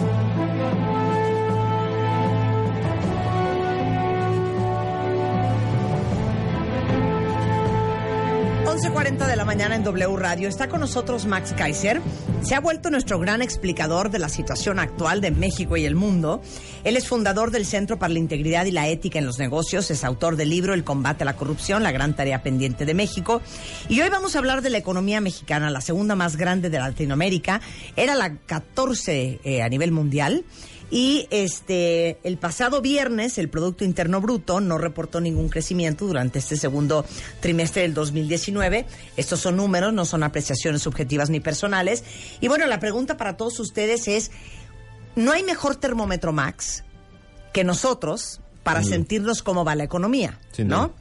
[8.72, 10.48] 11.40 de la mañana en W Radio.
[10.48, 12.02] Está con nosotros Max Kaiser.
[12.42, 16.42] Se ha vuelto nuestro gran explicador de la situación actual de México y el mundo.
[16.86, 19.92] Él es fundador del Centro para la Integridad y la Ética en los Negocios.
[19.92, 23.42] Es autor del libro El combate a la corrupción, la gran tarea pendiente de México.
[23.90, 27.60] Y hoy vamos a hablar de la economía mexicana, la segunda más grande de Latinoamérica.
[27.98, 30.46] Era la 14 eh, a nivel mundial.
[30.92, 36.58] Y este, el pasado viernes el Producto Interno Bruto no reportó ningún crecimiento durante este
[36.58, 37.06] segundo
[37.40, 38.86] trimestre del 2019.
[39.16, 42.04] Estos son números, no son apreciaciones subjetivas ni personales.
[42.42, 44.32] Y bueno, la pregunta para todos ustedes es,
[45.16, 46.84] ¿no hay mejor termómetro, Max,
[47.54, 48.86] que nosotros para Mm.
[48.86, 50.40] sentirnos cómo va la economía?
[50.52, 50.94] Sin ¿No?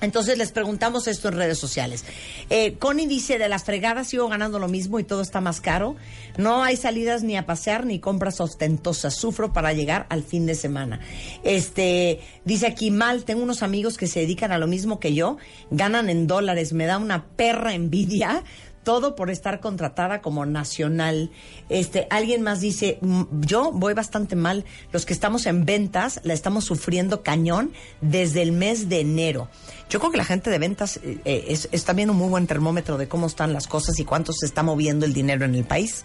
[0.00, 2.04] Entonces les preguntamos esto en redes sociales.
[2.50, 5.96] Eh, Connie dice, de la fregada sigo ganando lo mismo y todo está más caro.
[6.36, 9.14] No hay salidas ni a pasear ni compras ostentosas.
[9.14, 11.00] Sufro para llegar al fin de semana.
[11.42, 15.38] Este, dice aquí mal, tengo unos amigos que se dedican a lo mismo que yo,
[15.70, 18.44] ganan en dólares, me da una perra envidia.
[18.82, 21.30] Todo por estar contratada como nacional.
[21.70, 24.66] Este, alguien más dice, "Mm, yo voy bastante mal.
[24.92, 27.72] Los que estamos en ventas la estamos sufriendo cañón
[28.02, 29.48] desde el mes de enero.
[29.90, 32.46] Yo creo que la gente de ventas eh, eh, es, es también un muy buen
[32.46, 35.64] termómetro de cómo están las cosas y cuánto se está moviendo el dinero en el
[35.64, 36.04] país.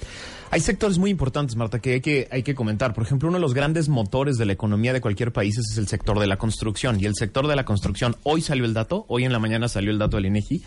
[0.52, 2.96] Hay sectores muy importantes, Marta, que hay, que hay que comentar.
[2.96, 5.88] Por ejemplo, uno de los grandes motores de la economía de cualquier país es el
[5.88, 7.00] sector de la construcción.
[7.00, 9.92] Y el sector de la construcción, hoy salió el dato, hoy en la mañana salió
[9.92, 10.64] el dato del INEGI,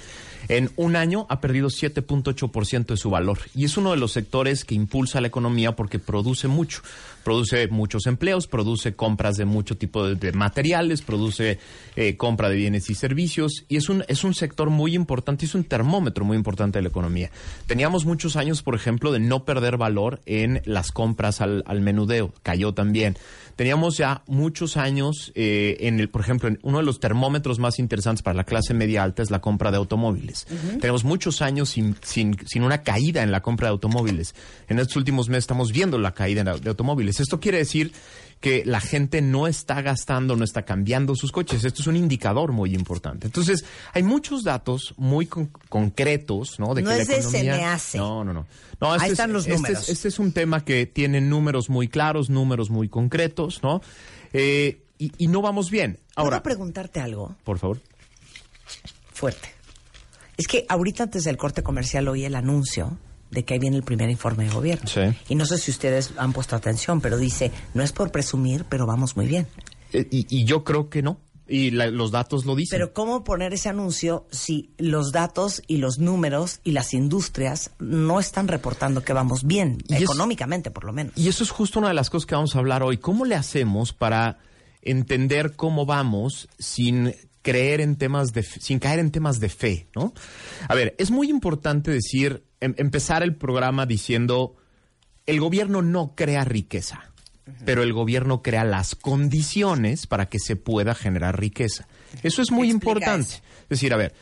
[0.48, 3.38] en un año ha perdido 7.8% de su valor.
[3.56, 6.82] Y es uno de los sectores que impulsa la economía porque produce mucho.
[7.24, 11.58] Produce muchos empleos, produce compras de mucho tipo de, materiales, produce
[11.96, 13.64] eh, compra de bienes y servicios.
[13.68, 16.88] Y es un, es un sector muy importante, es un termómetro muy importante de la
[16.88, 17.30] economía.
[17.66, 22.32] Teníamos muchos años, por ejemplo, de no perder valor en las compras al, al menudeo.
[22.42, 23.16] Cayó también.
[23.56, 27.78] Teníamos ya muchos años eh, en el, por ejemplo, en uno de los termómetros más
[27.78, 30.46] interesantes para la clase media alta es la compra de automóviles.
[30.80, 34.34] Tenemos muchos años sin, sin, sin una caída en la compra de automóviles.
[34.68, 37.20] En estos últimos meses estamos viendo la caída de automóviles.
[37.20, 37.92] Esto quiere decir
[38.42, 41.64] que la gente no está gastando, no está cambiando sus coches.
[41.64, 43.26] Esto es un indicador muy importante.
[43.28, 43.64] Entonces,
[43.94, 46.66] hay muchos datos muy con- concretos, ¿no?
[46.66, 47.96] No que la es de se me hace.
[47.98, 48.46] No, no, no.
[48.80, 49.88] No, Ahí este es- están los este es- números.
[49.88, 53.80] este es un tema que tiene números muy claros, números muy concretos, ¿no?
[54.32, 56.00] Eh, y, y no vamos bien.
[56.16, 57.80] Ahora, ¿Puedo preguntarte algo por favor.
[59.12, 59.48] fuerte?
[60.36, 62.98] Es que ahorita antes del corte comercial oí el anuncio
[63.32, 64.86] de que ahí viene el primer informe de gobierno.
[64.88, 65.00] Sí.
[65.28, 68.86] Y no sé si ustedes han puesto atención, pero dice, no es por presumir, pero
[68.86, 69.48] vamos muy bien.
[69.92, 71.18] Eh, y, y yo creo que no.
[71.48, 72.78] Y la- los datos lo dicen.
[72.78, 78.20] Pero ¿cómo poner ese anuncio si los datos y los números y las industrias no
[78.20, 81.12] están reportando que vamos bien, Y es- económicamente por lo menos?
[81.16, 82.96] Y eso es justo una de las cosas que vamos a hablar hoy.
[82.98, 84.38] ¿Cómo le hacemos para
[84.82, 90.14] entender cómo vamos sin creer en temas de, sin caer en temas de fe, ¿no?
[90.68, 94.56] A ver, es muy importante decir, em- empezar el programa diciendo,
[95.26, 97.12] el gobierno no crea riqueza,
[97.64, 101.88] pero el gobierno crea las condiciones para que se pueda generar riqueza.
[102.22, 103.34] Eso es muy importante.
[103.34, 103.42] eso.
[103.62, 104.14] Es decir, a ver,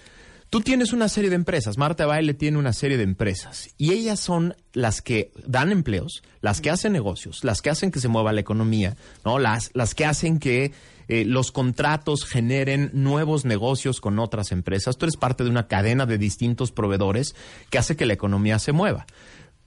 [0.49, 4.21] tú tienes una serie de empresas, Marta Baile tiene una serie de empresas, y ellas
[4.21, 8.33] son las que dan empleos, las que hacen negocios, las que hacen que se mueva
[8.33, 9.39] la economía, ¿no?
[9.39, 10.73] Las, las que hacen que
[11.13, 14.97] eh, los contratos generen nuevos negocios con otras empresas.
[14.97, 17.35] Tú eres parte de una cadena de distintos proveedores
[17.69, 19.07] que hace que la economía se mueva.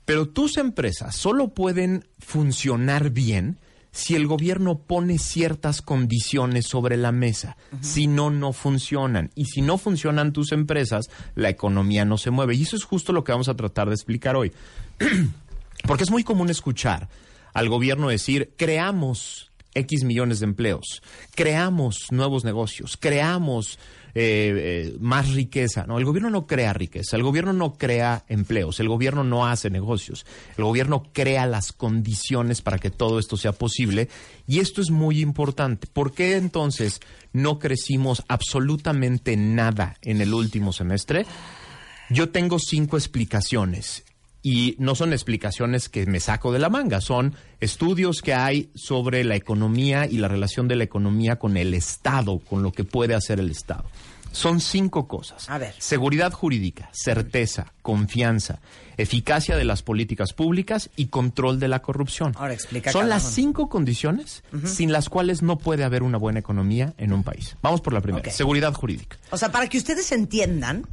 [0.05, 3.59] Pero tus empresas solo pueden funcionar bien
[3.91, 7.57] si el gobierno pone ciertas condiciones sobre la mesa.
[7.81, 9.29] Si no, no funcionan.
[9.35, 12.55] Y si no funcionan tus empresas, la economía no se mueve.
[12.55, 14.53] Y eso es justo lo que vamos a tratar de explicar hoy.
[15.85, 17.09] Porque es muy común escuchar
[17.53, 21.01] al gobierno decir, creamos X millones de empleos,
[21.35, 23.79] creamos nuevos negocios, creamos
[24.15, 25.85] eh, eh, más riqueza.
[25.87, 29.71] No, el gobierno no crea riqueza, el gobierno no crea empleos, el gobierno no hace
[29.71, 30.25] negocios,
[30.55, 34.09] el gobierno crea las condiciones para que todo esto sea posible.
[34.45, 35.87] Y esto es muy importante.
[35.87, 36.99] ¿Por qué entonces
[37.31, 41.25] no crecimos absolutamente nada en el último semestre?
[42.11, 44.03] Yo tengo cinco explicaciones
[44.43, 49.23] y no son explicaciones que me saco de la manga, son estudios que hay sobre
[49.23, 53.15] la economía y la relación de la economía con el Estado, con lo que puede
[53.15, 53.85] hacer el Estado.
[54.33, 55.47] Son cinco cosas.
[55.47, 55.75] A ver.
[55.77, 58.59] Seguridad jurídica, certeza, confianza,
[58.97, 62.33] eficacia de las políticas públicas y control de la corrupción.
[62.35, 63.31] Ahora explica Son las uno.
[63.31, 67.55] cinco condiciones sin las cuales no puede haber una buena economía en un país.
[67.61, 68.29] Vamos por la primera.
[68.31, 69.17] Seguridad jurídica.
[69.29, 70.87] O sea, para que ustedes entiendan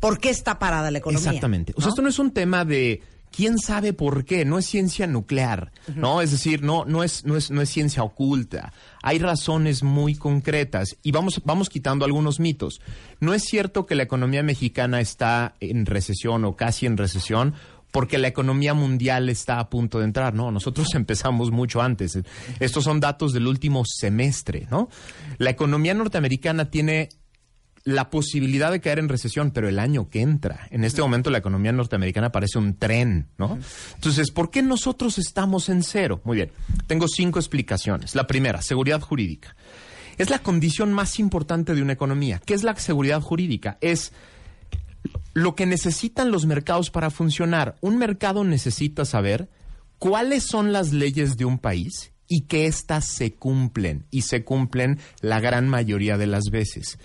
[0.00, 1.28] por qué está parada la economía.
[1.28, 1.72] Exactamente.
[1.76, 1.90] O sea, ¿no?
[1.90, 6.20] esto no es un tema de quién sabe por qué, no es ciencia nuclear, ¿no?
[6.20, 8.72] Es decir, no, no es, no es, no es ciencia oculta.
[9.02, 12.80] Hay razones muy concretas y vamos, vamos quitando algunos mitos.
[13.20, 17.54] No es cierto que la economía mexicana está en recesión o casi en recesión
[17.90, 20.52] porque la economía mundial está a punto de entrar, ¿no?
[20.52, 22.18] Nosotros empezamos mucho antes.
[22.60, 24.88] Estos son datos del último semestre, ¿no?
[25.38, 27.08] La economía norteamericana tiene
[27.84, 30.68] la posibilidad de caer en recesión, pero el año que entra.
[30.70, 33.58] En este momento la economía norteamericana parece un tren, ¿no?
[33.94, 36.20] Entonces, ¿por qué nosotros estamos en cero?
[36.24, 36.52] Muy bien,
[36.86, 38.14] tengo cinco explicaciones.
[38.14, 39.56] La primera, seguridad jurídica.
[40.18, 42.40] Es la condición más importante de una economía.
[42.44, 43.78] ¿Qué es la seguridad jurídica?
[43.80, 44.12] Es
[45.32, 47.76] lo que necesitan los mercados para funcionar.
[47.80, 49.48] Un mercado necesita saber
[49.98, 55.00] cuáles son las leyes de un país y que éstas se cumplen, y se cumplen
[55.20, 56.98] la gran mayoría de las veces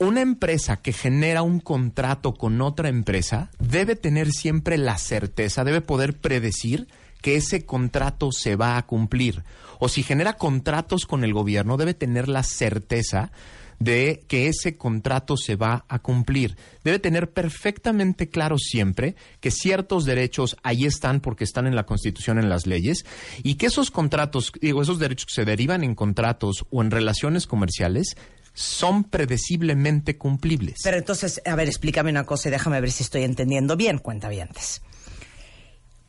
[0.00, 5.82] una empresa que genera un contrato con otra empresa debe tener siempre la certeza, debe
[5.82, 6.88] poder predecir
[7.20, 9.44] que ese contrato se va a cumplir.
[9.78, 13.30] O si genera contratos con el gobierno, debe tener la certeza
[13.78, 16.56] de que ese contrato se va a cumplir.
[16.82, 22.38] Debe tener perfectamente claro siempre que ciertos derechos ahí están porque están en la Constitución,
[22.38, 23.04] en las leyes,
[23.42, 27.46] y que esos contratos, digo, esos derechos que se derivan en contratos o en relaciones
[27.46, 28.16] comerciales
[28.60, 30.80] son predeciblemente cumplibles.
[30.84, 34.30] Pero entonces, a ver, explícame una cosa y déjame ver si estoy entendiendo bien, cuenta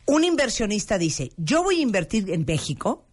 [0.06, 3.08] Un inversionista dice, yo voy a invertir en México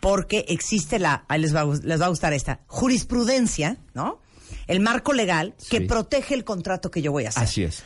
[0.00, 4.20] porque existe la, ahí les va, les va a gustar esta, jurisprudencia, ¿no?
[4.68, 5.84] El marco legal que Sí.
[5.86, 7.42] protege el contrato que yo voy a hacer.
[7.42, 7.82] Así es.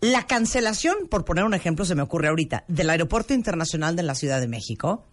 [0.00, 4.14] La cancelación, por poner un ejemplo, se me ocurre ahorita, del Aeropuerto Internacional de la
[4.14, 5.04] Ciudad de México,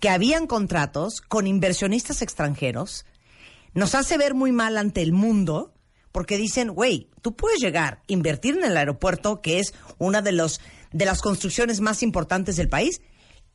[0.00, 3.04] que habían contratos con inversionistas extranjeros,
[3.78, 5.72] nos hace ver muy mal ante el mundo,
[6.12, 10.60] porque dicen, güey, tú puedes llegar, invertir en el aeropuerto, que es una de, los,
[10.92, 13.00] de las construcciones más importantes del país,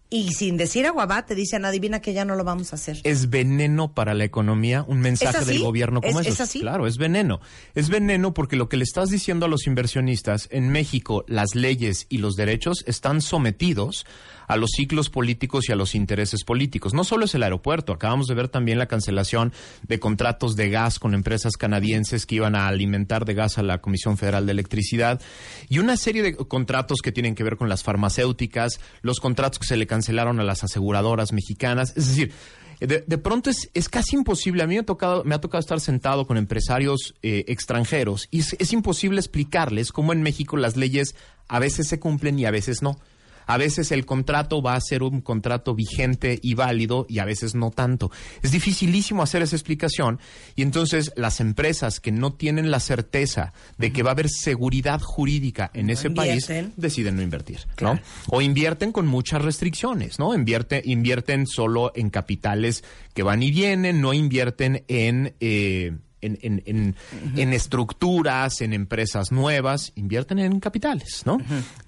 [0.10, 3.00] y sin decir aguabá, te dicen, adivina que ya no lo vamos a hacer.
[3.04, 6.36] Es veneno para la economía un mensaje del gobierno como ¿Es- esos.
[6.40, 6.60] es así?
[6.60, 7.40] Claro, es veneno.
[7.74, 12.06] Es veneno porque lo que le estás diciendo a los inversionistas en México, las leyes
[12.10, 14.06] y los derechos están sometidos
[14.48, 16.94] a los ciclos políticos y a los intereses políticos.
[16.94, 19.54] No solo es el aeropuerto, acabamos de ver también la cancelación
[19.88, 23.80] de contratos de gas con empresas canadienses que iban a alimentar de gas a la
[23.80, 25.22] Comisión Federal de Electricidad
[25.70, 29.68] y una serie de contratos que tienen que ver con las farmacéuticas, los contratos que
[29.68, 31.94] se le cancelaron a las aseguradoras mexicanas.
[31.96, 32.32] Es decir,
[32.80, 34.64] de, pronto es, es casi imposible.
[34.64, 38.40] A mí me ha tocado, me ha tocado estar sentado con empresarios eh, extranjeros y
[38.40, 41.16] es imposible explicarles cómo en México las leyes
[41.48, 43.00] a veces se cumplen y a veces no.
[43.46, 47.56] A veces el contrato va a ser un contrato vigente y válido y a veces
[47.56, 48.12] no tanto.
[48.42, 50.20] Es dificilísimo hacer esa explicación
[50.56, 55.02] y entonces las empresas que no tienen la certeza de que va a haber seguridad
[55.02, 58.00] jurídica en ese país deciden no invertir, ¿no?
[58.30, 60.34] O invierten con muchas restricciones, ¿no?
[60.34, 62.84] Invierte, invierten solo en capitales
[63.14, 65.34] que van y vienen, no invierten en...
[65.40, 65.94] eh,
[66.24, 66.96] en, en- en-
[67.36, 71.38] en estructuras, en empresas nuevas, invierten en capitales, ¿no?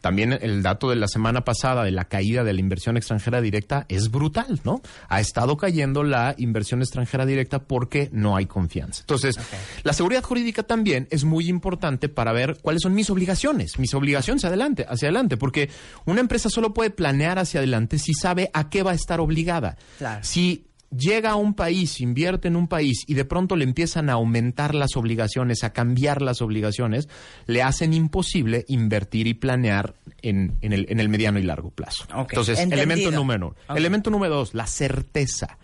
[0.02, 3.86] También el dato de la semana pasada de la caída de la inversión extranjera directa
[3.90, 4.82] es brutal, ¿no?
[5.10, 9.02] Ha estado cayendo la inversión extranjera directa porque no hay confianza.
[9.02, 9.40] Entonces,
[9.84, 14.46] la seguridad jurídica también es muy importante para ver cuáles son mis obligaciones, mis obligaciones
[14.46, 15.70] adelante, hacia adelante, porque
[16.06, 19.78] una empresa solo puede planear hacia adelante si sabe a qué va a estar obligada.
[19.98, 20.24] Claro.
[20.24, 24.14] Si llega a un país, invierte en un país y de pronto le empiezan a
[24.14, 27.08] aumentar las obligaciones, a cambiar las obligaciones,
[27.46, 32.06] le hacen imposible invertir y planear en, en el, en el mediano y largo plazo.
[32.16, 32.84] Entonces, entendido.
[32.84, 33.78] elemento número uno.
[33.78, 35.58] Elemento número dos, la certeza.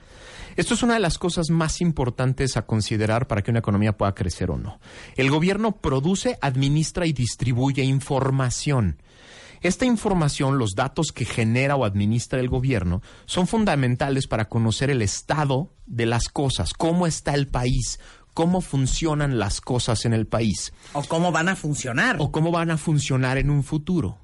[0.58, 4.14] Esto es una de las cosas más importantes a considerar para que una economía pueda
[4.14, 4.80] crecer o no.
[5.16, 8.98] El gobierno produce, administra y distribuye información.
[9.62, 15.02] Esta información, los datos que genera o administra el gobierno, son fundamentales para conocer el
[15.02, 18.00] estado de las cosas, cómo está el país,
[18.34, 22.16] cómo funcionan las cosas en el país O cómo van a funcionar.
[22.20, 24.18] o cómo van a funcionar en un futuro.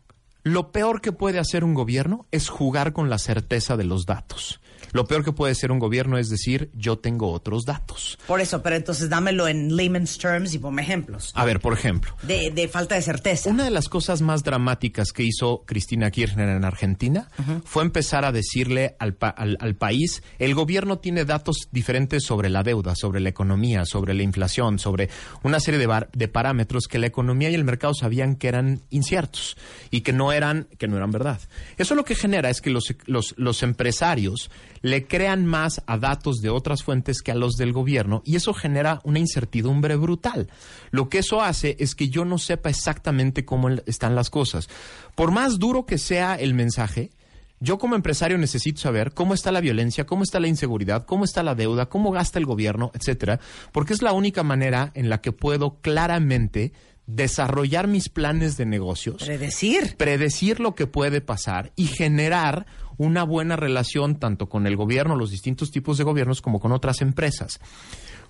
[0.43, 4.61] Lo peor que puede hacer un gobierno es jugar con la certeza de los datos.
[4.97, 8.17] Lo peor que puede hacer un gobierno es decir, yo tengo otros datos.
[8.25, 11.31] Por eso, pero entonces dámelo en layman's terms y ponme ejemplos.
[11.35, 13.47] A ver, por ejemplo, De, de falta de certeza.
[13.49, 17.29] Una de las cosas más dramáticas que hizo Cristina Kirchner en Argentina
[17.63, 22.49] fue empezar a decirle al, pa- al- al país, el gobierno tiene datos diferentes sobre
[22.49, 25.09] la deuda, sobre la economía, sobre la inflación, sobre
[25.43, 28.81] una serie de, bar- de parámetros que la economía y el mercado sabían que eran
[28.89, 29.57] inciertos
[29.91, 31.39] y que no eran, que no eran verdad.
[31.77, 34.49] Eso lo que genera es que los, los, los empresarios
[34.89, 38.53] le crean más a datos de otras fuentes que a los del gobierno y eso
[38.53, 40.49] genera una incertidumbre brutal.
[40.91, 44.69] Lo que eso hace es que yo no sepa exactamente cómo están las cosas.
[45.15, 47.11] Por más duro que sea el mensaje,
[47.59, 51.41] yo como empresario necesito saber cómo está la violencia, cómo está la inseguridad, cómo está
[51.41, 53.39] la deuda, cómo gasta el gobierno, etcétera,
[53.71, 56.71] porque es la única manera en la que puedo claramente
[57.07, 59.95] desarrollar mis planes de negocios Predecir.
[59.95, 62.65] predecir lo que puede pasar y generar
[62.97, 67.01] una buena relación tanto con el gobierno, los distintos tipos de gobiernos, como con otras
[67.01, 67.59] empresas.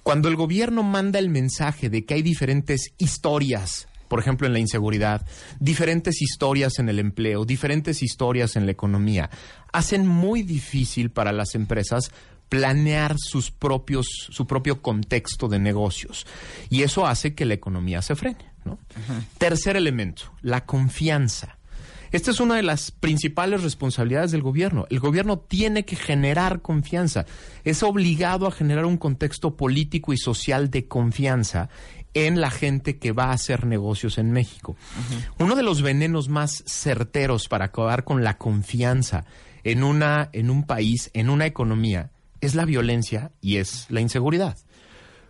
[0.04, 4.60] Cuando el gobierno manda el mensaje de que hay diferentes historias, por ejemplo en la
[4.60, 5.26] inseguridad,
[5.60, 9.30] diferentes historias en el empleo, diferentes historias en la economía,
[9.74, 12.12] hacen muy difícil para las empresas
[12.50, 16.26] planear sus propios, su propio contexto de negocios.
[16.70, 18.46] Y eso hace que la economía se frene.
[18.64, 18.80] ¿no?
[19.38, 21.57] Tercer elemento, la confianza.
[22.12, 24.86] Esta es una de las principales responsabilidades del gobierno.
[24.90, 27.26] El gobierno tiene que generar confianza.
[27.64, 31.70] Es obligado a generar un contexto político y social de confianza
[32.14, 34.76] en la gente que va a hacer negocios en México.
[35.38, 39.26] Uno de los venenos más certeros para acabar con la confianza
[39.64, 42.12] en, una, en un país, en una economía,
[42.42, 44.58] es la violencia y es la inseguridad.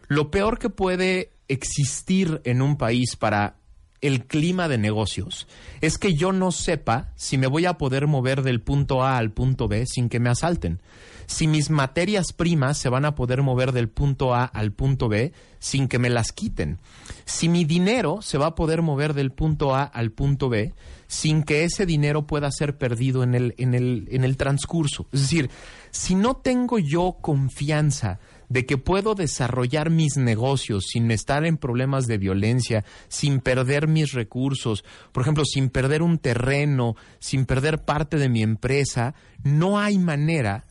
[0.08, 3.58] Lo peor que puede existir en un país para
[4.02, 5.48] el clima de negocios
[5.82, 9.32] es que yo no sepa si me voy a poder mover del punto A al
[9.32, 10.82] punto B sin que me asalten.
[11.26, 15.34] Si mis materias primas se van a poder mover del punto A al punto B
[15.60, 16.80] sin que me las quiten.
[17.26, 20.74] Si mi dinero se va a poder mover del punto A al punto B
[21.08, 25.08] sin que ese dinero pueda ser perdido en el, en el, en el transcurso.
[25.12, 25.50] Es decir,
[25.92, 28.20] si no tengo yo confianza
[28.50, 34.14] de que puedo desarrollar mis negocios sin estar en problemas de violencia, sin perder mis
[34.14, 39.98] recursos, por ejemplo, sin perder un terreno, sin perder parte de mi empresa, no hay
[39.98, 40.66] manera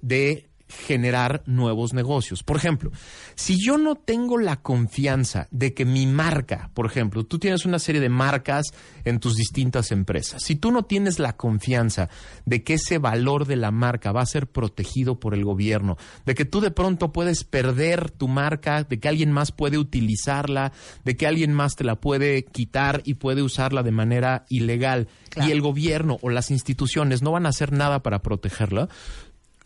[0.00, 2.42] de generar nuevos negocios.
[2.42, 2.90] Por ejemplo,
[3.34, 7.78] si yo no tengo la confianza de que mi marca, por ejemplo, tú tienes una
[7.78, 8.66] serie de marcas
[9.04, 12.08] en tus distintas empresas, si tú no tienes la confianza
[12.44, 16.34] de que ese valor de la marca va a ser protegido por el gobierno, de
[16.34, 20.72] que tú de pronto puedes perder tu marca, de que alguien más puede utilizarla,
[21.04, 25.50] de que alguien más te la puede quitar y puede usarla de manera ilegal, y
[25.50, 28.88] el gobierno o las instituciones no van a hacer nada para protegerla,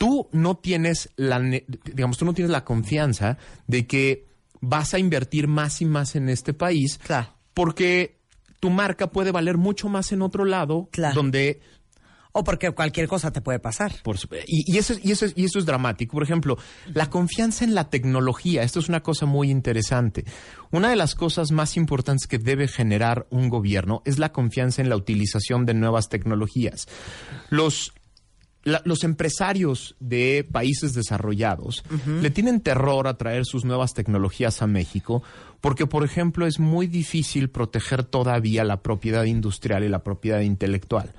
[0.01, 3.37] tú no tienes la, digamos, tú no tienes la confianza
[3.67, 4.25] de que
[4.63, 7.35] vas a invertir más y más en este país, Claro.
[7.53, 8.19] porque
[8.61, 11.15] tu marca puede valer mucho más en otro lado, Claro.
[11.17, 11.61] donde
[12.33, 13.93] O porque cualquier cosa te puede pasar.
[14.05, 16.13] Por su- y, y eso, es- y, eso es, y eso es dramático.
[16.13, 16.59] Por ejemplo,
[16.95, 18.63] la confianza en la tecnología.
[18.63, 20.25] Esto es una cosa muy interesante.
[20.71, 24.89] Una de las cosas más importantes que debe generar un gobierno es la confianza en
[24.91, 26.87] la utilización de nuevas tecnologías.
[27.49, 27.95] Los,
[28.65, 31.83] la- los empresarios de países desarrollados
[32.21, 35.23] le tienen terror a traer sus nuevas tecnologías a México
[35.61, 41.13] porque, por ejemplo, es muy difícil proteger todavía la propiedad industrial y la propiedad intelectual.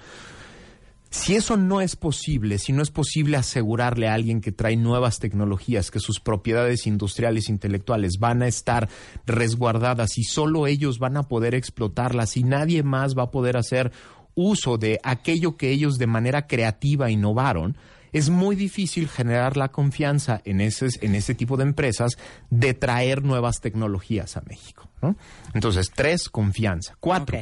[1.14, 5.20] Si eso no es posible, si no es posible asegurarle a alguien que trae nuevas
[5.20, 8.88] tecnologías que sus propiedades industriales e intelectuales van a estar
[9.26, 13.92] resguardadas y solo ellos van a poder explotarlas y nadie más va a poder hacer
[14.36, 17.78] uso de aquello que ellos de manera creativa innovaron,
[18.12, 22.18] es muy difícil generar la confianza en ese, en ese tipo de empresas
[22.50, 24.90] de traer nuevas tecnologías a México.
[25.02, 25.16] ¿no?
[25.54, 26.96] Entonces, tres, confianza.
[27.00, 27.40] Cuatro,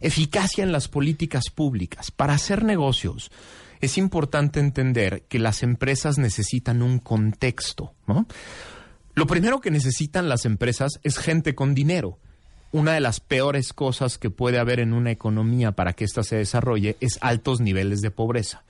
[0.00, 2.10] eficacia en las políticas públicas.
[2.10, 3.30] Para hacer negocios
[3.80, 7.94] es importante entender que las empresas necesitan un contexto.
[8.06, 8.26] ¿no?
[9.14, 12.18] Lo primero que necesitan las empresas es gente con dinero.
[12.72, 16.36] Una de las peores cosas que puede haber en una economía para que ésta se
[16.36, 18.64] desarrolle es altos niveles de pobreza.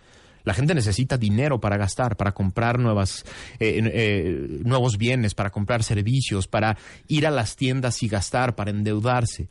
[0.45, 3.25] La gente necesita dinero para gastar, para comprar nuevas,
[3.61, 6.77] eh, eh, nuevos bienes, para comprar servicios, para
[7.07, 9.49] ir a las tiendas y gastar, para endeudarse.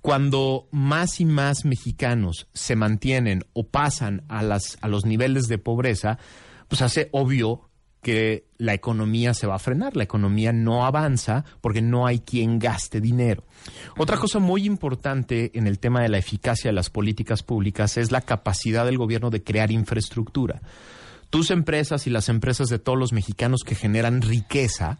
[0.00, 5.58] Cuando más y más mexicanos se mantienen o pasan a, las, a los niveles de
[5.58, 6.18] pobreza,
[6.68, 7.69] pues hace obvio
[8.02, 12.58] que la economía se va a frenar, la economía no avanza porque no hay quien
[12.58, 13.44] gaste dinero.
[13.96, 18.10] Otra cosa muy importante en el tema de la eficacia de las políticas públicas es
[18.10, 20.62] la capacidad del gobierno de crear infraestructura.
[21.28, 24.98] Tus empresas y las empresas de todos los mexicanos que generan riqueza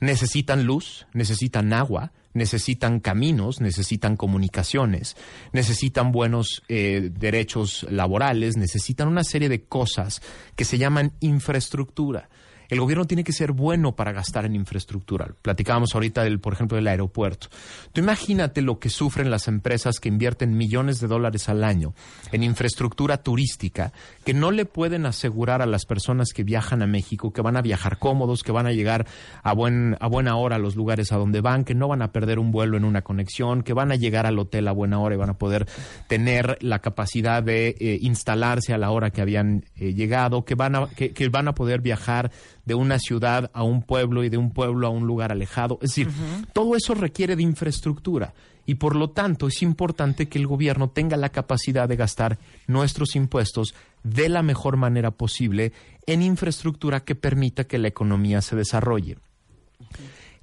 [0.00, 5.16] necesitan luz, necesitan agua, necesitan caminos, necesitan comunicaciones,
[5.52, 10.20] necesitan buenos eh, derechos laborales, necesitan una serie de cosas
[10.54, 12.28] que se llaman infraestructura.
[12.68, 15.34] El gobierno tiene que ser bueno para gastar en infraestructura.
[15.42, 17.48] Platicábamos ahorita, del, por ejemplo, del aeropuerto.
[17.92, 21.94] Tú imagínate lo que sufren las empresas que invierten millones de dólares al año
[22.32, 23.92] en infraestructura turística,
[24.24, 27.62] que no le pueden asegurar a las personas que viajan a México que van a
[27.62, 29.06] viajar cómodos, que van a llegar
[29.42, 32.12] a, buen, a buena hora a los lugares a donde van, que no van a
[32.12, 35.14] perder un vuelo en una conexión, que van a llegar al hotel a buena hora
[35.14, 35.66] y van a poder
[36.08, 40.74] tener la capacidad de eh, instalarse a la hora que habían eh, llegado, que van,
[40.76, 42.30] a, que, que van a poder viajar
[42.66, 45.78] de una ciudad a un pueblo y de un pueblo a un lugar alejado.
[45.80, 46.10] Es decir,
[46.52, 48.34] todo eso requiere de infraestructura
[48.66, 53.16] y por lo tanto es importante que el gobierno tenga la capacidad de gastar nuestros
[53.16, 55.72] impuestos de la mejor manera posible
[56.06, 59.18] en infraestructura que permita que la economía se desarrolle.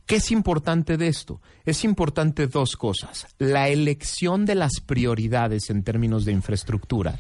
[0.06, 1.42] ¿Qué es importante de esto?
[1.66, 3.28] Es importante dos cosas.
[3.38, 7.18] La elección de las prioridades en términos de infraestructura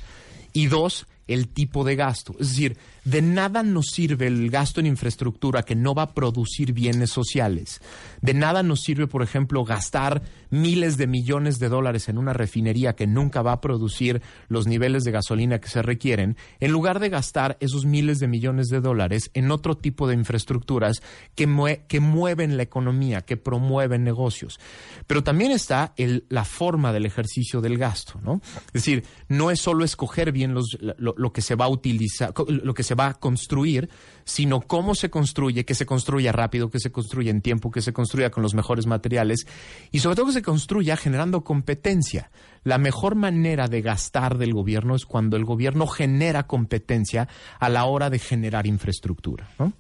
[0.51, 2.33] y dos, el tipo de gasto.
[2.39, 6.73] Es decir, de nada nos sirve el gasto en infraestructura que no va a producir
[6.73, 7.81] bienes sociales.
[8.21, 12.93] De nada nos sirve, por ejemplo, gastar miles de millones de dólares en una refinería
[12.95, 17.09] que nunca va a producir los niveles de gasolina que se requieren, en lugar de
[17.09, 21.01] gastar esos miles de millones de dólares en otro tipo de infraestructuras
[21.35, 24.59] que, mue- que mueven la economía, que promueven negocios.
[25.07, 25.93] Pero también está
[26.29, 28.41] la forma del ejercicio del gasto, ¿no?
[28.67, 32.33] Es decir, no es solo escoger bien los- lo, lo que se va a utilizar,
[32.47, 33.89] lo que se va a construir,
[34.25, 37.93] sino cómo se construye, que se construya rápido, que se construya en tiempo, que se
[37.93, 39.47] construya con los mejores materiales
[39.91, 42.29] y sobre todo que se construya generando competencia.
[42.63, 47.27] La mejor manera de gastar del gobierno es cuando el gobierno genera competencia
[47.59, 49.49] a la hora de generar infraestructura.
[49.59, 49.73] ¿no?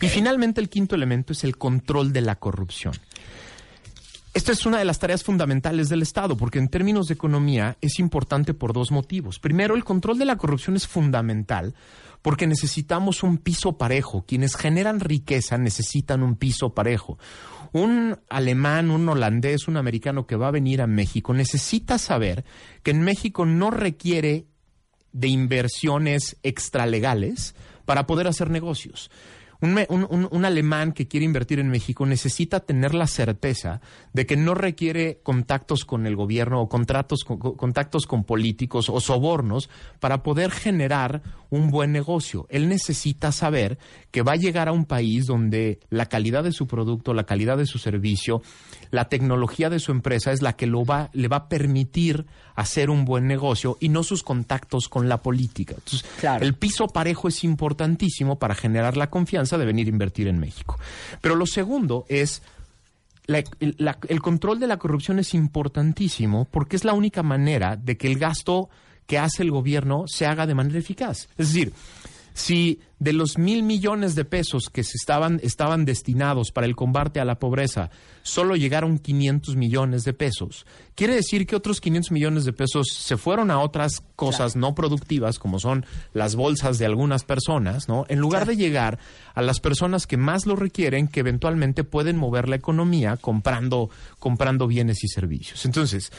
[0.00, 2.94] Y finalmente el quinto elemento es el control de la corrupción.
[4.38, 7.98] Esta es una de las tareas fundamentales del Estado, porque en términos de economía es
[7.98, 9.40] importante por dos motivos.
[9.40, 11.74] Primero, el control de la corrupción es fundamental
[12.22, 14.24] porque necesitamos un piso parejo.
[14.28, 17.18] Quienes generan riqueza necesitan un piso parejo.
[17.72, 22.44] Un alemán, un holandés, un americano que va a venir a México necesita saber
[22.84, 24.46] que en México no requiere
[25.10, 27.56] de inversiones extralegales
[27.86, 29.10] para poder hacer negocios.
[29.60, 33.80] Un, un- un- alemán que quiere invertir en México necesita tener la certeza
[34.12, 38.88] de que no requiere contactos con el gobierno o contratos con- con- contactos con políticos
[38.88, 39.68] o sobornos
[39.98, 42.46] para poder generar un buen negocio.
[42.50, 43.78] Él necesita saber
[44.12, 47.56] que va a llegar a un país donde la calidad de su producto, la calidad
[47.58, 48.42] de su servicio,
[48.92, 52.26] la tecnología de su empresa es la que lo va, le va a permitir
[52.60, 55.74] hacer un buen negocio y no sus contactos con la política.
[55.78, 56.04] Entonces,
[56.42, 60.78] el piso parejo es importantísimo para generar la confianza de venir a invertir en México.
[61.20, 62.42] Pero lo segundo es
[63.26, 63.44] la-
[63.76, 68.08] la- el control de la corrupción es importantísimo porque es la única manera de que
[68.08, 68.68] el gasto
[69.06, 71.28] que hace el gobierno se haga de manera eficaz.
[71.38, 71.72] Es decir,
[72.38, 77.18] si de los mil millones de pesos que se estaban, estaban destinados para el combate
[77.18, 77.90] a la pobreza,
[78.22, 83.16] solo llegaron 500 millones de pesos, quiere decir que otros 500 millones de pesos se
[83.16, 88.06] fueron a otras cosas no productivas, como son las bolsas de algunas personas, ¿no?
[88.08, 89.00] En lugar de llegar
[89.34, 93.90] a las personas que más lo requieren, que eventualmente pueden mover la economía comprando,
[94.20, 95.64] comprando bienes y servicios.
[95.64, 96.12] Entonces,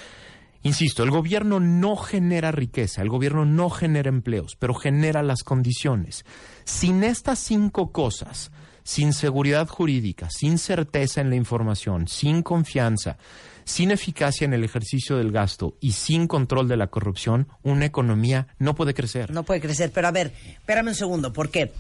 [0.62, 6.26] Insisto, el gobierno no genera riqueza, el gobierno no genera empleos, pero genera las condiciones.
[6.66, 8.52] Sin estas cinco cosas,
[8.84, 13.18] sin seguridad jurídica, sin certeza en la información, sin confianza,
[13.64, 18.48] sin eficacia en el ejercicio del gasto y sin control de la corrupción, una economía
[18.58, 19.32] no puede crecer.
[19.32, 19.92] No puede crecer.
[19.94, 21.72] Pero a ver, espérame un segundo, porque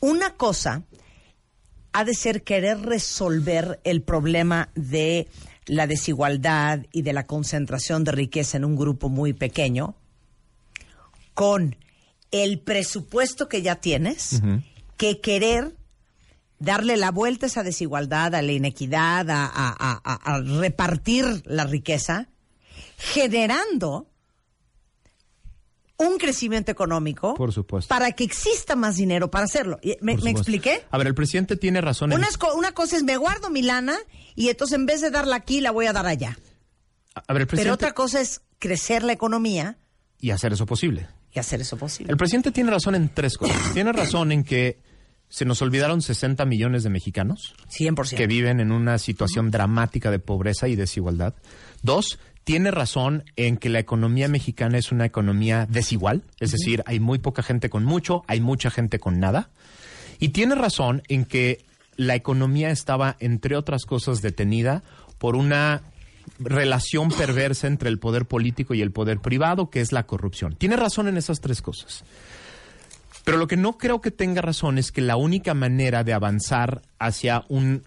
[0.00, 0.82] una cosa
[1.92, 5.28] ha de ser querer resolver el problema de
[5.66, 9.94] la desigualdad y de la concentración de riqueza en un grupo muy pequeño
[11.34, 11.76] con
[12.30, 14.40] el presupuesto que ya tienes
[14.96, 15.76] que querer
[16.58, 21.42] darle la vuelta a esa desigualdad, a la inequidad, a, a- a- a- a repartir
[21.44, 22.28] la riqueza,
[22.96, 24.06] generando
[26.06, 27.88] un crecimiento económico Por supuesto.
[27.88, 29.78] para que exista más dinero para hacerlo.
[30.00, 30.84] ¿Me, expliqué?
[30.90, 32.18] A ver, el presidente tiene razón en...
[32.18, 33.96] Una, co- una cosa es me guardo mi lana
[34.34, 36.38] y entonces en vez de darla aquí la voy a dar allá.
[37.14, 37.70] A ver, el Pero presidente...
[37.72, 39.78] otra cosa es crecer la economía
[40.20, 41.08] Y hacer eso posible.
[41.34, 42.10] y hacer eso posible.
[42.10, 43.56] El presidente tiene razón en tres cosas.
[43.74, 44.80] Tiene razón en que
[45.28, 48.16] se nos olvidaron 60 millones de mexicanos 100%.
[48.16, 51.34] que viven en una situación dramática de pobreza y desigualdad.
[51.82, 57.00] Dos, tiene razón en que la economía mexicana es una economía desigual, es decir, hay
[57.00, 59.50] muy poca gente con mucho, hay mucha gente con nada.
[60.18, 61.64] Y tiene razón en que
[61.96, 64.82] la economía estaba, entre otras cosas, detenida
[65.18, 65.82] por una
[66.38, 70.54] relación perversa entre el poder político y el poder privado, que es la corrupción.
[70.56, 72.04] Tiene razón en esas tres cosas.
[73.24, 76.82] Pero lo que no creo que tenga razón es que la única manera de avanzar
[76.98, 77.84] hacia un,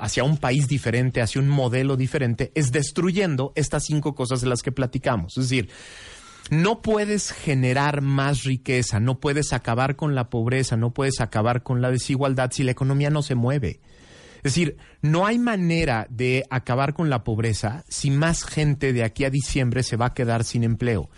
[0.00, 4.62] hacia un país diferente, hacia un modelo diferente, es destruyendo estas cinco cosas de las
[4.62, 5.36] que platicamos.
[5.36, 5.70] Es decir,
[6.50, 11.80] no puedes generar más riqueza, no puedes acabar con la pobreza, no puedes acabar con
[11.80, 13.80] la desigualdad si la economía no se mueve.
[14.36, 19.24] Es decir, no hay manera de acabar con la pobreza si más gente de aquí
[19.24, 21.08] a diciembre se va a quedar sin empleo,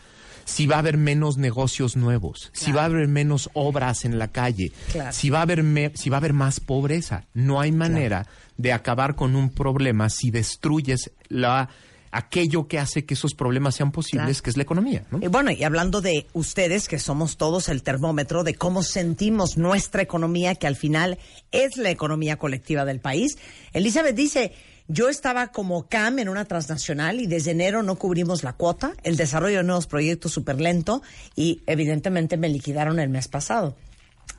[0.47, 4.29] si va a haber menos negocios nuevos, si va a haber menos obras en la
[4.29, 5.13] calle, Claro.
[5.13, 7.25] si va a haber me- si va a haber más pobreza.
[7.35, 11.69] No hay manera de acabar con un problema si destruyes la
[12.13, 14.43] aquello que hace que esos problemas sean posibles, Claro.
[14.45, 15.05] que es la economía.
[15.11, 15.19] ¿no?
[15.21, 20.01] Y bueno, y hablando de ustedes, que somos todos el termómetro de cómo sentimos nuestra
[20.01, 21.19] economía, que al final
[21.53, 23.37] es la economía colectiva del país,
[23.75, 24.55] Elizabeth dice,
[24.89, 29.17] yo estaba como CAM en una transnacional y desde enero no cubrimos la cuota, el
[29.17, 31.03] desarrollo de nuevos proyectos súper lento
[31.35, 33.77] y evidentemente me liquidaron el mes pasado.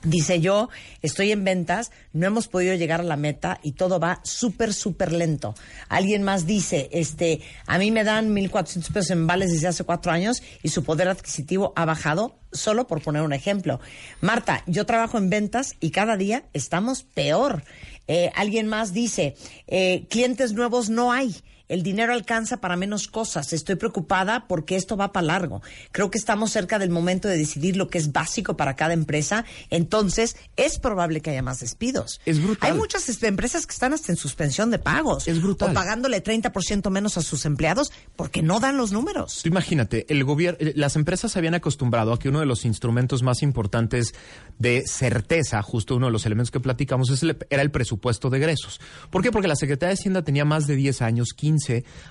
[0.04, 0.70] Dice yo,
[1.02, 5.12] estoy en ventas, no hemos podido llegar a la meta y todo va súper, súper
[5.12, 5.56] lento.
[5.90, 10.12] Alguien más dice, este, a mí me dan 1.400 pesos en vales desde hace cuatro
[10.12, 13.80] años y su poder adquisitivo ha bajado, solo por poner un ejemplo.
[14.22, 17.64] Marta, yo trabajo en ventas y cada día estamos peor.
[18.08, 19.36] Eh, alguien más dice,
[19.68, 21.36] eh, clientes nuevos no hay.
[21.70, 23.52] El dinero alcanza para menos cosas.
[23.54, 25.62] Estoy preocupada porque esto va para largo.
[25.92, 29.44] Creo que estamos cerca del momento de decidir lo que es básico para cada empresa.
[29.70, 32.22] Entonces, es probable que haya más despidos.
[32.26, 32.72] Es brutal.
[32.72, 35.28] Hay muchas este, empresas que están hasta en suspensión de pagos.
[35.28, 35.72] Es brutal.
[35.72, 39.42] O pagándole 30% menos a sus empleados porque no dan los números.
[39.44, 43.24] Tú imagínate, el gobierno, las empresas se habían acostumbrado a que uno de los instrumentos
[43.24, 44.14] más importantes
[44.58, 48.38] de certeza, justo uno de los elementos que platicamos, es el- era el presupuesto de
[48.38, 48.80] egresos.
[49.10, 49.32] ¿Por qué?
[49.32, 51.57] Porque la Secretaría de Hacienda tenía más de 10 años, 15,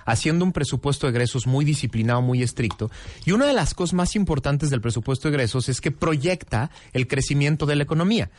[0.05, 2.89] haciendo un presupuesto de egresos muy disciplinado, muy estricto.
[3.25, 7.07] Y una de las cosas más importantes del presupuesto de egresos es que proyecta el
[7.07, 8.29] crecimiento de la economía.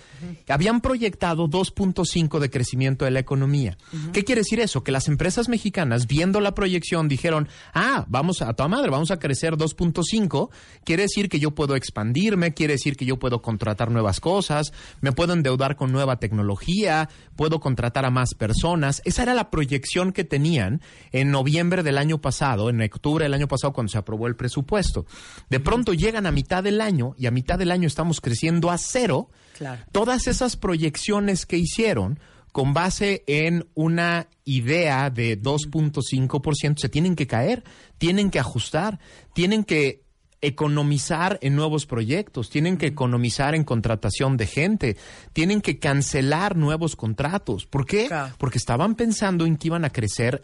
[0.49, 3.77] Habían proyectado 2.5 de crecimiento de la economía.
[4.13, 4.83] ¿Qué quiere decir eso?
[4.83, 9.11] Que las empresas mexicanas, viendo la proyección, dijeron, ah, vamos a, a toda madre, vamos
[9.11, 10.51] a crecer 2.5,
[10.85, 15.13] quiere decir que yo puedo expandirme, quiere decir que yo puedo contratar nuevas cosas, me
[15.13, 19.03] puedo endeudar con nueva tecnología, puedo contratar a más personas.
[19.05, 20.81] Esa era la proyección que tenían
[21.13, 25.07] en noviembre del año pasado, en octubre del año pasado, cuando se aprobó el presupuesto.
[25.49, 28.79] De pronto llegan a mitad del año y a mitad del año estamos creciendo a
[28.79, 29.31] cero.
[29.57, 29.83] Claro.
[29.93, 32.19] Todas esas proyecciones que hicieron
[32.53, 37.63] con base en una idea de 2.5% se tienen que caer,
[37.99, 38.99] tienen que ajustar,
[39.35, 40.03] tienen que
[40.41, 44.97] economizar en nuevos proyectos, tienen que economizar en contratación de gente,
[45.33, 47.67] tienen que cancelar nuevos contratos.
[47.67, 48.07] ¿Por qué?
[48.07, 48.35] Claro.
[48.39, 50.43] Porque estaban pensando en que iban a crecer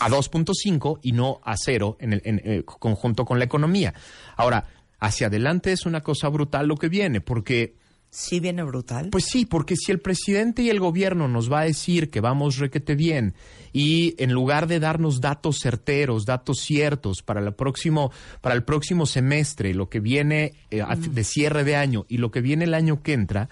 [0.00, 3.94] a 2.5 y no a cero en el en, eh, conjunto con la economía.
[4.36, 4.66] Ahora,
[4.98, 7.74] hacia adelante es una cosa brutal lo que viene, porque
[8.12, 9.10] Sí viene brutal.
[9.10, 12.58] pues sí, porque si el presidente y el gobierno nos va a decir que vamos
[12.58, 13.34] requete bien
[13.72, 18.10] y en lugar de darnos datos certeros, datos ciertos para el próximo
[18.40, 22.32] para el próximo semestre, lo que viene eh, a- de cierre de año y lo
[22.32, 23.48] que viene el año que entra,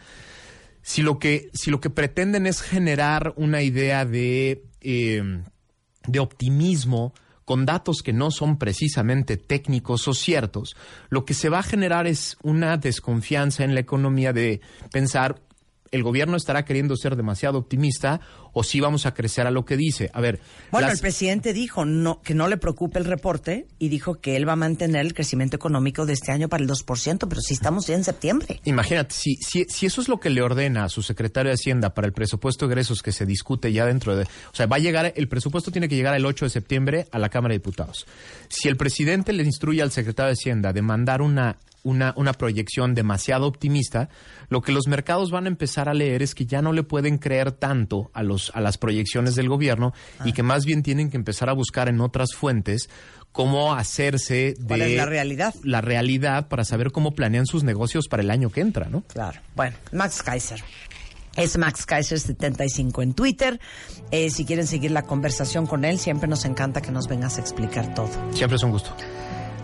[0.82, 5.40] si lo que si lo que pretenden es generar una idea de eh,
[6.08, 7.12] de optimismo
[7.44, 10.76] con datos que no son precisamente técnicos o ciertos,
[11.08, 14.60] lo que se va a generar es una desconfianza en la economía de
[14.92, 15.40] pensar
[15.90, 18.20] el gobierno estará queriendo ser demasiado optimista
[18.58, 20.10] o si vamos a crecer a lo que dice.
[20.12, 20.40] A ver,
[20.72, 24.34] Bueno, las- el presidente dijo no, que no le preocupe el reporte y dijo que
[24.36, 27.54] él va a mantener el crecimiento económico de este año para el 2%, pero si
[27.54, 28.60] estamos ya en septiembre.
[28.64, 31.94] Imagínate, si, si, si eso es lo que le ordena a su secretario de Hacienda
[31.94, 34.24] para el presupuesto de egresos que se discute ya dentro de...
[34.24, 37.18] O sea, va a llegar, el presupuesto tiene que llegar el 8 de septiembre a
[37.18, 38.06] la Cámara de Diputados.
[38.48, 42.94] Si el presidente le instruye al secretario de Hacienda de mandar una, una, una proyección
[42.94, 44.08] demasiado optimista,
[44.48, 47.18] lo que los mercados van a empezar a leer es que ya no le pueden
[47.18, 49.92] creer tanto a, los, a las proyecciones del gobierno
[50.24, 52.88] y que más bien tienen que empezar a buscar en otras fuentes
[53.32, 55.54] cómo hacerse de ¿Cuál es la realidad?
[55.62, 59.02] la realidad para saber cómo planean sus negocios para el año que entra, ¿no?
[59.02, 59.40] Claro.
[59.54, 60.62] Bueno, Max Kaiser.
[61.36, 63.60] Es Max Kaiser 75 en Twitter.
[64.10, 67.40] Eh, si quieren seguir la conversación con él, siempre nos encanta que nos vengas a
[67.40, 68.08] explicar todo.
[68.32, 68.90] Siempre es un gusto.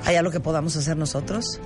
[0.04, 1.60] ¿Hay algo que podamos hacer nosotros?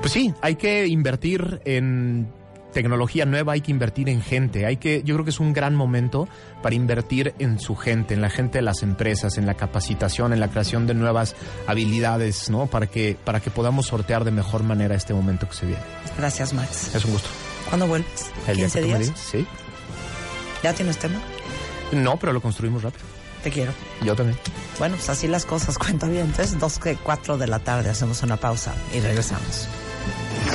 [0.00, 2.32] Pues sí, hay que invertir en
[2.72, 5.74] tecnología nueva, hay que invertir en gente, hay que, yo creo que es un gran
[5.74, 6.26] momento
[6.62, 10.40] para invertir en su gente, en la gente de las empresas, en la capacitación, en
[10.40, 11.36] la creación de nuevas
[11.66, 12.66] habilidades, ¿no?
[12.68, 15.82] Para que, para que podamos sortear de mejor manera este momento que se viene.
[16.16, 16.94] Gracias, Max.
[16.94, 17.28] Es un gusto.
[17.68, 18.30] ¿Cuándo vuelves?
[18.48, 19.00] El día ¿15 que tú me días?
[19.08, 19.46] digas, Sí.
[20.62, 21.20] ¿Ya tienes tema?
[21.92, 23.04] No, pero lo construimos rápido.
[23.42, 23.72] Te quiero.
[24.04, 24.38] Yo también.
[24.78, 26.26] Bueno, pues así las cosas, cuenta bien.
[26.26, 29.68] Entonces, 2 que 4 de la tarde hacemos una pausa y regresamos.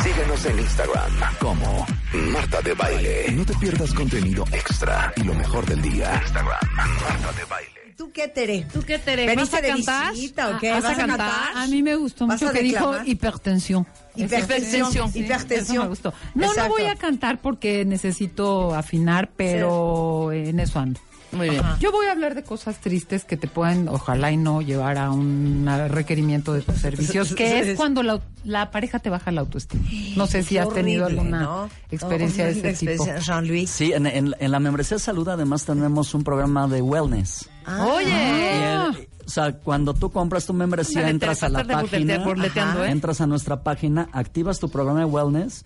[0.04, 1.86] Síguenos en Instagram como
[2.32, 3.32] Marta de Baile.
[3.32, 6.20] No te pierdas contenido extra y lo mejor del día.
[6.24, 7.72] Instagram, Marta de Baile.
[7.98, 8.68] ¿Tú qué, Tere?
[8.72, 9.26] ¿Tú qué, Tere?
[9.26, 10.14] ¿Veniste ¿Vas a de cantar?
[10.14, 10.72] visita o qué?
[10.72, 11.32] ¿Vas a cantar?
[11.58, 13.88] A mí me gustó ¿Vas mucho que dijo hipertensión.
[14.16, 14.92] Hipertensión.
[15.12, 15.76] Sí, Hipertensión.
[15.78, 16.14] eso me gustó.
[16.36, 16.64] No, Exacto.
[16.64, 21.00] no voy a cantar porque necesito afinar, pero en eso ando.
[21.32, 21.62] Muy bien.
[21.80, 25.12] Yo voy a hablar de cosas tristes que te pueden, ojalá y no, llevar a
[25.12, 29.84] un requerimiento de tus servicios, que es cuando la, la pareja te baja la autoestima.
[30.16, 31.70] No sé si has tenido alguna ¿no?
[31.92, 32.92] experiencia No, de ese tipo.
[32.92, 33.70] experiencia, Jean-Louis.
[33.70, 37.50] Sí, en, en- en la membresía de salud además tenemos un programa de wellness.
[37.68, 38.08] Oye.
[38.10, 42.86] Y el- o sea, cuando tú compras tu membresía, entras a la página, Ajá.
[42.88, 42.92] ¿eh?
[42.92, 45.66] entras a nuestra página, activas tu programa de wellness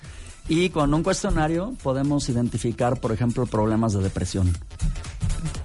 [0.49, 4.51] y con un cuestionario podemos identificar, por ejemplo, problemas de depresión.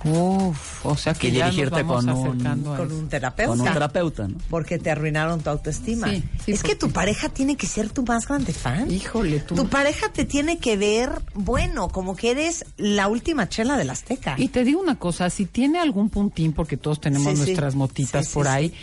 [0.05, 3.51] Uf, o sea que Y ya nos dirigirte vamos con un- acercando Con un terapeuta.
[3.51, 4.37] Con un terapeuta, ¿no?
[4.49, 6.09] Porque te arruinaron tu autoestima.
[6.09, 8.89] Sí, sí, es que tu pareja tiene que ser tu más grande fan.
[8.91, 9.57] Híjole, tú.
[9.57, 14.35] Tu pareja te tiene que ver, bueno, como que eres la última chela del Azteca.
[14.39, 17.43] Y te digo una cosa, si tiene algún puntín, porque todos tenemos Sí, sí.
[17.43, 18.53] nuestras motitas Sí, sí, por sí.
[18.53, 18.75] ahí,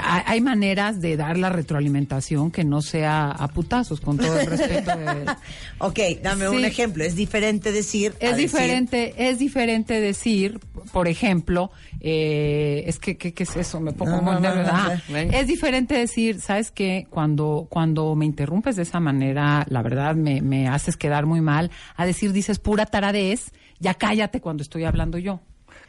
[0.00, 4.46] hay, hay maneras de dar la retroalimentación que no sea a putazos, con todo el
[4.46, 4.96] respeto.
[4.96, 5.26] de-
[5.78, 6.56] ok, dame Sí.
[6.56, 7.04] un ejemplo.
[7.04, 8.12] Es diferente decir.
[8.20, 10.60] Es decir, diferente, es diferente decir,
[10.92, 11.70] por ejemplo,
[12.00, 13.80] eh, es que, ¿qué, es eso?
[13.80, 15.02] Me pongo No, muy no, no, nerviosa.
[15.08, 17.06] no, Ah, es diferente decir, ¿sabes qué?
[17.10, 21.70] Cuando, cuando me interrumpes de esa manera, la verdad me, me haces quedar muy mal.
[21.96, 25.40] A decir, dices pura taradez, ya cállate cuando estoy hablando yo.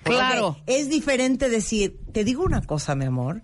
[0.03, 0.57] Claro.
[0.65, 3.41] Es diferente decir, te digo una cosa, mi amor,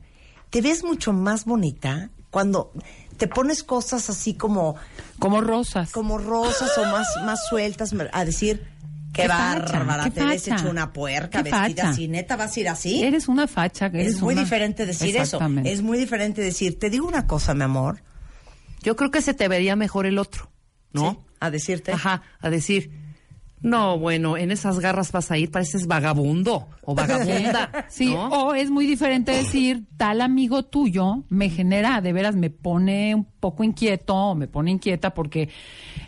[0.50, 2.72] te ves mucho más bonita cuando
[3.18, 4.76] te pones cosas así como,
[5.20, 5.92] Como rosas.
[5.92, 8.66] como rosas o más, más sueltas, a decir,
[9.14, 11.90] qué, bárbara, te ves hecho una puerca vestida facha.
[11.90, 13.04] así, neta, vas a ir así.
[13.04, 13.86] Eres una facha.
[13.88, 15.40] eres es muy una- diferente decir eso.
[15.64, 18.02] Es muy diferente decir, te digo una cosa, mi amor,
[18.82, 20.52] Yo creo que se te vería mejor el otro,
[20.94, 21.12] ¿no?
[21.12, 21.18] ¿sí?
[21.40, 21.92] a decirte.
[21.92, 22.92] Ajá, a decir,
[23.62, 27.86] no, bueno, en esas garras vas a ir, pareces vagabundo o vagabunda.
[27.90, 28.28] Sí, ¿no?
[28.28, 33.26] o es muy diferente decir, tal amigo tuyo me genera, de veras, me pone un
[33.26, 35.50] poco inquieto, o me pone inquieta porque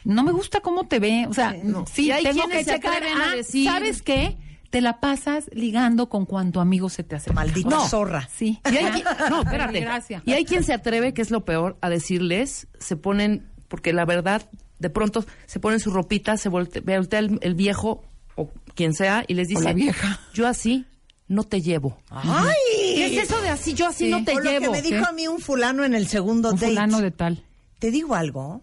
[0.03, 1.25] no me gusta cómo te ve.
[1.29, 1.55] O sea,
[1.91, 3.01] sí, Y hay tengo que se checar.
[3.03, 4.37] a ah, decir- ¿Sabes qué?
[4.69, 7.31] Te la pasas ligando con cuanto amigo se te hace.
[7.31, 7.87] Maldita No.
[7.87, 8.27] zorra.
[8.31, 8.59] Sí.
[8.69, 9.79] Y hay qui- no, espérate.
[9.79, 10.21] Gracias.
[10.25, 14.03] Y hay quien se atreve, que es lo peor, a decirles, se ponen, porque la
[14.05, 14.41] verdad,
[14.79, 18.03] de pronto se ponen su ropita, se volte- voltea el, el viejo
[18.35, 20.19] o quien sea y les dice, la vieja.
[20.33, 20.85] yo así
[21.27, 21.97] no te llevo.
[22.09, 22.53] ¡Ay!
[22.95, 24.11] ¿Qué es eso de así, yo así Sí.
[24.11, 24.65] no te o lo llevo?
[24.65, 25.09] que me dijo ¿Qué?
[25.09, 26.67] a mí un fulano en el segundo Un date.
[26.67, 27.43] fulano de tal.
[27.79, 28.61] Te digo algo.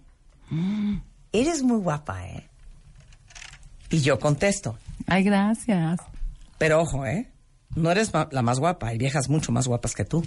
[1.32, 2.48] Eres muy guapa, ¿eh?
[3.90, 4.78] Y yo contesto.
[5.06, 6.00] Ay, gracias.
[6.58, 7.28] Pero ojo, ¿eh?
[7.74, 10.24] No eres la más guapa, hay viejas mucho más guapas que tú.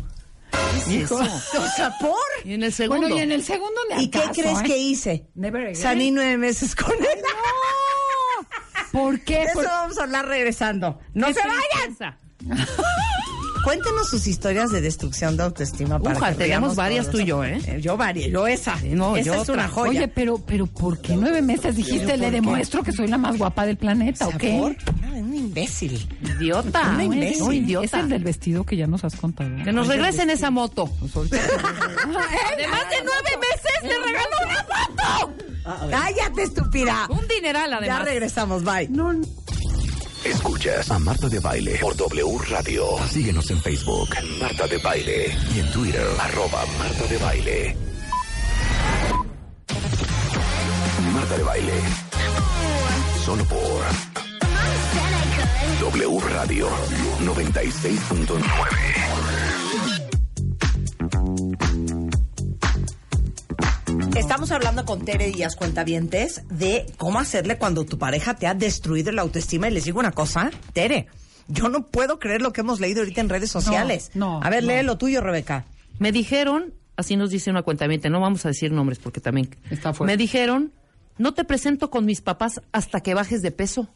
[0.90, 1.16] Hijo.
[1.58, 2.16] O sea, ¿por?
[2.46, 3.02] Y en el segundo.
[3.08, 4.64] Bueno, y en el segundo ni ¿Y qué crees ¿eh?
[4.66, 5.28] que hice?
[5.36, 5.76] Never again.
[5.76, 7.00] Salí nueve meses con él.
[8.92, 9.36] ¿Por qué?
[9.40, 11.00] De eso Por- vamos a hablar regresando.
[11.14, 12.18] ¡No se vayan!
[13.64, 17.44] Cuéntenos sus historias de destrucción de autoestima para Uja, que tenemos varias tú y yo,
[17.44, 17.82] ¿eh?
[17.82, 18.78] Yo varias, yo esa.
[18.92, 19.90] no, esa yo es una joya.
[19.90, 22.16] Oye, pero, pero ¿por qué nueve meses dijiste?
[22.16, 24.78] Le demuestro que soy la más guapa del planeta, ¿o qué?
[25.18, 26.08] Ah, un imbécil.
[26.38, 26.90] Idiota.
[26.92, 27.74] Una imbécil.
[27.74, 29.50] No, Es el del vestido que ya nos has contado.
[29.64, 30.90] Que nos regresen esa moto.
[31.02, 31.30] Además
[32.90, 35.34] de nueve meses, le regaló una moto.
[35.90, 37.08] ¡Cállate, estúpida!
[37.10, 38.06] Un dineral, Ya además.
[38.06, 38.90] regresamos, bye.
[40.24, 42.86] Escuchas a Marta de Baile por W Radio.
[43.10, 45.36] Síguenos en Facebook, Marta de Baile.
[45.56, 47.78] Y en Twitter, arroba Marta de Baile.
[51.14, 51.74] Marta de Baile.
[53.26, 54.17] Solo por
[55.82, 56.68] W Radio
[57.24, 59.78] 96.9.
[64.16, 69.12] Estamos hablando con Tere Díaz Cuentavientes de cómo hacerle cuando tu pareja te ha destruido
[69.12, 69.68] la autoestima.
[69.68, 71.08] Y les digo una cosa, Tere,
[71.48, 74.12] yo no puedo creer lo que hemos leído ahorita en redes sociales.
[74.14, 74.70] no, A ver, no.
[74.74, 75.66] lee lo tuyo, Rebeca.
[76.00, 79.50] Me dijeron, así nos dice una cuenta no vamos a decir nombres porque también.
[79.70, 80.14] Está fuerte.
[80.14, 80.74] Me dijeron,
[81.18, 83.90] no te presento con mis papás hasta que bajes de peso.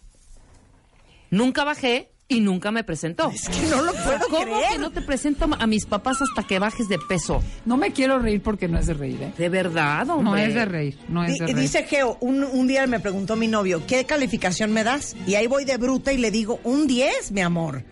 [1.32, 3.30] Nunca bajé y nunca me presentó.
[3.30, 4.74] Es que no lo puedo ¿Cómo creer.
[4.74, 7.44] que no te presento a mis papás hasta que bajes de peso?
[7.66, 9.34] No me quiero reír porque no es de reír, ¿eh?
[9.38, 10.24] De verdad, hombre.
[10.32, 11.58] No es de reír, no es de reír.
[11.58, 15.16] dice Geo, un, un día me preguntó mi novio, ¿qué calificación me das?
[15.28, 17.84] Y ahí voy de bruta y le digo, un 10, mi amor.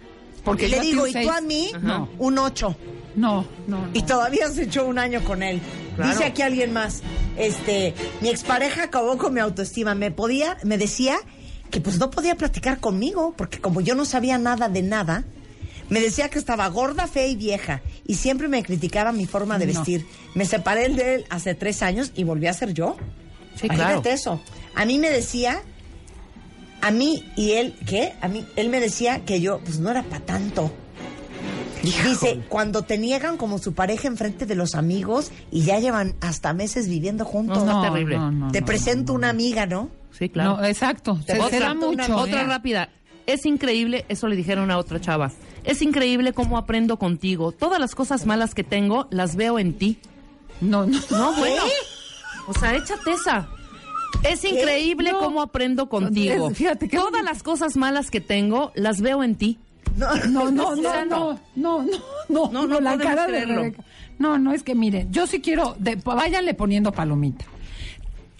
[0.43, 1.71] Porque y yo le digo, ¿y tú a mí?
[1.75, 2.07] Ajá.
[2.17, 2.75] Un 8.
[3.15, 3.89] No, no, no.
[3.93, 5.59] Y todavía se echó un año con él.
[5.97, 6.11] Claro.
[6.11, 7.01] Dice aquí alguien más,
[7.37, 9.95] este, mi expareja acabó con mi autoestima.
[9.95, 11.17] Me podía, me decía
[11.69, 15.23] que pues no podía platicar conmigo, porque como yo no sabía nada de nada,
[15.89, 17.81] me decía que estaba gorda, fea y vieja.
[18.05, 19.73] Y siempre me criticaba mi forma de No.
[19.73, 20.05] vestir.
[20.35, 22.95] Me separé de él hace tres años y volví a ser yo.
[23.55, 24.15] Sí, Imagínate claro.
[24.15, 24.41] eso.
[24.75, 25.61] A mí me decía,
[26.81, 28.13] a mí y él, ¿qué?
[28.21, 30.71] A mí, él me decía que yo, pues no era para tanto.
[31.81, 36.51] Dice, cuando te niegan como su pareja enfrente de los amigos y ya llevan hasta
[36.53, 37.63] meses viviendo juntos.
[37.63, 38.17] No, terrible.
[38.17, 39.89] no, no, te presento una amiga, ¿no?
[40.19, 40.57] Sí, claro.
[40.57, 41.17] No, exacto.
[41.25, 42.15] Se, da una- mucho.
[42.17, 42.89] Otra rápida.
[43.25, 45.31] Es increíble, eso le dijeron a otra chava.
[45.63, 47.51] Es increíble cómo aprendo contigo.
[47.51, 49.97] Todas las cosas malas que tengo las veo en ti.
[50.61, 50.99] No, no.
[51.11, 51.63] No, bueno.
[52.47, 53.47] O sea, échate esa.
[54.23, 55.19] Es increíble No.
[55.19, 56.49] cómo aprendo contigo.
[56.49, 59.59] Es- fíjate que- Todas las cosas malas que tengo las veo en ti.
[59.95, 61.85] No, No, no, no, no, no, no, no,
[62.29, 63.55] No, no no, la cara de creerlo.
[63.61, 63.83] Rebeca.
[64.17, 67.45] No, no, es que mire, yo sí quiero, de, váyanle poniendo palomita.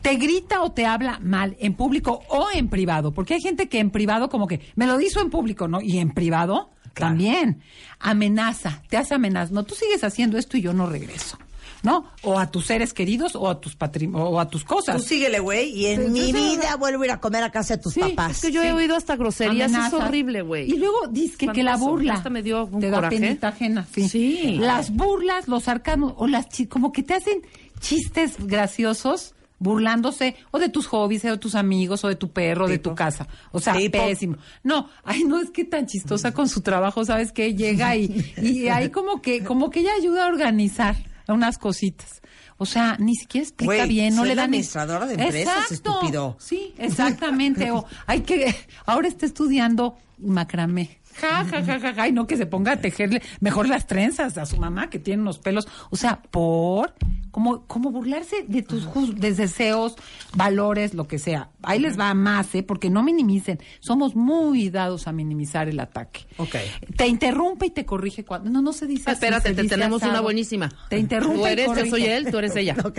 [0.02, 3.80] Te grita o te habla mal en público o en privado, porque hay gente que
[3.80, 5.82] en privado como que me lo hizo en público, ¿no?
[5.82, 7.62] Y en privado también.
[8.00, 9.54] Amenaza, te hace amenaza.
[9.54, 11.38] No, tú sigues haciendo esto y yo no regreso.
[11.82, 12.04] ¿No?
[12.24, 13.78] O a tus seres queridos o a tus
[14.14, 14.98] o a tus cosas.
[14.98, 16.58] Tú síguele, güey, y en Sí, mi sí, sí.
[16.58, 18.32] vida vuelvo a ir a comer a casa de tus Sí, papás.
[18.32, 19.72] Es que yo he oído hasta groserías.
[19.72, 20.70] Es horrible, güey.
[20.70, 22.16] Y luego dice que, que la burla.
[22.16, 23.16] Hasta me dio un te da coraje.
[23.18, 23.88] penita ajena.
[23.94, 24.10] Sí.
[24.10, 24.58] Sí.
[24.60, 27.44] Las burlas, los sarcasmos, o las como que te hacen
[27.80, 32.66] chistes graciosos burlándose o de tus hobbies, o de tus amigos, o de tu perro,
[32.66, 33.28] o de tu casa.
[33.52, 33.98] O sea, Tipo.
[33.98, 34.38] pésimo.
[34.64, 37.54] No, ay, no es que tan chistosa con su trabajo, ¿sabes qué?
[37.54, 40.96] Llega y, y ahí como que, como que ella ayuda a organizar
[41.28, 42.22] unas cositas.
[42.62, 46.36] O sea, ni siquiera explica bien, no soy le dan ni- administradora de empresas, estúpido.
[46.40, 47.72] Sí, exactamente.
[47.72, 48.54] o hay que,
[48.86, 51.00] ahora está estudiando macramé.
[51.22, 54.38] Ja, ja, ja, ja, ja, y no que se ponga a tejerle mejor las trenzas
[54.38, 55.68] a su mamá que tiene unos pelos.
[55.90, 56.94] O sea, por
[57.40, 58.86] como, como burlarse de tus
[59.16, 59.96] de deseos,
[60.36, 61.50] valores, lo que sea.
[61.64, 62.64] Ahí les va más, ¿eh?
[62.64, 63.60] Porque no minimicen.
[63.80, 66.26] Somos muy dados a minimizar el ataque.
[66.38, 66.56] Ok.
[66.98, 68.50] Te interrumpe y te corrige cuando.
[68.50, 70.12] No, no se dice así, Espérate, se te dice tenemos asado.
[70.12, 70.70] una buenísima.
[70.90, 71.38] Te interrumpe.
[71.40, 72.76] Tú y eres, yo soy él, tú eres ella.
[72.90, 72.98] Ok.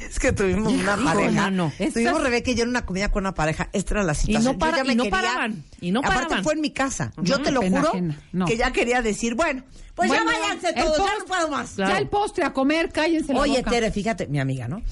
[0.00, 1.30] Es que tuvimos una Hijo, pareja.
[1.30, 1.72] mano.
[1.76, 3.68] Tuvimos Estas- Rebeca y yo en una comida con una pareja.
[3.74, 4.44] Esta era la situación.
[4.44, 6.44] no Yo para- ya me y no quería- paraban, y no Aparte paraban.
[6.44, 7.12] fue en mi casa.
[7.22, 8.00] Yo te lo pena juro.
[8.32, 8.46] No.
[8.46, 9.62] que ya quería decir, bueno,
[9.94, 11.76] pues Bueno, ya váyanse todos, ya no puedo más.
[11.76, 13.70] Ya el postre a comer, cállense Oye, boca.
[13.70, 14.82] Tere, fíjate, mi amiga, ¿no?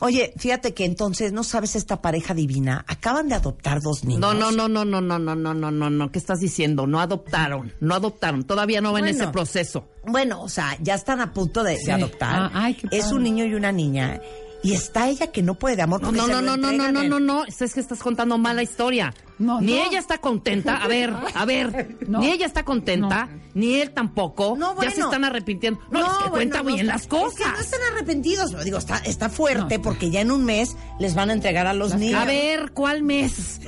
[0.00, 2.84] Oye, fíjate que entonces, ¿no sabes esta pareja divina?
[2.88, 4.20] Acaban de adoptar dos niños.
[4.20, 6.12] No, no, no, no, no, no, no, no, no, no, no.
[6.12, 6.86] ¿Qué estás diciendo?
[6.86, 8.44] No adoptaron, no adoptaron.
[8.44, 9.18] Todavía no ven Bueno.
[9.18, 9.88] ese proceso.
[10.06, 11.90] Bueno, o sea, ya están a punto de, de Sí.
[11.90, 12.34] adoptar.
[12.34, 14.20] Ah, ay, qué es un niño y una niña.
[14.62, 17.02] Y está ella que no puede de amor No, no, no, no, no, no, no,
[17.02, 17.44] no, no.
[17.46, 19.14] Es que estás contando mala historia.
[19.38, 19.84] No, ni no.
[19.86, 20.76] ella está contenta.
[20.82, 21.96] A ver, a ver.
[22.06, 22.18] No.
[22.20, 24.54] Ni ella está contenta, ni él tampoco.
[24.58, 24.90] No, bueno.
[24.90, 25.80] Ya se están arrepintiendo.
[25.90, 27.38] No, es que bueno, cuenta no, bien las Es cosas.
[27.38, 31.14] que no están arrepentidos, lo digo, está, está fuerte porque ya en un mes les
[31.14, 32.20] van a entregar a los niños.
[32.20, 33.60] A ver, ¿cuál mes?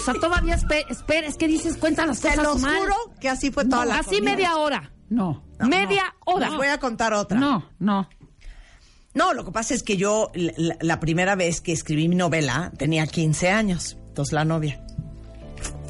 [0.00, 2.78] O sea, todavía espe- espera, es que dices, cuenta las Se cosas los mal.
[2.78, 4.32] juro que así fue toda No, la Así comida.
[4.32, 4.92] media hora.
[5.10, 5.44] No.
[5.58, 6.48] media hora.
[6.48, 7.38] Les voy a contar otra.
[7.38, 8.08] No, no.
[9.14, 13.06] No, lo que pasa es que yo, la, primera vez que escribí mi novela, tenía
[13.06, 13.96] 15 años.
[14.08, 14.80] Entonces la novia.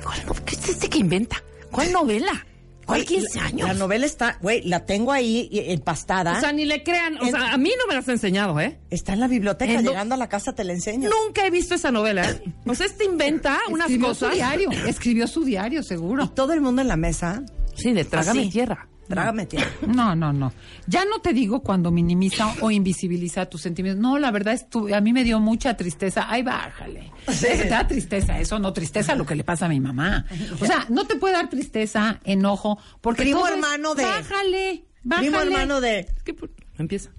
[0.03, 1.43] ¿Cuál no- ¿Qué es este que inventa?
[1.71, 2.47] ¿Cuál novela?
[2.87, 3.69] ¿Cuál Güey, 15 la- años?
[3.69, 6.39] La novela está, güey, la tengo ahí empastada.
[6.39, 7.19] O sea, ni le crean.
[7.19, 8.81] O En- sea, a mí no me las has enseñado, ¿eh?
[8.91, 11.09] está en la biblioteca, En llegando a la casa te la enseño.
[11.11, 12.43] Nunca he visto esa novela, ¿eh?
[12.67, 14.31] O sea, este inventa unas Escribió cosas.
[14.31, 14.71] su diario.
[14.87, 16.31] Escribió su diario, Y seguro.
[16.31, 17.43] todo el mundo en la mesa.
[17.77, 18.51] Sí, de trágame así.
[18.51, 18.89] tierra.
[19.11, 19.71] Trágame tierra.
[19.87, 20.53] No, no, no.
[20.87, 24.01] Ya no te digo cuando minimiza o invisibiliza tus sentimientos.
[24.03, 26.27] No, la verdad es tu, a mí me dio mucha tristeza.
[26.29, 27.13] Ay, bájale.
[27.41, 30.25] Te da tristeza eso, no tristeza lo que le pasa a mi mamá.
[30.61, 35.29] O sea, no te puede dar tristeza, enojo, porque Primo hermano de- Bájale, bájale.
[35.31, 35.99] Primo hermano de.
[36.01, 37.11] Es que por- Empieza.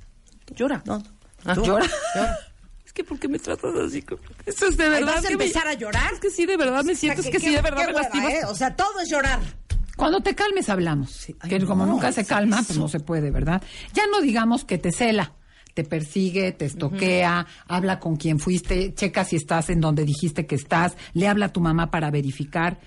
[0.55, 0.81] Llora.
[0.85, 1.01] No,
[1.45, 1.85] Ah, llora.
[2.85, 4.03] Es que ¿por qué me tratas así?
[4.45, 5.15] Esto es de verdad.
[5.15, 6.13] ¿Vas a que me- empezar a llorar?
[6.13, 7.21] Es que sí, de verdad me siento.
[7.21, 8.33] O sea, Es que qué- sí, de verdad qué me.
[8.39, 8.41] ¿eh?
[8.47, 9.39] O sea, todo es llorar.
[10.01, 11.27] Cuando te calmes hablamos.
[11.39, 13.61] ay, que no, como nunca se eso- calma, pues no se puede, ¿verdad?
[13.93, 15.33] Ya no digamos que te cela,
[15.73, 20.55] te persigue, te estoquea, habla con quien fuiste, checa si estás en donde dijiste que
[20.55, 22.79] estás, le habla a tu mamá para verificar.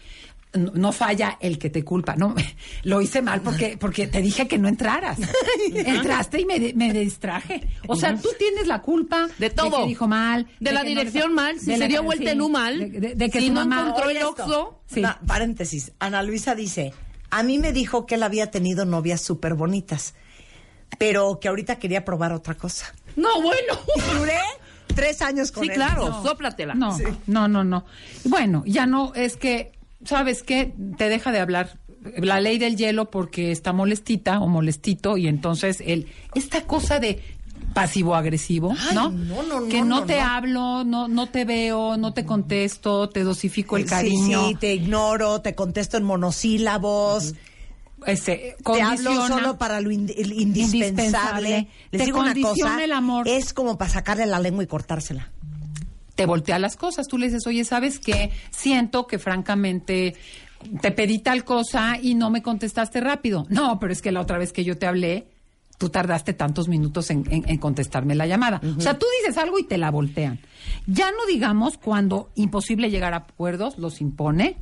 [0.54, 2.14] No, no falla el que te culpa.
[2.14, 2.32] No,
[2.84, 5.18] lo hice mal porque porque te dije que no entraras.
[5.74, 7.66] Entraste y me, de- me distraje.
[7.88, 9.80] O sea, tú tienes la culpa De todo.
[9.82, 12.40] que dijo mal, De la no dirección mal, si de se la- dio vuelta en
[12.40, 14.22] U mal, de, de- de que si tu no mamá encontró el.
[14.22, 14.80] Oxxo.
[14.86, 15.00] Sí.
[15.00, 15.90] Una- paréntesis.
[15.98, 16.92] Ana Luisa dice,
[17.38, 20.14] a mí me dijo que él había tenido novias súper bonitas,
[20.98, 22.94] pero que ahorita quería probar otra cosa.
[23.16, 23.78] No, bueno.
[24.18, 24.38] Duré
[24.94, 25.74] tres años con Sí, él.
[25.74, 26.74] claro, sóplatela.
[26.74, 26.96] No,
[27.26, 27.84] no, no, no.
[28.24, 29.72] Bueno, ya no, es que,
[30.04, 30.74] ¿sabes qué?
[30.96, 31.78] Te deja de hablar
[32.18, 37.22] la ley del hielo porque está molestita o molestito y entonces el, esta cosa de
[37.74, 39.10] pasivo-agresivo, ¿no?
[39.10, 43.24] no, no, no, Que no, te hablo, no, no te veo, no te contesto, te
[43.24, 44.42] dosifico el cariño.
[44.44, 47.34] Sí, sí, te ignoro, te contesto en monosílabos.
[48.06, 50.40] Este, Te hablo solo para lo ind- indispensable.
[50.52, 51.68] Indispensable.
[51.90, 53.26] Les Te digo una cosa, el amor.
[53.28, 55.30] es como para sacarle la lengua y cortársela.
[56.14, 57.08] te voltea las cosas.
[57.08, 58.30] Tú le dices, oye, ¿sabes qué?
[58.50, 60.14] Siento que francamente
[60.80, 63.46] te pedí tal cosa y no me contestaste rápido.
[63.48, 65.26] No, pero es que la otra vez que yo te hablé,
[65.78, 67.24] tú tardaste tantos minutos en,
[67.58, 68.60] contestarme la llamada.
[68.76, 70.40] O sea, tú dices algo y te la voltean.
[70.86, 74.56] Ya no digamos cuando imposible llegar a acuerdos, los impone,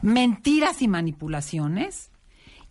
[0.00, 2.10] mentiras y manipulaciones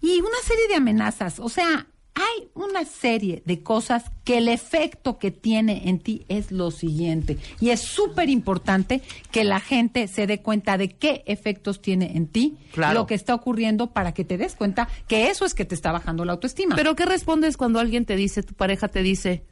[0.01, 1.39] y una serie de amenazas.
[1.39, 6.51] O sea, hay una serie de cosas que el efecto que tiene en ti es
[6.51, 7.37] lo siguiente.
[7.61, 9.01] Y es súper importante
[9.31, 12.99] que la gente se dé cuenta de qué efectos tiene en ti Claro.
[12.99, 15.91] lo que está ocurriendo para que te des cuenta que eso es que te está
[15.91, 16.75] bajando la autoestima.
[16.75, 19.43] Pero ¿qué respondes cuando alguien te dice, tu pareja te dice,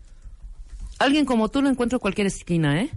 [1.00, 2.90] alguien como tú lo encuentro en cualquier esquina, ¿eh?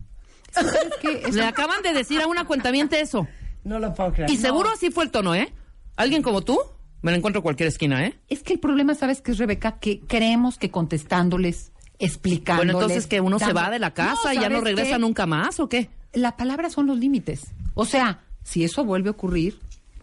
[1.32, 3.26] Le acaban de decir a una cuentamiente eso.
[3.64, 4.30] No lo puedo creer.
[4.30, 5.52] Y seguro así fue el tono, ¿eh?
[5.96, 6.58] Alguien como tú,
[7.02, 8.18] me lo encuentro en cualquier esquina, ¿eh?
[8.28, 9.78] Es que el problema, ¿sabes qué es, Rebeca?
[9.78, 12.72] Que creemos que contestándoles, explicándoles...
[12.74, 15.00] Bueno, entonces que uno se va de la casa y ya no ¿sabes regresa qué?
[15.00, 15.90] nunca más, ¿o qué?
[16.12, 17.46] la palabra son los límites.
[17.74, 19.58] O sea, si eso vuelve a ocurrir,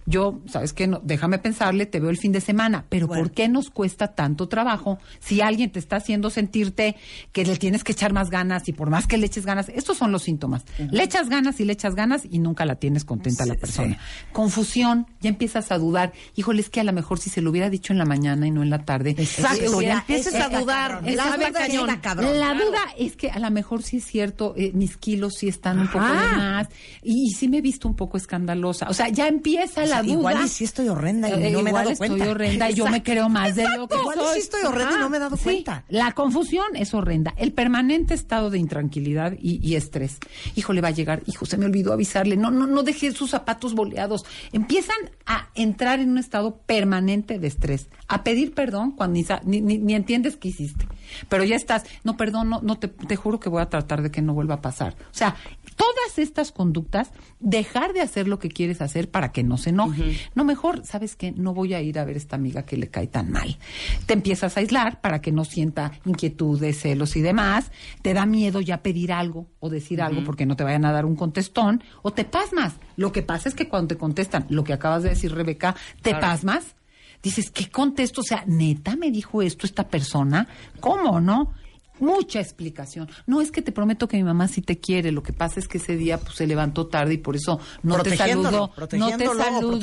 [0.10, 0.88] yo, ¿sabes qué?
[0.88, 2.86] No, déjame pensarle, te veo el fin de semana.
[2.90, 3.24] Pero Bueno.
[3.24, 6.96] ¿por qué nos cuesta tanto trabajo si alguien te está haciendo sentirte
[7.32, 9.70] que le tienes que echar más ganas y por más que le eches ganas?
[9.70, 10.64] Estos son los síntomas.
[10.92, 13.98] Le echas ganas y le echas ganas y nunca la tienes contenta la Sí, persona.
[14.34, 16.12] Confusión, ya empiezas a dudar.
[16.36, 18.52] Híjole, es que a lo mejor si se lo hubiera dicho en la mañana y
[18.52, 19.12] no en la tarde.
[19.18, 21.04] Exacto, ya empiezas a dudar.
[21.04, 25.80] La duda es que a lo mejor sí es cierto, eh, mis kilos sí están
[25.80, 26.68] un poco de más
[27.04, 28.88] y, y sí me he visto un poco escandalosa.
[28.90, 30.14] O sea, ya empieza la duda.
[30.14, 32.30] igual y sí estoy horrenda y Eh, no me he igual dado estoy cuenta.
[32.32, 34.34] horrenda y yo me creo más de lo que Igual soy.
[34.36, 35.84] sí estoy horrenda y no me he dado Sí, cuenta.
[35.90, 37.34] La confusión es horrenda.
[37.38, 40.18] El permanente estado de intranquilidad y, y estrés.
[40.56, 41.22] Hijo, le va a llegar.
[41.26, 42.38] Hijo, se me olvidó avisarle.
[42.38, 44.26] No, no, no dejé sus zapatos boleados.
[44.52, 47.88] Empiezan a entrar en un estado permanente de estrés.
[48.08, 50.88] A pedir perdón cuando ni, ni- ni entiendes qué hiciste.
[51.28, 51.84] Pero ya estás.
[52.04, 54.56] No, perdón, no, no te, te juro que voy a tratar de que no vuelva
[54.56, 54.96] a pasar.
[55.12, 55.36] O sea,
[55.76, 60.18] todas estas conductas, dejar de hacer lo que quieres hacer para que no se enoje.
[60.36, 61.32] No, mejor, ¿sabes qué?
[61.32, 63.58] No voy a ir a ver a esta amiga que le cae tan mal.
[64.06, 67.72] Te empiezas a aislar para que no sienta inquietudes, celos y demás.
[68.02, 71.06] Te da miedo ya pedir algo o decir algo porque no te vayan a dar
[71.06, 72.76] un contestón o te pasmas.
[72.96, 76.14] Lo que pasa es que cuando te contestan lo que acabas de decir, Rebeca, te
[76.14, 76.76] pasmas.
[77.22, 78.22] Dices, ¿qué contesto?
[78.22, 80.48] O sea, neta me dijo esto esta persona.
[80.80, 81.54] ¿Cómo, no?
[82.00, 83.10] Mucha explicación.
[83.28, 85.12] No es que te prometo que mi mamá sí te quiere.
[85.12, 88.02] Lo que pasa es que ese día pues, se levantó tarde y por eso no
[88.02, 88.72] te saludó.
[88.94, 89.80] No te saludó.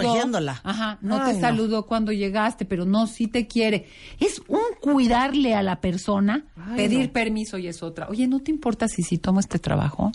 [0.64, 1.40] Ajá, no Ay, te no.
[1.40, 3.86] saludó cuando llegaste, pero no, sí te quiere.
[4.18, 7.12] Es un cuidarle a la persona, Ay, pedir no.
[7.12, 8.08] permiso y es otra.
[8.08, 10.10] Oye, ¿no te importa si sí tomo este trabajo?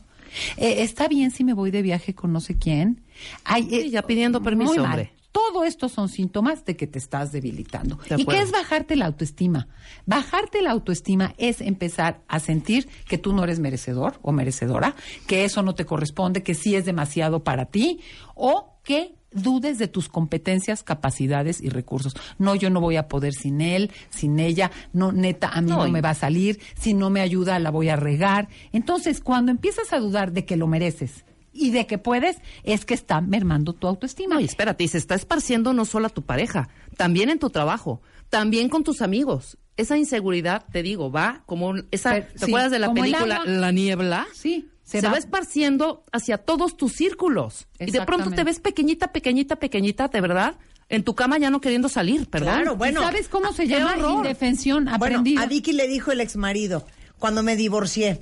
[0.58, 3.02] Eh, está bien si me voy de viaje con no sé quién.
[3.44, 5.14] Ay, eh, ya pidiendo permiso, hombre.
[5.32, 7.98] Todo esto son síntomas de que te estás debilitando.
[8.10, 9.68] De ¿Y qué es bajarte la autoestima?
[10.06, 14.96] Bajarte la autoestima es empezar a sentir que tú no eres merecedor o merecedora,
[15.28, 18.02] que eso no te corresponde, que sí es demasiado para ti
[18.36, 22.14] o que dudes de tus competencias, capacidades y recursos.
[22.38, 25.86] No, yo no voy a poder sin él, sin ella, no, neta, a mí no,
[25.86, 28.50] No, me va a salir, si no me ayuda la voy a regar.
[28.74, 31.24] Entonces, cuando empiezas a dudar de que lo mereces
[31.54, 34.36] y de que puedes, es que está mermando tu autoestima.
[34.36, 37.50] No, y espérate, y se está esparciendo no solo a tu pareja, también en tu
[37.50, 39.58] trabajo, también con tus amigos.
[39.78, 42.12] Esa inseguridad, te digo, va como esa.
[42.12, 43.42] Pero, ¿Te sí, acuerdas de la película.
[43.46, 44.28] La niebla?
[44.34, 45.14] Sí, Se, se va.
[45.14, 45.18] va.
[45.18, 47.68] esparciendo hacia todos tus círculos.
[47.80, 50.56] Y de pronto te ves pequeñita, pequeñita, pequeñita, de verdad,
[50.90, 52.54] en tu cama ya no queriendo salir, perdón.
[52.54, 53.02] Claro, bueno.
[53.02, 53.94] ¿Y sabes cómo se qué llama?
[53.98, 54.26] horror.
[54.26, 55.42] Indefensión Bueno, aprendida.
[55.42, 56.86] a Vicky le dijo el exmarido,
[57.22, 58.22] cuando me divorcié,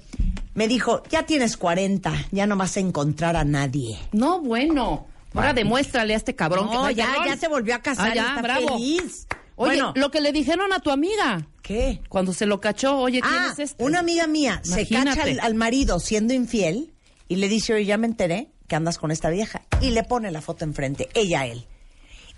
[0.53, 3.97] me dijo, ya tienes 40, ya no vas a encontrar a nadie.
[4.11, 5.07] No, bueno.
[5.33, 8.15] Ahora demuéstrale a este cabrón No, que ya, ya se volvió a casar Ah, y
[8.15, 8.67] ya, está bravo.
[8.77, 9.27] feliz.
[9.55, 9.93] Oye, Bueno.
[9.95, 11.47] lo que le dijeron a tu amiga.
[11.61, 12.01] ¿Qué?
[12.09, 13.83] Cuando se lo cachó, oye, ¿quién Ah, es este?
[13.83, 16.93] una amiga mía se cacha al, al marido siendo infiel
[17.27, 19.61] y le dice, oye, ya me enteré que andas con esta vieja.
[19.81, 21.65] Y le pone la foto enfrente, ella a él.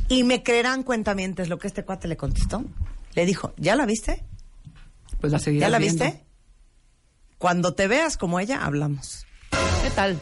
[0.09, 2.63] Y me creerán cuentamientos lo que este cuate le contestó.
[3.13, 4.23] Le dijo, ¿ya la viste?
[5.21, 6.03] Pues la ¿Ya seguirás la viendo.
[6.03, 6.25] viste?
[7.41, 9.25] Cuando te veas como ella, hablamos.
[9.83, 10.19] ¿Qué tal?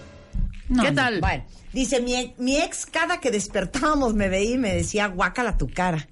[0.69, 0.95] No, ¿Qué no.
[0.95, 1.19] tal?
[1.19, 1.43] Bueno,
[1.73, 6.07] dice, mi, mi ex cada que despertábamos me veía y me decía, guácala tu cara.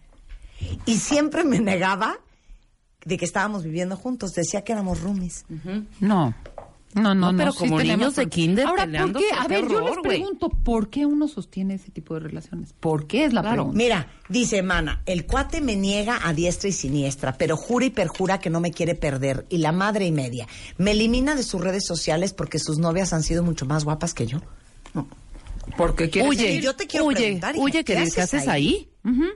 [0.86, 2.18] Y siempre me negaba
[3.06, 4.34] de que estábamos viviendo juntos.
[4.34, 5.46] Decía que éramos roomies.
[6.02, 6.36] No,
[6.96, 7.38] no, No, no.
[7.38, 9.26] pero como niños de kinder Ahora, ¿por qué?
[9.38, 12.74] A ver, yo les pregunto, ¿por qué uno sostiene ese tipo de relaciones?
[12.80, 13.56] ¿Por qué es la Claro.
[13.56, 13.78] pregunta?
[13.78, 18.40] Mira, dice Mana, el cuate me niega a diestra y siniestra, pero jura y perjura
[18.40, 19.46] que no me quiere perder.
[19.50, 20.48] Y la madre y media.
[20.78, 24.26] Me elimina de sus redes sociales porque sus novias han sido mucho más guapas que
[24.26, 24.40] yo.
[25.76, 28.90] Porque quiere Huye, yo te quiero huye, preguntar, hija, huye, ¿qué que haces haces ahí?
[29.04, 29.30] ahí?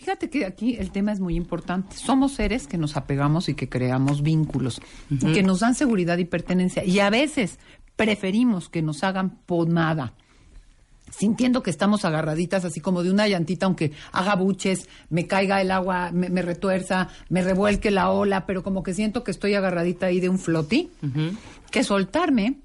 [0.00, 1.94] Fíjate que aquí el tema es muy importante.
[1.94, 4.80] Somos seres que nos apegamos y que creamos vínculos,
[5.20, 6.82] que nos dan seguridad y pertenencia.
[6.82, 7.58] Y a veces
[7.96, 10.14] preferimos que nos hagan pomada,
[11.10, 15.70] sintiendo que estamos agarraditas así como de una llantita, aunque haga buches, me caiga el
[15.70, 20.06] agua, me, me retuerza, me revuelque la ola, pero como que siento que estoy agarradita
[20.06, 20.90] ahí de un floti,
[21.70, 22.60] que soltarme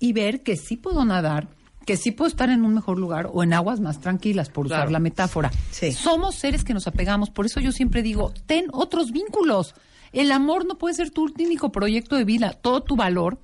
[0.00, 1.46] y ver que sí puedo nadar,
[1.84, 4.90] que sí puedo estar en un mejor lugar o en aguas más tranquilas, por usar
[4.90, 5.50] la metáfora.
[5.70, 5.92] Sí.
[5.92, 9.74] Somos seres que nos apegamos, por eso yo siempre digo, ten otros vínculos.
[10.12, 13.38] El amor no puede ser tu único proyecto de vida, todo tu valor,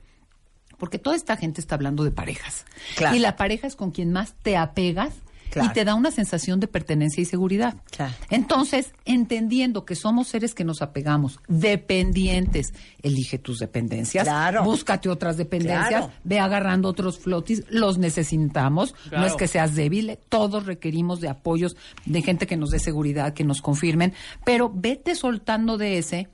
[0.78, 2.64] porque toda esta gente está hablando de parejas.
[2.96, 3.16] Claro.
[3.16, 5.12] Y la pareja es con quien más te apegas
[5.50, 5.68] Claro.
[5.70, 7.74] y te da una sensación de pertenencia y seguridad.
[7.90, 8.14] Claro.
[8.30, 12.72] Entonces, entendiendo que somos seres que nos apegamos, dependientes,
[13.02, 14.62] elige tus dependencias, Claro.
[14.64, 16.12] búscate otras dependencias, Claro.
[16.24, 21.76] ve agarrando otros flotis, los necesitamos, no es que seas débil, todos requerimos de apoyos
[22.06, 24.12] de gente que nos dé seguridad, que nos confirmen,
[24.44, 26.28] pero vete soltando de ese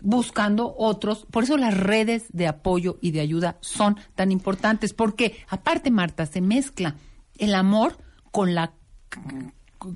[0.00, 5.36] buscando otros, por eso las redes de apoyo y de ayuda son tan importantes, porque
[5.48, 6.96] aparte Marta se mezcla
[7.38, 7.96] el amor
[8.34, 8.72] con la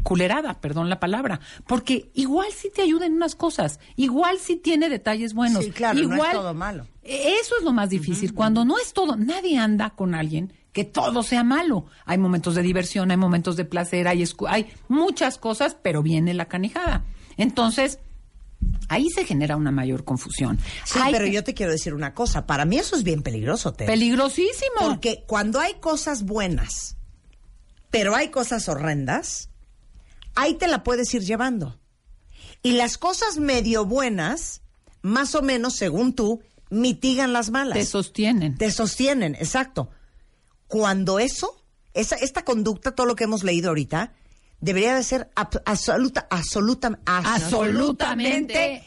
[0.04, 4.88] culerada, perdón la palabra, porque igual sí te ayuda en unas cosas, igual sí tiene
[4.88, 6.86] detalles buenos, Sí, claro, no es igual todo malo.
[7.02, 8.32] eso es lo más difícil.
[8.32, 11.86] Cuando no es todo, nadie anda con alguien que todo sea malo.
[12.04, 16.44] Hay momentos de diversión, hay momentos de placer, hay, hay muchas cosas, pero viene la
[16.46, 17.04] canijada.
[17.38, 17.98] Entonces,
[18.88, 20.58] ahí se genera una mayor confusión.
[20.84, 22.46] Sí, Hay pero que- yo te quiero decir una cosa.
[22.46, 23.90] Para mí eso es bien peligroso, Tere.
[23.90, 24.80] Peligrosísimo.
[24.80, 26.97] Porque cuando hay cosas buenas,
[27.90, 29.48] pero hay cosas horrendas,
[30.34, 31.78] ahí te la puedes ir llevando.
[32.62, 34.62] Y las cosas medio buenas,
[35.02, 37.78] más o menos, según tú, mitigan las malas.
[37.78, 38.56] Te sostienen.
[38.58, 39.90] Te sostienen, exacto.
[40.66, 44.12] Cuando eso, esa, esta conducta, todo lo que hemos leído ahorita,
[44.60, 48.82] debería de ser ab- absoluta, absoluta, absolutamente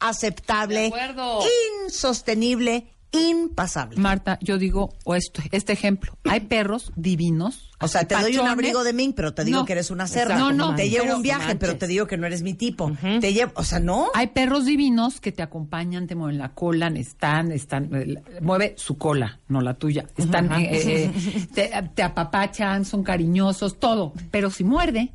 [0.00, 1.40] inaceptable, De acuerdo.
[1.84, 3.96] insostenible, impasable.
[3.98, 7.70] Marta, yo digo, o esto, este ejemplo, hay perros divinos.
[7.80, 10.06] O sea, te doy un abrigo de mí, pero te digo No, que eres una
[10.06, 10.36] cerda.
[10.38, 11.58] no, no, te llevo un viaje, manches.
[11.60, 12.90] pero te digo que no eres mi tipo.
[13.20, 14.08] Te llevo, o sea, no.
[14.14, 18.96] Hay perros divinos que te acompañan, te mueven la cola, están, están, eh, mueve su
[18.96, 20.06] cola, no la tuya.
[20.16, 24.12] Están, eh, eh, te, te apapachan, son cariñosos, todo.
[24.30, 25.12] Pero si muerde,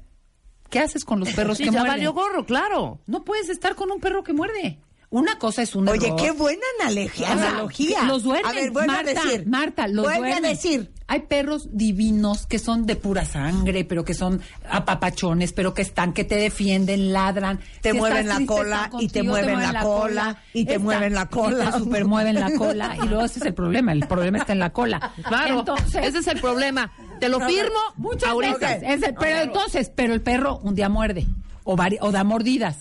[0.70, 1.92] ¿qué haces con los perros Sí, que ya muerden?
[1.98, 3.00] valió gorro, claro.
[3.08, 4.80] No puedes estar con un perro que muerde.
[5.12, 6.22] Una cosa es un Oye, error.
[6.22, 7.32] qué buena analogía.
[7.32, 8.04] Analogía.
[8.04, 9.48] los duermen, A ver, vuelve Marta, a decir.
[9.48, 10.46] Marta, los vuelve duermen.
[10.46, 10.92] a decir.
[11.08, 16.14] hay perros divinos que son de pura sangre, pero que son apapachones, pero que están,
[16.14, 17.60] que te defienden, ladran.
[17.82, 21.66] Te Si mueven la cola y te mueven la cola y te mueven la cola.
[21.70, 22.96] Y te super mueven la cola.
[23.04, 23.92] Y luego ese es el problema.
[23.94, 25.12] El problema está en la cola.
[25.28, 26.92] Claro, Entonces, ese es el problema.
[27.20, 28.58] Te lo firmo Muchas ahorita.
[28.60, 28.84] veces.
[28.84, 31.26] Es el- pero entonces, pero el perro un día muerde
[31.64, 32.78] o, vari- o da mordidas.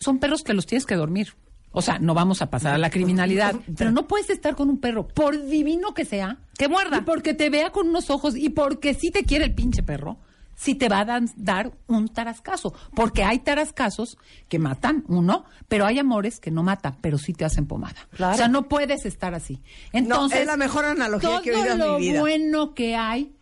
[0.00, 1.34] Son perros que los tienes que dormir.
[1.70, 4.78] O sea, no vamos a pasar a la criminalidad, pero no puedes estar con un
[4.78, 6.98] perro, por divino que sea, que muerda.
[6.98, 10.16] Y porque te vea con unos ojos y porque sí te quiere el pinche perro,
[10.56, 12.72] sí te va a dan- dar un tarascazo.
[12.94, 14.16] Porque hay tarascazos
[14.48, 18.08] que matan, uno, pero hay amores que no matan, pero sí te hacen pomada.
[18.16, 18.32] Claro.
[18.34, 19.60] O sea, no puedes estar así.
[19.92, 22.20] Entonces, es la mejor analogía todo que he oído en mi lo vida.
[22.20, 23.34] bueno que hay,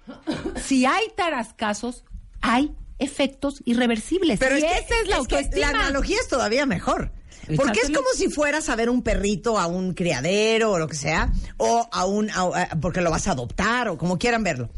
[0.57, 2.05] si hay tarascazos,
[2.43, 4.39] hay efectos irreversibles.
[4.39, 5.73] Pero y es que, esa es la es que autoestima.
[5.73, 7.13] la analogía es todavía mejor.
[7.57, 10.97] Porque es como si fueras a ver un perrito a un criadero o lo que
[10.97, 14.69] sea, o a un, a- porque lo vas a adoptar o como quieran verlo.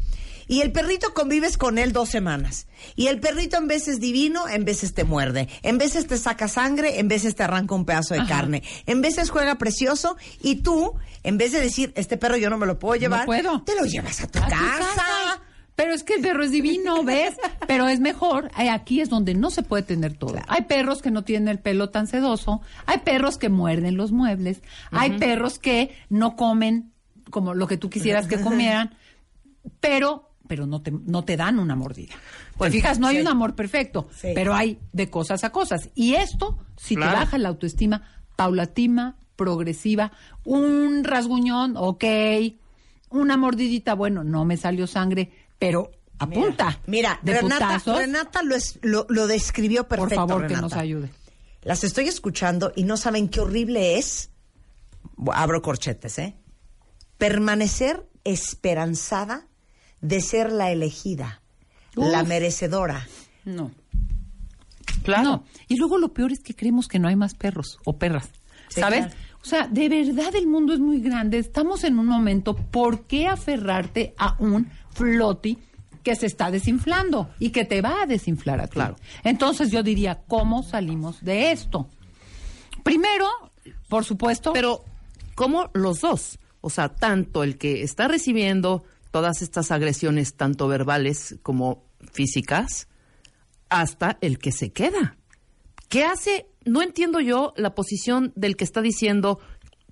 [0.47, 2.67] Y el perrito convives con él dos semanas.
[2.95, 5.47] Y el perrito en veces divino, en veces te muerde.
[5.63, 8.29] En veces te saca sangre, en veces te arranca un pedazo de Ajá.
[8.29, 8.63] carne.
[8.87, 10.93] En veces juega precioso y tú,
[11.23, 13.61] en vez de decir, este perro yo no me lo puedo llevar, puedo.
[13.63, 15.41] te lo llevas a tu A tu casa.
[15.79, 17.37] Pero es que el perro es divino, ¿ves?
[17.65, 18.51] Pero es mejor.
[18.59, 20.35] eh, Aquí es donde no se puede tener todo.
[20.49, 22.61] Hay perros que no tienen el pelo tan sedoso.
[22.85, 24.61] Hay perros que muerden los muebles.
[24.91, 26.91] Hay perros que no comen
[27.29, 28.93] como lo que tú quisieras que comieran.
[29.79, 32.13] Pero, pero no te, no te dan una mordida.
[32.59, 32.99] ¿Te fijas?
[32.99, 33.21] No hay sí.
[33.21, 34.09] un amor perfecto.
[34.15, 34.29] Sí.
[34.35, 35.89] Pero hay de cosas a cosas.
[35.95, 37.11] Y esto, si Claro.
[37.13, 38.03] te baja la autoestima,
[38.35, 40.11] paulatima, progresiva,
[40.43, 42.03] un rasguñón, ok.
[43.11, 46.79] Una mordidita, bueno, no me salió sangre, pero apunta.
[46.87, 50.27] Mira, Renata, putazos, Renata lo, es- lo, lo describió por perfecto.
[50.27, 50.61] favor, que Renata.
[50.61, 51.11] nos ayude.
[51.61, 54.31] Las estoy escuchando y no saben qué horrible es.
[55.33, 56.35] Abro corchetes, ¿eh?
[57.17, 59.45] Permanecer esperanzada
[60.01, 61.41] de ser la elegida,
[61.95, 63.05] la merecedora.
[63.43, 63.71] No.
[65.03, 65.23] Claro.
[65.23, 65.43] No.
[65.67, 68.29] Y luego lo peor es que creemos que no hay más perros o perras.
[68.69, 68.99] Sí, ¿Sabes?
[69.07, 69.15] claro.
[69.41, 71.37] O sea, de verdad el mundo es muy grande.
[71.39, 75.57] Estamos en un momento, ¿por qué aferrarte a un floti
[76.03, 78.73] que se está desinflando y que te va a desinflar a ti?
[78.73, 78.95] Claro.
[79.23, 81.89] Entonces yo diría, ¿cómo salimos de esto?
[82.83, 83.27] Primero,
[83.87, 84.83] por supuesto, Pero,
[85.35, 86.39] ¿cómo los dos?
[86.61, 92.87] O sea, tanto el que está recibiendo todas estas agresiones, tanto verbales como físicas,
[93.69, 95.17] hasta el que se queda.
[95.87, 96.47] ¿Qué hace?
[96.65, 99.39] No entiendo yo la posición del que está diciendo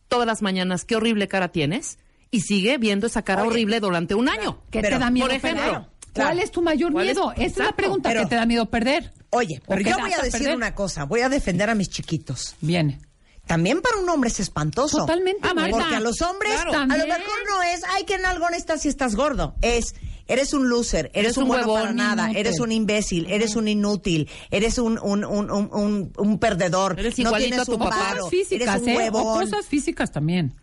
[0.07, 1.97] todas las mañanas qué horrible cara tienes
[2.31, 4.61] y sigue viendo esa cara Oye, horrible durante un año.
[4.71, 5.81] ¿qué pero, te da miedo por ejemplo, perder?
[6.13, 6.29] claro.
[6.29, 7.31] ¿Cuál es tu mayor ¿Cuál es- miedo?
[7.33, 8.09] Esa es la pregunta.
[8.09, 9.13] Pero- ¿Qué te da miedo perder?
[9.29, 10.55] Oye, ¿O pero yo voy a decir perder?
[10.55, 12.55] una cosa, voy a defender a mis chiquitos.
[12.61, 12.99] Viene.
[13.45, 14.97] También para un hombre es espantoso.
[14.97, 15.77] Totalmente, Ah, Marta.
[15.77, 16.71] Porque a los hombres, Claro.
[16.73, 19.55] a lo mejor no es, ay, qué nalgón estás si estás gordo.
[19.61, 19.95] Es,
[20.27, 22.37] eres un loser, eres, Eres un, bueno huevón, para nada, inútil.
[22.39, 26.99] eres un imbécil, eres un inútil, eres un, un, un, un, un- perdedor.
[26.99, 27.95] Eres no tienes a tu un papá.
[28.09, 29.09] paro, físicas, eres un ¿eh?
[29.13, 30.53] O cosas físicas también.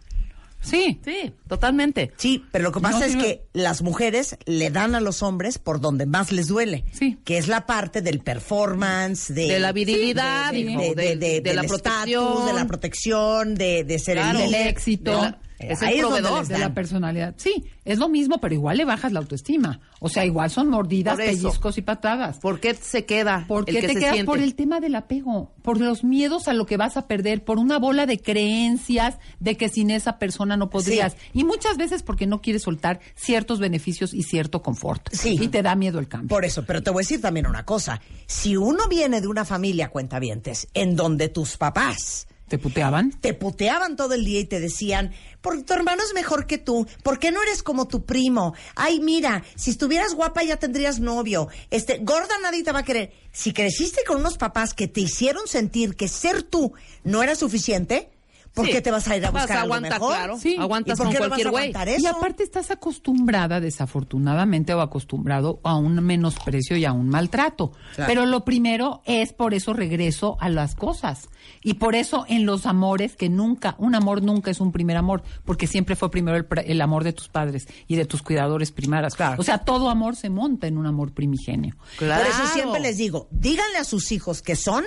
[0.65, 0.99] Sí.
[1.05, 2.12] Sí, totalmente.
[2.16, 5.59] Sí, pero lo que pasa No, es que las mujeres le dan a los hombres
[5.59, 6.85] por donde más les duele.
[6.93, 7.19] Sí.
[7.24, 12.47] Que es la parte del performance, de, De la virilidad, de, de- de- la protección.
[12.47, 14.39] de la protección, de, ser Claro.
[14.41, 15.35] el Del éxito.
[15.59, 17.35] Es ahí el proveedor de la personalidad.
[17.36, 19.81] Sí, es lo mismo, pero igual le bajas la autoestima.
[20.01, 22.39] O sea, igual son mordidas, pellizcos y patadas.
[22.39, 24.14] ¿Por qué se queda ¿Por el qué que te se quedas?
[24.14, 24.31] siente?
[24.31, 27.59] Por el tema del apego, por los miedos a lo que vas a perder, por
[27.59, 31.12] una bola de creencias de que sin esa persona no podrías.
[31.12, 31.18] Sí.
[31.35, 35.09] Y muchas veces porque no quieres soltar ciertos beneficios y cierto confort.
[35.12, 35.39] Sí.
[35.40, 36.28] Y te da miedo el cambio.
[36.28, 38.01] Por eso, pero te voy a decir también una cosa.
[38.26, 43.10] Si uno viene de una familia cuentavientes en donde tus papás ¿Te puteaban?
[43.20, 46.86] te puteaban todo el día y te decían, porque tu hermano es mejor que tú,
[47.02, 48.55] ¿por qué no eres como tu primo?
[48.76, 53.12] Ay, mira, si estuvieras guapa ya tendrías novio, este, gorda nadie te va a querer.
[53.32, 58.14] Si creciste con unos papás que te hicieron sentir que ser tú no era suficiente,
[58.55, 58.72] ¿por Sí.
[58.72, 60.14] qué te vas a ir a Vas buscar a algo aguantar, mejor?
[60.16, 60.39] claro.
[60.39, 60.56] Sí.
[60.59, 61.68] Aguantas ¿Y por con qué no cualquier vas a güey.
[61.70, 62.01] aguantar eso?
[62.02, 67.72] Y aparte estás acostumbrada, desafortunadamente, o acostumbrado a un menosprecio y a un maltrato.
[67.94, 68.09] Claro.
[68.09, 71.28] Pero lo primero es por eso regreso a las cosas.
[71.62, 75.22] Y por eso en los amores, que nunca, un amor nunca es un primer amor,
[75.44, 79.14] porque siempre fue primero el, amor de tus padres y de tus cuidadores primaras.
[79.14, 79.36] Claro.
[79.40, 81.76] O sea, todo amor se monta en un amor primigenio.
[81.98, 82.22] Claro.
[82.24, 84.85] Por eso siempre les digo, díganle a sus hijos que son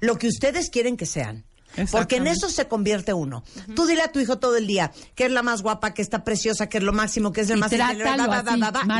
[0.00, 1.44] lo que ustedes quieren que sean.
[1.90, 3.42] Porque en eso se convierte uno.
[3.74, 6.24] Tú dile a tu hijo todo el día que es la más guapa, que está
[6.24, 8.24] preciosa, que es lo máximo, que es el Y más trátalo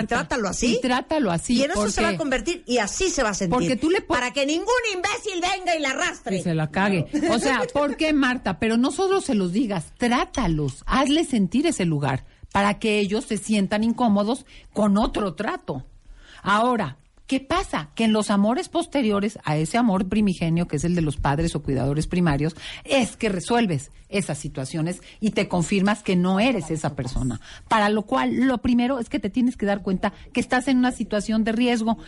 [0.03, 0.77] y trátalo así.
[0.77, 3.35] Y trátalo así, Y en eso se va a convertir y así se va a
[3.35, 3.53] sentir.
[3.57, 6.39] Porque tú le Para que ningún imbécil venga y la arrastre.
[6.39, 7.07] Que se la cague.
[7.31, 8.59] O sea, ¿por qué, Marta?
[8.59, 12.25] Pero no solo se los digas, trátalos, hazle sentir ese lugar.
[12.53, 15.85] para que ellos se sientan incómodos con otro trato.
[16.43, 16.97] Ahora,
[17.29, 17.91] ¿qué pasa?
[17.95, 21.55] Que en los amores posteriores a ese amor primigenio, que es el de los padres
[21.55, 26.97] o cuidadores primarios, es que resuelves esas situaciones y te confirmas que no eres esa
[26.97, 27.41] persona.
[27.69, 30.79] Para lo cual, lo primero es que te tienes que dar cuenta que estás en
[30.79, 31.99] una situación de riesgo.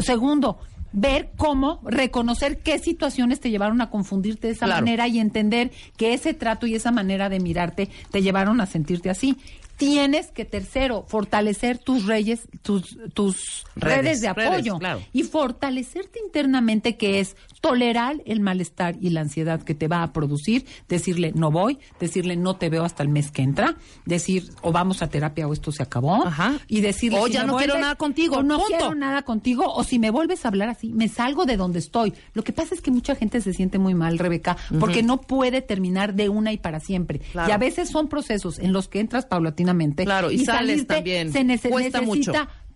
[0.00, 0.58] Segundo,
[0.92, 4.80] ver cómo reconocer qué situaciones te llevaron a confundirte de esa Claro.
[4.82, 9.10] manera y entender que ese trato y esa manera de mirarte te llevaron a sentirte
[9.10, 9.36] así.
[9.84, 15.02] Tienes que, tercero, fortalecer tus reyes, tus, tus redes, Redes, de redes, apoyo claro.
[15.12, 20.12] y fortalecerte internamente, que es tolerar el malestar y la ansiedad que te va a
[20.12, 24.72] producir, decirle no voy, decirle no te veo hasta el mes que entra, decir o
[24.72, 26.24] vamos a terapia o esto se acabó,
[26.66, 28.66] y decirle O si ya no quiero nada contigo, o no punto.
[28.76, 32.12] quiero nada contigo, o si me vuelves a hablar así, me salgo de donde estoy.
[32.34, 35.62] Lo que pasa es que mucha gente se siente muy mal, Rebeca, porque no puede
[35.62, 37.20] terminar de una y para siempre.
[37.20, 37.48] Claro.
[37.48, 40.04] Y a veces son procesos en los que entras paulatinamente.
[40.04, 41.32] Claro, y sales salirte también.
[41.32, 42.32] Se nece- Cuesta necesita mucho.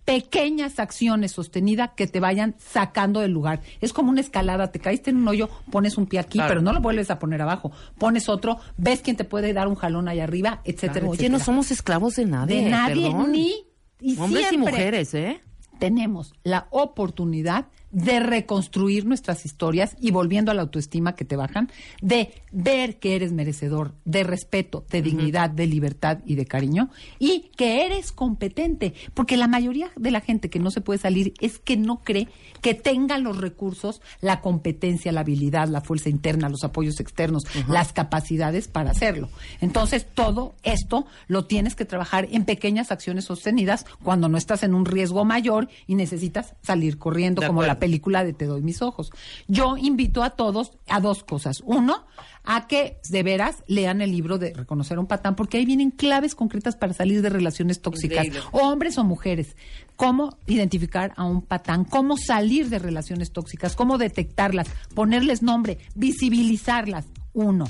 [0.07, 3.59] Pequeñas acciones sostenidas que te vayan sacando del lugar.
[3.81, 6.47] Es como una escalada, te caíste en un hoyo, pones un pie aquí, Claro.
[6.47, 7.73] pero no lo vuelves a poner abajo.
[7.97, 11.37] Pones otro, ves quién te puede dar un jalón ahí arriba, etcétera, Claro, Oye, etcétera.
[11.39, 12.63] no somos esclavos de nadie.
[12.63, 13.33] de nadie perdón.
[13.33, 13.53] ni
[13.99, 15.41] y Hombres y mujeres, ¿eh?
[15.77, 21.69] Tenemos la oportunidad de reconstruir nuestras historias y volviendo a la autoestima que te bajan,
[22.01, 26.89] de ver que eres merecedor de respeto, de dignidad, de libertad y de cariño
[27.19, 31.35] y que eres competente, porque la mayoría de la gente que no se puede salir
[31.39, 32.27] es que no cree
[32.61, 37.93] que tenga los recursos, la competencia, la habilidad, la fuerza interna, los apoyos externos, las
[37.93, 39.29] capacidades para hacerlo.
[39.61, 44.73] Entonces, todo esto lo tienes que trabajar en pequeñas acciones sostenidas cuando no estás en
[44.73, 49.11] un riesgo mayor y necesitas salir corriendo como la película de Te doy mis ojos.
[49.47, 51.61] Yo invito a todos a dos cosas.
[51.63, 52.05] Uno,
[52.49, 55.91] a que de veras lean el libro de Reconocer a un patán, porque ahí vienen
[55.91, 58.49] claves concretas para salir de relaciones tóxicas, Increíble.
[58.53, 59.57] hombres o mujeres.
[59.97, 67.05] Cómo identificar a un patán, cómo salir de relaciones tóxicas, cómo detectarlas, ponerles nombre, visibilizarlas.
[67.33, 67.65] Uno.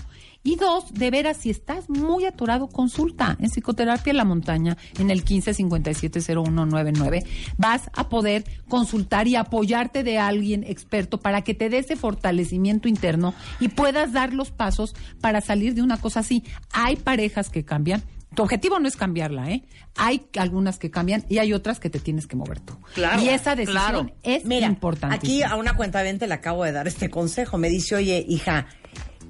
[0.47, 5.11] Y dos, de veras, si estás muy atorado, consulta en Psicoterapia en la Montaña, en
[5.11, 7.25] el 15570199.
[7.57, 12.87] Vas a poder consultar y apoyarte de alguien experto para que te dé ese fortalecimiento
[12.87, 16.45] interno y puedas dar los pasos para salir de una cosa así.
[16.71, 18.01] Hay parejas que cambian.
[18.33, 19.65] Tu objetivo no es cambiarla, ¿eh?
[19.97, 22.77] Hay algunas que cambian y hay otras que te tienes que mover tú.
[22.93, 24.09] Claro, y esa decisión claro.
[24.23, 25.13] es importante.
[25.13, 27.57] Aquí a una cuenta le acabo de dar este consejo.
[27.57, 28.67] Me dice, oye, hija,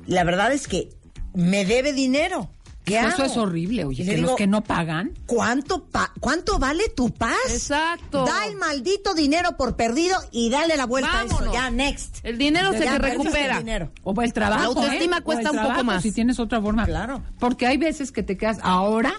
[0.07, 0.96] la verdad es que
[1.37, 2.49] me debe dinero.
[2.83, 3.23] ¿Qué Eso hago?
[3.25, 5.11] es horrible, oye, que digo, los que no pagan.
[5.25, 7.35] ¿Cuánto, pa- ¿Cuánto vale tu paz?
[7.49, 8.23] Exacto.
[8.25, 11.33] Da el maldito dinero por perdido y dale la vuelta a eso.
[11.35, 11.53] Vámonos.
[11.53, 12.19] Ya, next.
[12.23, 13.57] El dinero se Ya te recupera.
[13.57, 13.91] el dinero.
[14.03, 14.61] O el trabajo.
[14.61, 15.21] La autoestima ¿eh?
[15.21, 16.01] cuesta un poco más.
[16.01, 16.85] Si tienes otra forma.
[16.85, 17.21] Claro.
[17.39, 19.13] Porque hay veces que te quedas, ahora,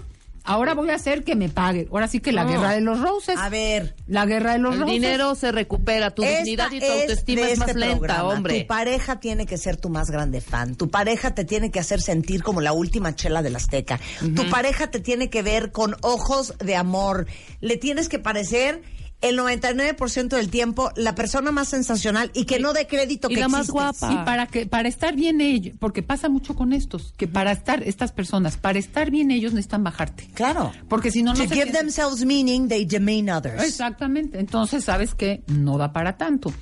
[0.49, 1.87] ahora voy a hacer que me pague.
[1.91, 2.49] Ahora sí que la No.
[2.49, 3.37] guerra de los roses.
[3.37, 3.95] A ver.
[4.07, 4.93] La guerra de los El roses.
[4.93, 7.97] dinero se recupera, tu Esta dignidad y tu es autoestima de es, más este lenta,
[7.99, 8.23] programa.
[8.29, 8.59] hombre.
[8.61, 10.75] Tu pareja tiene que ser tu más grande fan.
[10.75, 13.99] Tu pareja te tiene que hacer sentir como la última chela del Azteca.
[14.35, 17.27] Tu pareja te tiene que ver con ojos de amor.
[17.61, 18.81] Le tienes que parecer
[19.21, 23.41] el 99% del tiempo la persona más sensacional y que no dé crédito y que
[23.41, 23.99] la más existes.
[23.99, 24.13] guapa.
[24.13, 27.83] Y para que para estar bien ellos, porque pasa mucho con estos, que para estar
[27.83, 30.29] estas personas, para estar bien ellos necesitan bajarte.
[30.33, 30.71] Claro.
[30.87, 33.63] Porque si no no To se give themselves meaning, they demean others.
[33.63, 34.39] Exactamente.
[34.39, 35.43] Entonces, ¿sabes qué?
[35.47, 36.53] No da para tanto.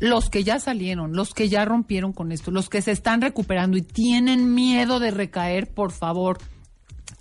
[0.00, 3.76] Los que ya salieron, los que ya rompieron con esto, los que se están recuperando
[3.76, 6.38] y tienen miedo de recaer, por favor,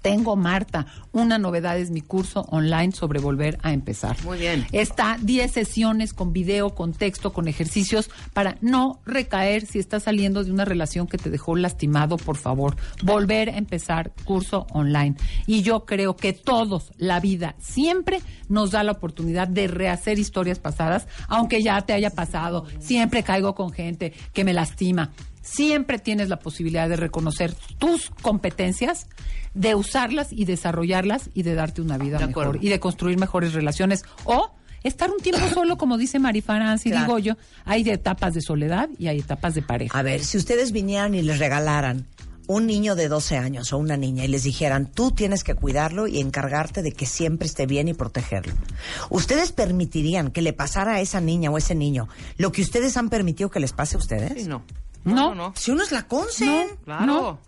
[0.01, 4.17] tengo, Marta, una novedad es mi curso online sobre volver a empezar.
[4.23, 4.65] Muy bien.
[4.71, 10.43] Está 10 sesiones con video, con texto, con ejercicios para no recaer si estás saliendo
[10.43, 12.75] de una relación que te dejó lastimado, por favor.
[13.03, 15.15] Volver a empezar curso online.
[15.47, 20.59] Y yo creo que todos, la vida, siempre nos da la oportunidad de rehacer historias
[20.59, 22.65] pasadas, aunque ya te haya pasado.
[22.79, 25.11] Siempre caigo con gente que me lastima.
[25.41, 29.07] Siempre tienes la posibilidad de reconocer tus competencias,
[29.53, 32.65] de usarlas y desarrollarlas y de darte una vida De mejor acuerdo.
[32.65, 34.51] y de construir mejores relaciones o
[34.83, 37.05] estar un tiempo solo, como dice Marifarán, y Claro.
[37.05, 37.33] digo yo,
[37.65, 39.97] hay de etapas de soledad y hay etapas de pareja.
[39.97, 42.07] A ver, si ustedes vinieran y les regalaran
[42.47, 46.07] un niño de 12 años o una niña y les dijeran, tú tienes que cuidarlo
[46.07, 48.53] y encargarte de que siempre esté bien y protegerlo.
[49.11, 52.07] ¿Ustedes permitirían que le pasara a esa niña o ese niño
[52.37, 54.33] lo que ustedes han permitido que les pase a ustedes?
[54.43, 54.63] Sí, no.
[55.05, 55.15] No.
[55.15, 55.53] No, no.
[55.55, 56.67] Si uno es la consen.
[56.85, 57.05] Claro.
[57.05, 57.39] No.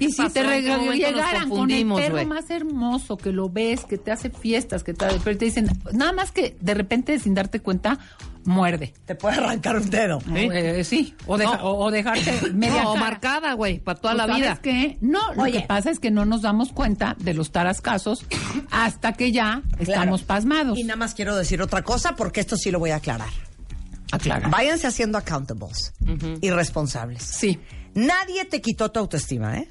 [0.00, 0.32] Y ¿Qué si pasó?
[0.32, 2.26] te ¿En qué rega- momento nos llegaran con el perro güey?
[2.26, 6.12] más hermoso, que lo ves, que te hace fiestas, que te, pero te dicen, nada
[6.12, 7.98] más que de repente sin darte cuenta,
[8.44, 8.94] muerde.
[9.04, 10.18] Te puede arrancar un dedo.
[10.22, 10.48] ¿Sí?
[10.52, 11.14] Eh, sí.
[11.26, 11.64] O, deja- No.
[11.64, 14.58] o, o dejarte media No, marcada, güey, para toda Pues, la ¿sabes vida.
[14.62, 14.96] qué?
[15.02, 15.60] No, lo Oye.
[15.60, 18.24] que pasa es que no nos damos cuenta de los tarascasos
[18.70, 20.78] hasta que ya estamos pasmados.
[20.78, 23.28] Y nada más quiero decir otra cosa porque esto sí lo voy a aclarar.
[24.12, 24.48] Aclara.
[24.48, 25.92] Váyanse haciendo accountables
[26.40, 27.22] y responsables.
[27.22, 27.60] Sí.
[27.94, 29.68] Nadie te quitó tu autoestima, ¿eh?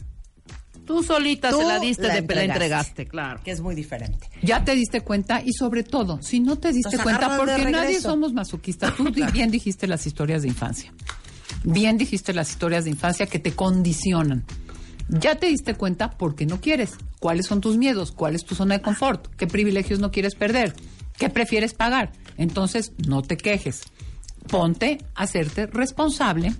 [0.90, 3.06] Tú solita Tú se la diste, la de, la entregaste.
[3.06, 3.42] claro.
[3.44, 4.28] Que es muy diferente.
[4.42, 8.02] Ya te diste cuenta y sobre todo, si no te diste Nos cuenta, porque nadie
[8.02, 8.96] somos masoquistas.
[8.96, 10.92] Tú bien dijiste las historias de infancia.
[11.64, 14.46] Bien dijiste las historias de infancia que te condicionan.
[15.10, 16.94] Ya te diste cuenta porque no quieres.
[17.20, 18.12] ¿Cuáles son tus miedos?
[18.12, 19.28] ¿Cuál es tu zona de confort?
[19.36, 20.74] ¿Qué privilegios no quieres perder?
[21.20, 22.14] ¿Qué prefieres pagar?
[22.36, 23.84] Entonces, no te quejes.
[24.48, 26.56] Ponte a hacerte responsable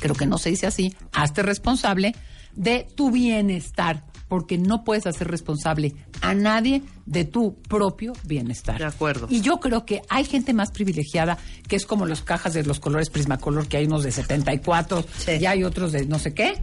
[0.00, 2.14] creo que no se dice así, hazte responsable
[2.56, 8.78] de tu bienestar, porque no puedes hacer responsable a nadie de tu propio bienestar.
[8.78, 9.26] De acuerdo.
[9.30, 12.80] Y yo creo que hay gente más privilegiada, que es como las cajas de los
[12.80, 15.04] colores Prismacolor, que hay unos de 74
[15.40, 16.54] y hay otros de no sé qué.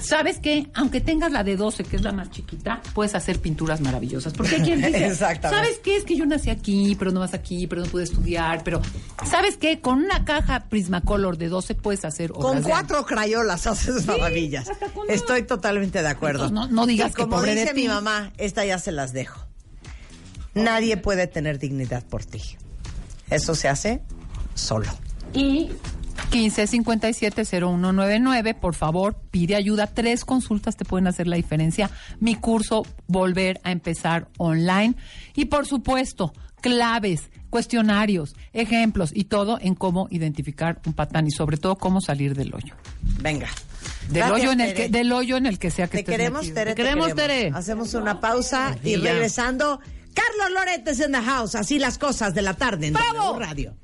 [0.00, 0.70] ¿Sabes qué?
[0.74, 4.32] Aunque tengas la de 12, que es la más chiquita, puedes hacer pinturas maravillosas.
[4.32, 5.62] Porque hay quien dice, Exactamente.
[5.64, 5.96] ¿sabes qué?
[5.96, 8.80] Es que yo nací aquí, pero no vas aquí, pero no pude estudiar, pero
[9.26, 9.80] ¿sabes qué?
[9.80, 14.68] Con una caja Prismacolor de 12 puedes hacer obras Con de cuatro crayolas haces maravillas.
[15.08, 16.46] Estoy totalmente de acuerdo.
[16.46, 17.82] Entonces, no- no digas Y que como pobre de dice ti.
[17.82, 19.46] mi mamá, esta ya se las dejo.
[20.54, 22.40] Nadie puede tener dignidad por ti.
[23.28, 24.00] Eso se hace
[24.54, 24.86] solo.
[25.32, 25.70] Y
[26.30, 29.86] 1557-0199, por favor, pide ayuda.
[29.86, 31.90] Tres consultas te pueden hacer la diferencia.
[32.20, 34.94] Mi curso, Volver a empezar online.
[35.34, 41.56] Y por supuesto, claves, cuestionarios, ejemplos y todo en cómo identificar un patán y sobre
[41.58, 42.74] todo cómo salir del hoyo.
[43.20, 43.48] Venga.
[44.08, 46.16] Del Gracias, hoyo en el que, del hoyo en el que sea que Te estés
[46.16, 46.52] queremos.
[46.52, 46.74] Tere.
[46.74, 47.52] te queremos, Tere.
[47.54, 49.80] Hacemos una pausa y regresando.
[50.14, 51.54] Carlos Loretes en the house.
[51.54, 53.76] Así las cosas de la tarde en W Radio.